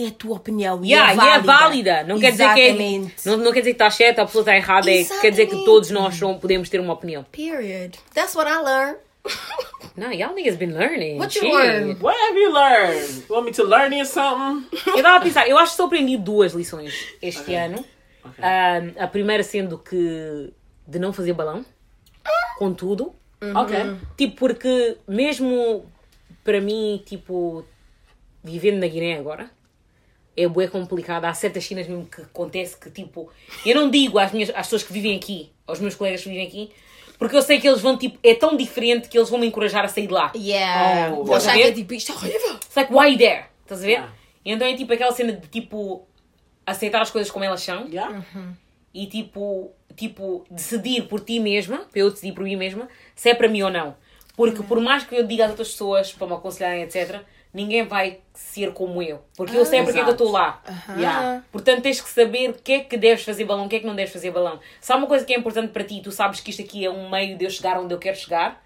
[0.00, 0.84] é a tua opinião.
[0.84, 1.52] Yeah, e e é é válida.
[1.52, 2.04] válida.
[2.04, 3.14] Não quer dizer que é, Exatamente.
[3.26, 4.90] não, não quer dizer que está certa, a pessoa está errada.
[4.90, 5.64] É, quer dizer que Exatamente.
[5.64, 7.24] todos nós somos- podemos ter uma opinião.
[7.32, 7.98] Period.
[8.14, 8.98] That's what I learned.
[9.96, 11.18] Não, y'all niggas been learning.
[11.18, 11.54] What you Shit.
[11.54, 11.96] learn?
[12.00, 13.24] What have you learned?
[13.28, 14.66] You want me to learn you something?
[14.86, 17.84] Eu estava a pensar, eu acho que só aprendi duas lições este ano.
[18.24, 18.42] Ok.
[18.42, 20.50] Ah, a primeira sendo que
[20.86, 21.64] de não fazer balão
[22.58, 23.14] com tudo.
[23.40, 23.52] Uhum.
[23.56, 23.76] Ok.
[24.16, 25.84] Tipo, porque mesmo
[26.42, 27.64] para mim, tipo,
[28.42, 29.50] vivendo na Guiné agora,
[30.36, 31.24] é bué complicado.
[31.24, 33.30] Há certas cenas mesmo que acontece que, tipo,
[33.64, 36.46] eu não digo às, minhas, às pessoas que vivem aqui, aos meus colegas que vivem
[36.46, 36.70] aqui,
[37.18, 39.84] porque eu sei que eles vão, tipo, é tão diferente que eles vão me encorajar
[39.84, 40.32] a sair de lá.
[40.34, 41.14] Yeah.
[41.14, 42.54] Oh, Vou achar que é tipo isto é horrível.
[42.54, 43.44] It's like, why there?
[43.62, 43.92] Estás a ver?
[43.92, 44.12] Yeah.
[44.44, 46.06] Então é tipo aquela cena de, tipo,
[46.66, 48.24] aceitar as coisas como elas são Yeah.
[48.92, 53.34] e, tipo, tipo, decidir por ti mesma, para eu decidir por mim mesma, se é
[53.34, 53.94] para mim ou não.
[54.36, 57.20] Porque por mais que eu diga às outras pessoas para me aconselharem, etc.,
[57.52, 59.20] ninguém vai ser como eu.
[59.36, 60.62] Porque eu sei porque é que eu estou lá.
[60.96, 61.42] Yeah.
[61.52, 63.86] Portanto, tens que saber o que é que deves fazer balão, o que é que
[63.86, 64.58] não deves fazer balão.
[64.80, 66.90] Se há uma coisa que é importante para ti, tu sabes que isto aqui é
[66.90, 68.62] um meio de eu chegar onde eu quero chegar,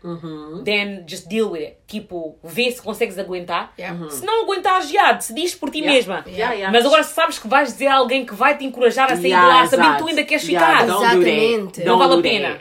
[0.65, 1.77] then just deal with it.
[1.87, 3.73] Tipo, vê se consegues aguentar.
[3.79, 4.09] Yeah.
[4.09, 5.95] Se não aguentares, já, decidiste por ti Yeah.
[5.95, 6.25] mesma.
[6.27, 6.73] Yeah, yeah.
[6.73, 9.27] Mas agora se sabes que vais dizer a alguém que vai te encorajar a sair
[9.27, 10.85] Yeah, de lá, sabendo que tu ainda queres ficar.
[10.85, 11.85] Exatamente.
[11.85, 12.61] Não vale a pena.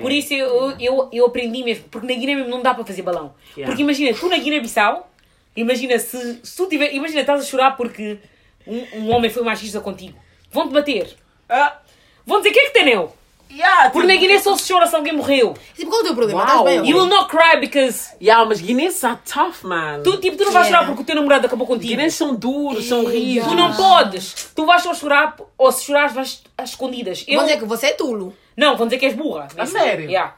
[0.00, 3.02] Por isso eu, eu, eu aprendi mesmo, porque na Guiné mesmo não dá para fazer
[3.02, 3.34] balão.
[3.56, 3.66] Yeah.
[3.66, 5.08] Porque imagina, tu na Guiné-Bissau,
[5.56, 8.18] imagina se, se tu tiver, imagina, estás a chorar porque
[8.66, 10.18] um, um homem foi machista contigo.
[10.50, 11.16] Vão-te bater.
[11.48, 11.78] Ah,
[12.26, 13.08] Vão dizer, que é que tem nele?
[13.50, 15.56] yeah, Porque na tipo- Guiné só se chora se alguém morreu.
[15.74, 16.38] Tipo, qual é o teu problema?
[16.44, 16.48] Uau.
[16.48, 16.88] Estás bem?
[16.90, 18.10] You will not cry because...
[18.22, 20.02] Yeah, mas guineenses are tough, man.
[20.04, 20.68] Tu, tipo, tu não vais Yeah.
[20.70, 21.88] chorar porque o teu namorado acabou contigo.
[21.88, 23.48] Guineenses são duros, são rígidos.
[23.48, 24.52] Tu não podes.
[24.54, 27.24] Tu vais só chorar, ou se chorares vais às escondidas.
[27.26, 27.36] Eu...
[27.38, 28.32] Vão dizer que você é tulo.
[28.56, 29.48] Não, vão dizer que és burra.
[29.58, 30.04] A sério?
[30.08, 30.36] Yeah.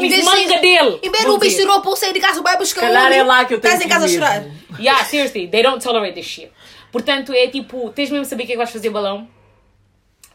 [0.00, 0.98] Vez de manga dele.
[1.02, 3.60] Em vez do bicho tirou sair de casa, vai buscar Calhar é lá que eu
[3.60, 4.44] tenho Estás em casa a chorar.
[4.78, 6.50] Yeah, seriously, they don't tolerate this shit.
[6.90, 9.28] Portanto, é tipo, tens mesmo de saber o que é que vais fazer balão,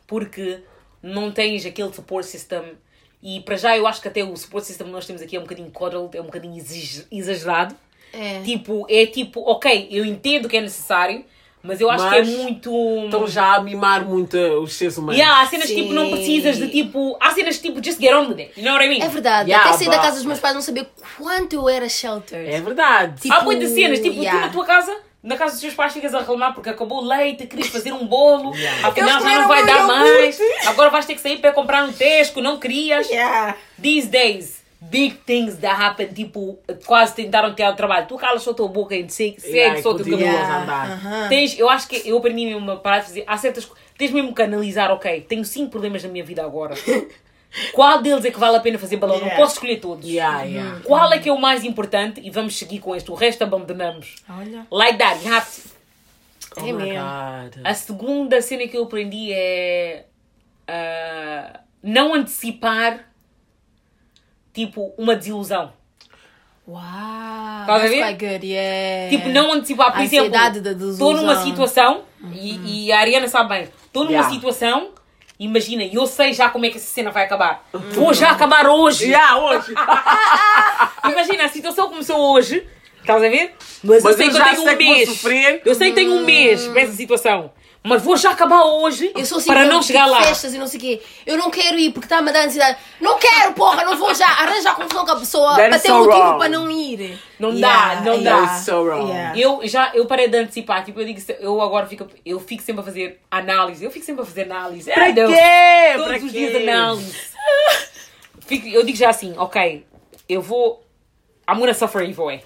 [0.07, 0.59] porque
[1.01, 2.77] não tens aquele support system.
[3.21, 5.39] E para já eu acho que até o support system que nós temos aqui é
[5.39, 6.63] um bocadinho coddled, é um bocadinho
[7.11, 7.75] exagerado.
[8.13, 8.41] É.
[8.41, 11.23] Tipo, é tipo, ok, eu entendo que é necessário,
[11.61, 13.05] mas eu acho Mas que é muito.
[13.05, 15.19] Estão já a mimar muito os seres humanos.
[15.19, 15.75] Yeah, há cenas Sim.
[15.75, 17.17] tipo, não precisas de tipo.
[17.19, 18.53] Há cenas que tipo, just get on with it.
[18.55, 19.01] You know what I mean?
[19.01, 19.49] É verdade.
[19.49, 20.87] Yeah, Até sair da casa dos meus pais não saber
[21.17, 22.49] quanto eu era sheltered.
[22.49, 23.21] É verdade.
[23.21, 24.39] Tipo, Há muitas cenas, tipo, yeah.
[24.39, 27.05] tu na tua casa, na casa dos teus pais ficas a reclamar porque acabou o
[27.05, 28.51] leite, querias fazer um bolo,
[28.83, 31.91] afinal Eles já não vai dar mais, agora vais ter que sair para comprar um
[31.91, 33.09] Tesco, não querias.
[33.09, 33.57] Yeah.
[33.81, 38.07] These days, big things that happen, tipo, quase tentaram ter trabalho.
[38.07, 40.37] Tu calas só a tua boca e segue, segue Yeah, só o teu caminho.
[40.37, 40.91] a andar.
[40.91, 41.27] aham.
[41.29, 43.23] Tens, eu acho que eu aprendi mesmo uma parada de fazer.
[43.27, 43.83] Há certas coisas.
[43.97, 46.73] Tens mesmo que analisar, ok, tenho cinco problemas na minha vida agora.
[47.73, 49.15] Qual deles é que vale a pena fazer balão?
[49.17, 49.41] Não Yeah.
[49.41, 50.07] posso escolher todos.
[50.07, 50.79] Yeah, yeah.
[50.85, 52.21] Qual é que é o mais importante?
[52.23, 53.09] E vamos seguir com este.
[53.11, 54.15] O resto abandonamos.
[54.29, 54.67] Olha.
[54.71, 55.25] Like that.
[55.25, 55.69] You have to.
[56.57, 56.93] Oh É mesmo.
[56.93, 57.61] God.
[57.65, 60.05] A segunda cena que eu aprendi é.
[60.67, 63.08] ah, não antecipar.
[64.53, 65.71] Tipo, uma desilusão.
[66.67, 66.79] Wow.
[67.61, 68.03] Estás a That's ver?
[68.15, 69.09] quite good, yeah.
[69.09, 70.35] Tipo, não antecipar, por A exemplo,
[70.91, 72.01] estou numa situação,
[72.33, 74.29] e, e a Ariana sabe bem, estou numa Yeah.
[74.35, 74.89] situação,
[75.39, 77.67] imagina, e eu sei já como é que essa cena vai acabar.
[77.73, 79.05] Vou já acabar hoje.
[79.09, 79.73] Yeah, hoje.
[81.11, 82.67] Imagina, a situação começou hoje,
[83.01, 83.55] estás a ver?
[83.83, 85.23] Mas, Mas eu sei eu que eu já tenho um mês.
[85.65, 87.51] Eu sei que tenho um mês para essa situação.
[87.81, 90.21] Mas vou já acabar hoje Eu sou assim, para não tipo, chegar lá.
[90.21, 91.01] festas e não sei o quê.
[91.25, 92.77] Eu não quero ir porque está-me a dar ansiedade.
[92.99, 94.27] Não quero, porra, não vou já.
[94.27, 96.37] Arranja a confusão com a pessoa That para ter so um motivo wrong.
[96.39, 97.17] para não ir.
[97.39, 98.41] Não dá, não dá.
[98.41, 99.09] That is so wrong.
[99.09, 99.39] Yeah.
[99.39, 102.81] Eu já eu parei de antecipar, tipo, eu digo, eu agora fico, eu fico sempre
[102.81, 104.91] a fazer análise, eu fico sempre a fazer análise.
[104.91, 105.93] Ai, Deus, quê?
[105.93, 106.37] Todos Pra os quê?
[106.37, 107.15] dias análise.
[108.45, 109.85] Fico- eu digo já assim, ok,
[110.27, 110.83] eu vou.
[111.49, 112.43] I'm gonna suffer either way.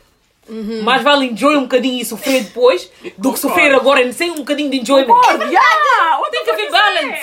[0.83, 4.69] Mais vale enjoy um bocadinho e sofrer depois do que sofrer agora sem um bocadinho
[4.69, 5.13] de enjoyment.
[5.49, 7.19] Yeah, what Tem que haver balance.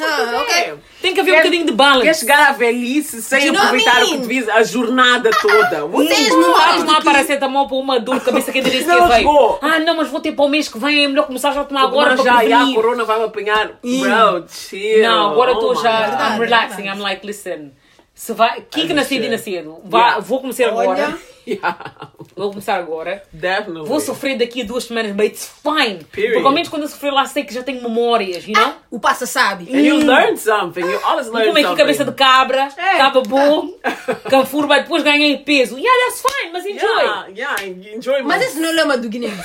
[0.00, 0.74] Ah, ok.
[1.02, 2.20] Tem que haver um Quer- bocadinho de Quer balance.
[2.20, 5.86] chegar à velhice sem You aproveitar o que devias a jornada toda.
[5.86, 8.96] Vocês não Não vai tomar paracetamol para uma dor de cabeça que ainda nem sequer
[8.96, 9.18] Não veio.
[9.18, 9.58] chegou.
[9.60, 11.64] Ah, não, mas vou ter para o mês que vem, é melhor começar já a
[11.64, 12.74] tomar agora para já, já a prevenir.
[12.76, 13.66] corona vai me apanhar.
[13.82, 15.02] Bro, chill.
[15.02, 16.36] Não, agora estou Oh já.
[16.36, 16.84] I'm relaxing.
[16.86, 17.72] I'm like, listen.
[18.14, 18.60] Se vai.
[18.70, 19.78] Kika na cedo e na cedo.
[19.84, 20.20] Vá- Yeah.
[20.20, 21.18] Vou começar agora.
[21.46, 21.76] Yeah,
[22.36, 23.22] Vou começar agora.
[23.32, 23.86] definitely.
[23.88, 26.04] Vou sofrer daqui a duas semanas, but it's fine.
[26.04, 26.34] Period.
[26.34, 28.74] Porque ao menos quando eu sofrer lá sei que já tenho memórias, you know?
[28.90, 29.64] O passa sabe.
[29.74, 30.80] And you learn something.
[30.80, 31.76] You always learn aqui something.
[31.76, 32.92] cabeça de cabra, É.
[32.92, 33.68] estava bom,
[34.30, 35.76] canfurba, e depois ganhei peso.
[35.78, 36.88] Yeah, that's fine, mas enjoy.
[36.88, 37.64] Yeah, yeah,
[37.96, 39.30] enjoy Mas esse não é o lema do Guiné.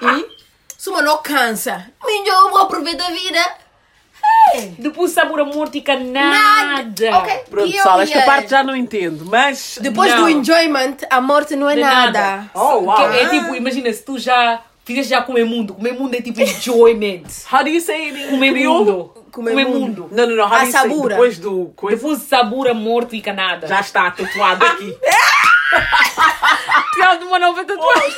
[0.00, 0.38] E?
[0.76, 3.40] Se uma não cansa, eu vou aproveitar a vida.
[4.78, 6.82] Depois sabor a morto e nada.
[6.82, 7.18] Nada.
[7.18, 7.34] Ok.
[7.50, 9.78] Pronto, pessoal, esta parte já não entendo, mas...
[9.80, 10.22] Depois Não.
[10.22, 12.50] do enjoyment, a morte não é De nada.
[12.54, 12.96] Oh, wow.
[12.96, 15.74] Que é tipo, imagina, se tu já fizeste já comer mundo.
[15.74, 17.24] Comer mundo é tipo enjoyment.
[17.52, 19.12] How do you say it Comer mundo.
[19.30, 20.02] Comer Comer mundo.
[20.02, 20.08] mundo.
[20.10, 20.44] Não, não, não.
[20.46, 21.14] How A say sabura.
[21.14, 21.72] depois do...
[21.76, 23.66] Coisa, Depois sabor a morto e canada.
[23.66, 24.96] já está tatuado aqui.
[26.94, 28.14] Tiago de uma nova tatuagem.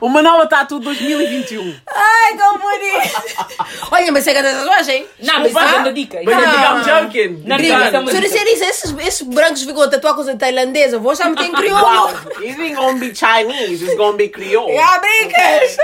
[0.00, 1.76] Uma nova tatu 2021.
[1.86, 3.88] Ai, como bonito.
[3.90, 5.06] Olha, mas você quer tatuagem?
[5.20, 6.18] Não, mas isso é uma dica.
[6.18, 7.42] É joking?
[7.44, 8.32] Não, Gringa, não, é uma se eu dica.
[8.32, 11.84] disser isso, esses, esses brancos ficam a tatuar coisa tailandesa, vou já meter em crioulo.
[11.84, 12.08] Wow.
[12.40, 14.76] It ain't gonna be Chinese, it's gonna be Creole.
[14.78, 15.76] Ah, brincas!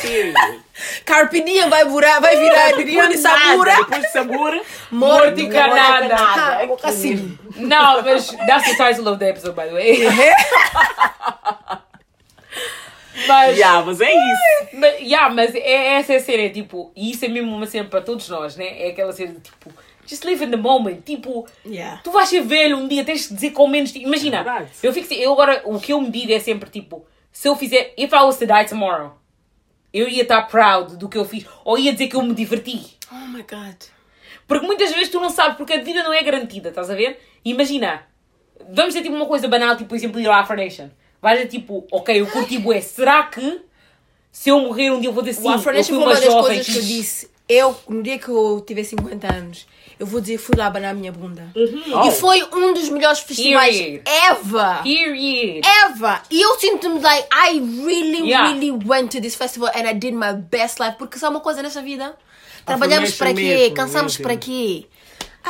[0.00, 0.34] Period.
[1.04, 3.74] Carpe diem vai virar, vai virar depois de sabura.
[3.76, 6.16] Depois de sabura, Morto e canada.
[6.18, 7.38] Ah, assim.
[7.56, 10.08] Não, mas that's the title of the episode, by the way.
[13.26, 14.68] mas, Yeah, mas é isso.
[14.76, 17.66] mas, yeah, mas é essa é a cena, é tipo, e isso é mesmo uma
[17.66, 18.82] cena para todos nós, né?
[18.86, 19.72] É aquela cena de tipo,
[20.06, 21.00] just live in the moment.
[21.04, 22.00] Tipo, Yeah.
[22.02, 23.94] tu vais ser velho um dia, tens de dizer com menos.
[23.94, 24.38] Imagina,
[24.82, 27.48] É eu fico assim, eu agora, o que eu me digo é sempre tipo, se
[27.48, 29.12] eu fizer, if I was to die tomorrow,
[29.92, 32.96] eu ia estar proud do que eu fiz, ou ia dizer que eu me diverti.
[33.12, 33.76] Oh my god.
[34.46, 37.20] Porque muitas vezes tu não sabes, porque a vida não é garantida, estás a ver?
[37.44, 38.02] Imagina,
[38.72, 40.88] vamos dizer tipo uma coisa banal, tipo, por exemplo, ir ao Afro Nation.
[41.22, 43.60] Vais tipo, ok, eu curti bué, será que
[44.32, 46.24] se eu morrer um dia eu vou dizer sim, Afro eu fui uma uma das
[46.24, 47.30] jovem coisas que eu disse.
[47.48, 49.66] Eu, no dia que eu tiver 50 anos,
[49.98, 51.50] eu vou dizer fui lá abanar a minha bunda.
[51.56, 52.06] Oh.
[52.06, 54.02] E foi um dos melhores festivais Period.
[54.06, 54.82] ever.
[54.84, 55.66] Period.
[55.84, 56.22] Ever!
[56.30, 58.52] E eu sinto-me like, I really, Yeah.
[58.52, 60.94] really went to this festival and I did my best life.
[60.96, 62.14] Porque sabe uma coisa nessa vida?
[62.64, 63.70] Trabalhamos Affirmation para quê?
[63.74, 64.86] Cansamos para quê?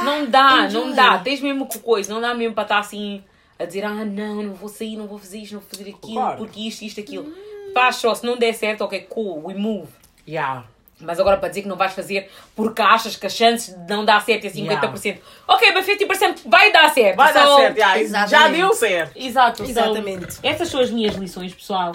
[0.02, 0.94] Não dá, não enjoy.
[0.94, 1.18] dá.
[1.18, 3.22] Tens mesmo que coisa, não dá mesmo para estar assim
[3.60, 6.14] a dizer, ah não, não vou sair, não vou fazer isto, não vou fazer aquilo,
[6.14, 6.36] Claro.
[6.38, 7.32] porque isto, isto, aquilo.
[7.74, 9.88] Faz só, se não der certo, ok, cool, we move.
[10.26, 10.64] Yeah.
[11.00, 14.04] Mas agora para dizer que não vais fazer porque achas que as chances de não
[14.04, 15.18] dar certo é 50%.
[15.48, 17.16] Ok, mas 50% vai dar certo.
[17.16, 19.16] Vai dar certo, yeah, já deu certo.
[19.16, 19.62] Exato.
[19.62, 20.38] Exatamente.
[20.42, 21.94] essas são as minhas lições, pessoal.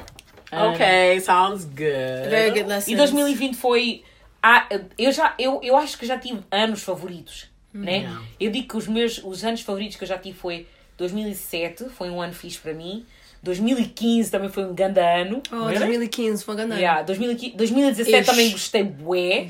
[0.51, 2.29] Ah, Ok, sounds good.
[2.29, 2.87] Very good lessons.
[2.87, 4.03] E 2020 foi.
[4.41, 4.67] ah,
[4.97, 7.47] eu, já, eu, eu acho que já tive anos favoritos.
[7.73, 7.97] Né?
[7.97, 8.21] Yeah.
[8.39, 10.65] Eu digo que os meus os anos favoritos que eu já tive foi
[10.97, 13.05] 2007, foi um ano fixe para mim.
[13.43, 15.41] 2015 também foi um grande ano.
[15.51, 16.81] Oh, 2015, foi grande ano.
[16.81, 18.25] Yeah, 2015 2017 Ixi.
[18.31, 19.47] também gostei bué,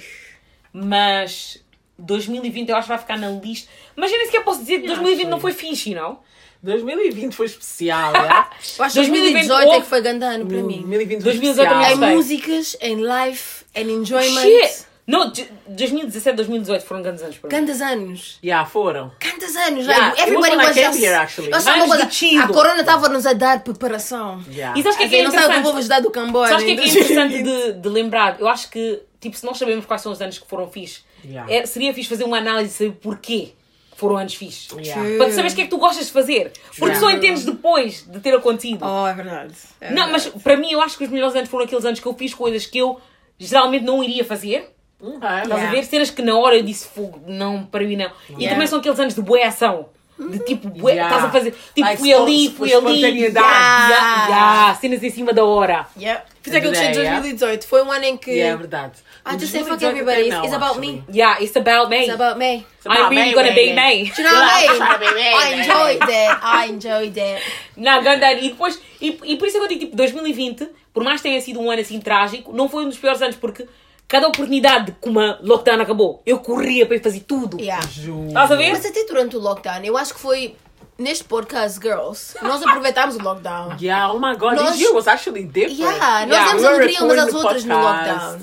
[0.74, 1.64] mas
[1.98, 3.70] 2020 eu acho que vai ficar na lista.
[3.96, 6.20] Mas eu nem sequer posso dizer que 2020 não foi fixe, não?
[6.62, 8.50] 2020 foi especial, yeah?
[8.78, 10.80] Eu acho que 2020 2018 é que foi grande ano para mim.
[10.80, 12.10] 2020 foi 2018 especial.
[12.10, 14.42] Em músicas, em life, em enjoyment.
[14.42, 14.86] Shit!
[15.08, 17.56] Não, de- 2017, 2018 foram grandes anos para mim.
[17.56, 18.40] Grandes anos.
[18.44, 19.12] Yeah, foram.
[19.22, 19.86] Quantos anos?
[19.86, 21.00] Yeah, like, everybody was just...
[21.00, 21.52] here, actually.
[21.52, 24.44] Eu uma coisa, a corona estava-nos a dar preparação.
[24.50, 24.80] Yeah.
[24.80, 25.80] E sabes o que é que é não sabe o que o povo interessante?
[25.80, 26.50] ajudar do Camboja.
[26.50, 27.74] Sabes o que é que é interessante 2020?
[27.76, 28.40] de, de lembrar?
[28.40, 31.52] Eu acho que, tipo, se nós sabemos quais são os anos que foram fixe, Yeah.
[31.52, 33.54] é- seria fixe fazer uma análise de saber porquê
[33.96, 34.68] foram anos fixe.
[34.76, 35.18] Yeah.
[35.18, 36.52] Para tu saberes o que é que tu gostas de fazer.
[36.78, 38.84] Porque só entendes depois de ter acontecido.
[38.86, 39.54] Oh, é verdade.
[39.82, 42.06] É Não, mas para mim eu acho que os melhores anos foram aqueles anos que
[42.06, 43.00] eu fiz coisas que eu
[43.40, 44.75] geralmente não iria fazer.
[45.02, 45.68] Estás Yeah.
[45.68, 45.84] a ver?
[45.86, 48.06] Cenas que na hora eu disse fogo, não, para mim não.
[48.30, 48.50] E Yeah.
[48.56, 49.88] também são aqueles anos de boa ação.
[50.18, 51.14] De tipo, bué, Yeah.
[51.14, 51.52] estás a fazer.
[51.52, 53.02] Tipo, Like fui ali, fui ali.
[53.02, 55.86] Yeah, yeah, cenas em cima da hora.
[56.00, 56.22] Yep.
[56.42, 57.20] Por isso é que de Yeah.
[57.20, 57.68] 2018.
[57.68, 58.32] Foi um ano em que...
[58.32, 58.94] Yeah, é verdade.
[59.26, 60.46] I just say fuck 2018 everybody.
[60.46, 61.04] It's about me.
[61.12, 61.98] Yeah, it's about me.
[62.06, 62.56] It's about me.
[62.78, 64.12] It's about I'm really gonna be me.
[64.16, 65.34] Do you know what I mean?
[65.36, 66.40] I enjoyed that.
[66.42, 67.42] I enjoyed that.
[67.76, 68.40] Não, ganda ano.
[68.42, 71.28] E depois, e, e por isso é que eu digo, tipo, 2020, por mais que
[71.28, 73.68] tenha sido um ano assim trágico, não foi um dos piores anos, porque
[74.08, 77.60] cada oportunidade que uma lockdown acabou, eu corria para ir fazer tudo.
[77.60, 77.84] Yeah.
[77.86, 78.72] Estás a ver?
[78.72, 80.56] Mas até durante o lockdown, eu acho que foi
[80.98, 83.76] neste podcast, Girls, nós aproveitámos o lockdown.
[83.82, 85.80] Yeah, oh my god, Nós- this year was actually different.
[85.80, 88.40] Yeah, nós Yeah, demos we alegria umas às outras no lockdown.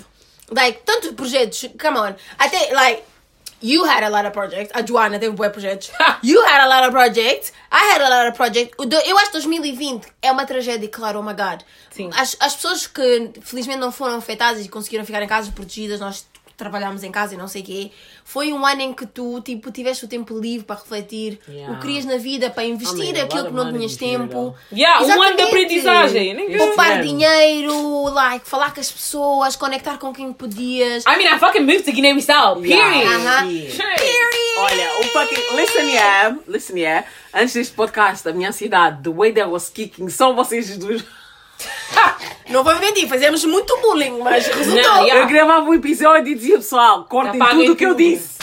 [0.55, 2.15] Like, tantos projetos, come on.
[2.39, 3.03] Até, like,
[3.63, 4.71] you had a lot of projects.
[4.75, 5.91] A Joana teve bué projetos.
[6.23, 7.53] you had a lot of projects.
[7.71, 8.75] I had a lot of projects.
[8.79, 11.63] Eu acho que 2020 é uma tragédia, claro, oh my God.
[11.91, 12.11] Sim.
[12.15, 16.27] As, as pessoas que felizmente não foram afetadas e conseguiram ficar em casas protegidas, nós
[16.63, 17.91] trabalhámos em casa e não sei o quê.
[18.25, 21.73] Foi um ano em que tu, tipo, tiveste o tempo livre para refletir Yeah.
[21.73, 24.55] o que querias na vida, para investir a aquilo que não tinhas year, tempo.
[24.73, 26.57] Yeah, um ano de aprendizagem.
[26.57, 27.03] Poupar Yeah.
[27.03, 31.05] dinheiro, like, falar com as pessoas, conectar com quem podias.
[31.07, 32.61] I mean, I fucking moved to Guiné-Bissau.
[32.61, 32.79] Period.
[32.79, 33.17] Yeah.
[33.17, 33.51] Aham.
[33.51, 33.77] Yeah.
[33.77, 34.33] Period.
[34.59, 35.57] Olha, o fucking.
[35.57, 36.37] Listen, yeah.
[36.47, 37.07] Listen, yeah.
[37.35, 41.03] Antes deste podcast, da minha cidade, the way that was kicking, só vocês dois.
[42.49, 44.83] Não vou mentir, fazemos muito bullying, mas resultou.
[44.83, 45.23] Não, yeah.
[45.23, 48.43] Eu gravava um episódio e dizia, pessoal, cortem Apaguem tudo o que eu disse.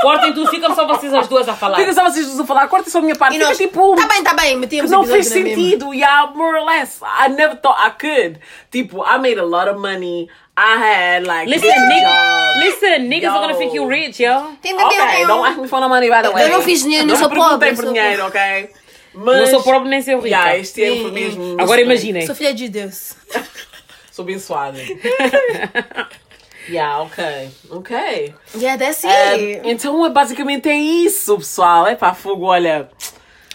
[0.00, 1.76] Cortem tudo, ficam só vocês as duas a falar.
[1.76, 3.34] Fica só vocês dois a falar, cortem só a minha parte.
[3.34, 3.94] E Fica nós, tipo.
[3.94, 7.00] tá bem, tá bem, metíamos não fez sentido, yeah, more or less.
[7.02, 8.40] I never thought I could.
[8.72, 10.28] Tipo, I made a lot of money.
[10.56, 11.48] I had like.
[11.48, 13.58] Listen, niggas, listen, niggas are gonna Yo.
[13.58, 14.56] think you rich, yo.
[14.60, 16.48] Tem de Ok, ter- don't ask me for no money, by the way.
[16.48, 18.70] não fiz dinheiro, não sou perguntei pobre, por sou dinheiro, ok?
[19.14, 20.28] Não Mas, sou pobre nem sou rica.
[20.28, 21.56] yeah, este mesmo.
[21.60, 22.26] Agora imaginem.
[22.26, 23.14] Sou filha de Deus.
[24.10, 24.78] Sou abençoada.
[26.68, 27.50] yeah, ok.
[27.70, 28.34] Ok.
[28.56, 29.60] Yeah, that's Um, it.
[29.64, 31.86] então, basicamente é isso, pessoal.
[31.86, 32.88] É pá, fogo, olha.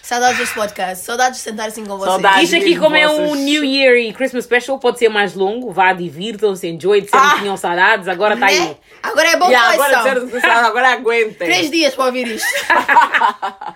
[0.02, 1.06] Saudades deste podcast.
[1.06, 2.12] Saudades de sentar assim com vocês.
[2.14, 2.44] Saudades.
[2.44, 5.72] Isto aqui, como é um New Year e Christmas Special, pode ser mais longo.
[5.72, 7.34] Vá, divirtam-se, enjoy, disseram Ah!
[7.36, 8.52] que tinham saudades, agora está Né?
[8.54, 8.78] aí.
[9.02, 11.48] Agora é bom Yeah, agora, disseram- agora aguentem.
[11.48, 12.48] Três dias para ouvir isto.
[12.70, 13.74] Ah,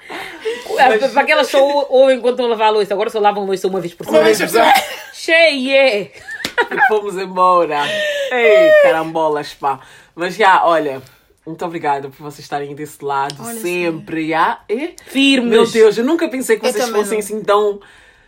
[1.14, 3.80] Para aquelas só ouvem enquanto estão a lavar a louça, agora só lavam louça uma
[3.80, 4.24] vez por semana.
[4.24, 4.74] vez por semana.
[5.14, 6.02] Cheia!
[6.02, 6.12] E
[6.88, 7.82] fomos embora.
[8.32, 9.80] Ei, carambolas, pá.
[10.16, 11.02] Mas já, olha,
[11.46, 14.30] muito obrigada por vocês estarem desse lado Olha, sempre.
[14.30, 14.60] Já.
[14.70, 15.50] E, Firmes.
[15.50, 17.20] meu Deus, eu nunca pensei que Eu vocês fossem não.
[17.20, 17.80] assim tão.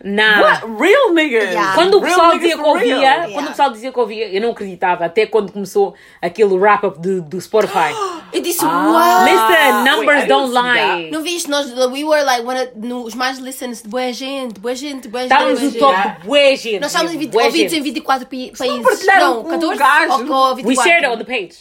[0.07, 0.41] Não.
[0.43, 0.61] What?
[0.79, 1.43] Real niggas!
[1.49, 1.73] Yeah.
[1.73, 3.15] Quando o Real pessoal dizia que ouvia, real.
[3.21, 3.41] quando Yeah.
[3.41, 7.41] o pessoal dizia que ouvia, eu não acreditava, até quando começou aquele wrap-up do, do
[7.41, 7.91] Spotify.
[8.31, 9.23] Eu disse, Ah.
[9.25, 11.09] Listen, numbers Wait, don't lie.
[11.09, 11.49] Não viste?
[11.49, 15.23] Nós, we were like, one of, nos mais listens de boa gente, boa gente, boa
[15.23, 15.31] gente.
[15.31, 16.19] Estávamos boa no top Yeah.
[16.19, 16.79] de bué gente.
[16.79, 19.05] Nós estávamos em mesmo, 20, bué ouvidos em 24 pi- países.
[19.07, 20.11] Não, com um 14 gajo.
[20.11, 20.17] ou
[20.49, 20.67] com 24.
[20.67, 21.55] We shared it on the page.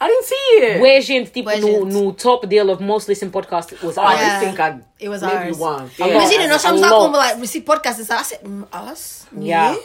[0.00, 0.78] I didn't see it.
[0.80, 4.20] Bué gente, tipo, Bué no, no top dele of most listened podcast was Oh, ours.
[4.20, 4.40] I Yeah.
[4.40, 5.58] think I It was maybe ours.
[5.58, 5.90] one.
[5.98, 6.14] Yeah.
[6.14, 7.26] Imagina, nós estávamos lá A como, lot.
[7.26, 8.00] like, receive podcast.
[8.00, 9.26] I said, mm, us?
[9.36, 9.72] Yeah.
[9.72, 9.78] Me?
[9.78, 9.80] A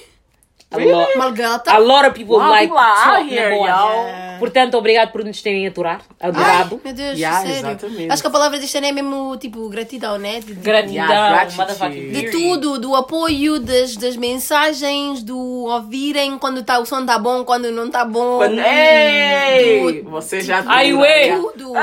[1.17, 1.71] Malgata?
[1.71, 4.05] a lot of people Wow, like people out here, y'all.
[4.05, 4.37] Yeah.
[4.39, 6.03] Portanto, obrigado por nos terem aturado.
[6.19, 6.75] Adorado.
[6.75, 7.57] Ai, meu Deus, Yeah, sério.
[7.57, 8.11] exatamente.
[8.11, 10.39] Acho que a palavra deste ano é mesmo, tipo, gratidão, né?
[10.39, 16.79] De, de- Gratidão, Yeah, de tudo, do apoio, das, das mensagens, do ouvirem quando tá,
[16.79, 18.37] o som tá bom, quando não tá bom.
[18.37, 20.01] Quando- Ei!
[20.01, 21.29] Do- Você já Ai, ué.
[21.29, 21.37] né?
[21.37, 21.73] tudo.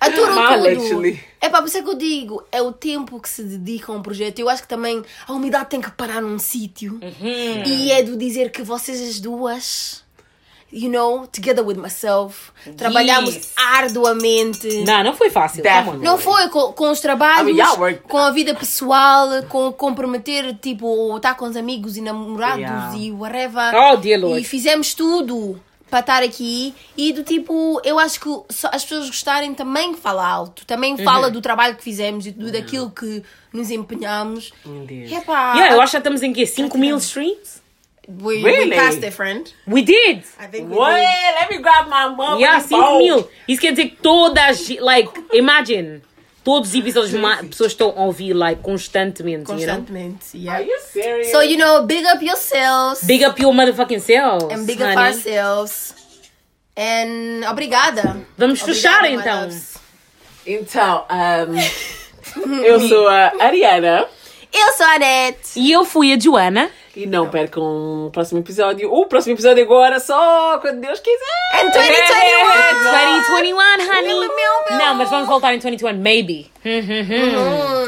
[0.00, 1.18] Aturo Mal, tudo.
[1.46, 3.94] É para por isso é que eu digo, é o tempo que se dedica a
[3.94, 4.40] um projeto.
[4.40, 6.94] Eu acho que também a umidade tem que parar num sítio.
[7.00, 7.62] Uhum.
[7.64, 10.02] E é do dizer que vocês as duas,
[10.72, 13.52] you know, together with myself, trabalhamos Yes.
[13.56, 14.66] arduamente.
[14.84, 15.62] Não, não foi fácil.
[15.62, 16.00] Definitely.
[16.00, 16.02] on.
[16.02, 21.16] Não foi com, com os trabalhos, I mean, com a vida pessoal, com comprometer, tipo,
[21.16, 22.96] estar com os amigos e namorados Yeah.
[22.96, 23.72] e whatever.
[23.72, 24.40] Oh, dear Lord.
[24.40, 25.60] E fizemos tudo
[25.90, 30.00] para estar aqui e do tipo, eu acho que só as pessoas gostarem também que
[30.00, 31.04] fala alto, também Uhum.
[31.04, 33.22] fala do trabalho que fizemos e do, daquilo que
[33.52, 34.52] nos empenhamos.
[34.64, 35.12] Indeed.
[35.14, 36.44] Epá, Yeah, eu acho que estamos em quê?
[36.46, 37.62] 5 mil streams?
[38.08, 38.70] we, Really?
[38.70, 39.52] we passed it, friend.
[39.66, 40.22] We did!
[40.40, 41.34] I think we Wait, did.
[41.40, 42.38] let me grab my mom.
[42.40, 43.28] Yeah, 5 mil.
[43.48, 46.02] Isso quer dizer que todas, like, imagine,
[46.46, 49.66] todos os episódios, ma- pessoas estão a ouvir, like, constantemente, you know?
[49.66, 50.60] Constantemente, Are yeah.
[50.60, 51.32] you serious?
[51.32, 53.02] So, you know, big up yourselves.
[53.02, 55.08] Big up your motherfucking selves, and big up honey.
[55.08, 55.92] ourselves.
[56.76, 58.24] And obrigada.
[58.38, 59.40] Vamos Obrigada, fechar, então.
[59.40, 59.74] loves.
[60.46, 61.04] Então,
[62.46, 64.06] um, eu sou a Ariana.
[64.52, 65.38] Eu sou a Anete.
[65.56, 66.70] E eu fui a Joana.
[66.96, 68.90] E não percam o próximo episódio.
[68.90, 71.60] O próximo episódio agora só quando Deus quiser.
[71.60, 72.56] And 2021.
[72.90, 74.02] 2021, honey.
[74.06, 74.78] Meu, meu, meu.
[74.78, 76.50] Não, mas vamos voltar em 2021, maybe.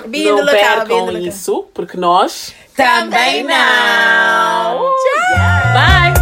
[0.08, 4.94] Be in the não percam isso, porque nós Também não.
[5.72, 6.17] Bye!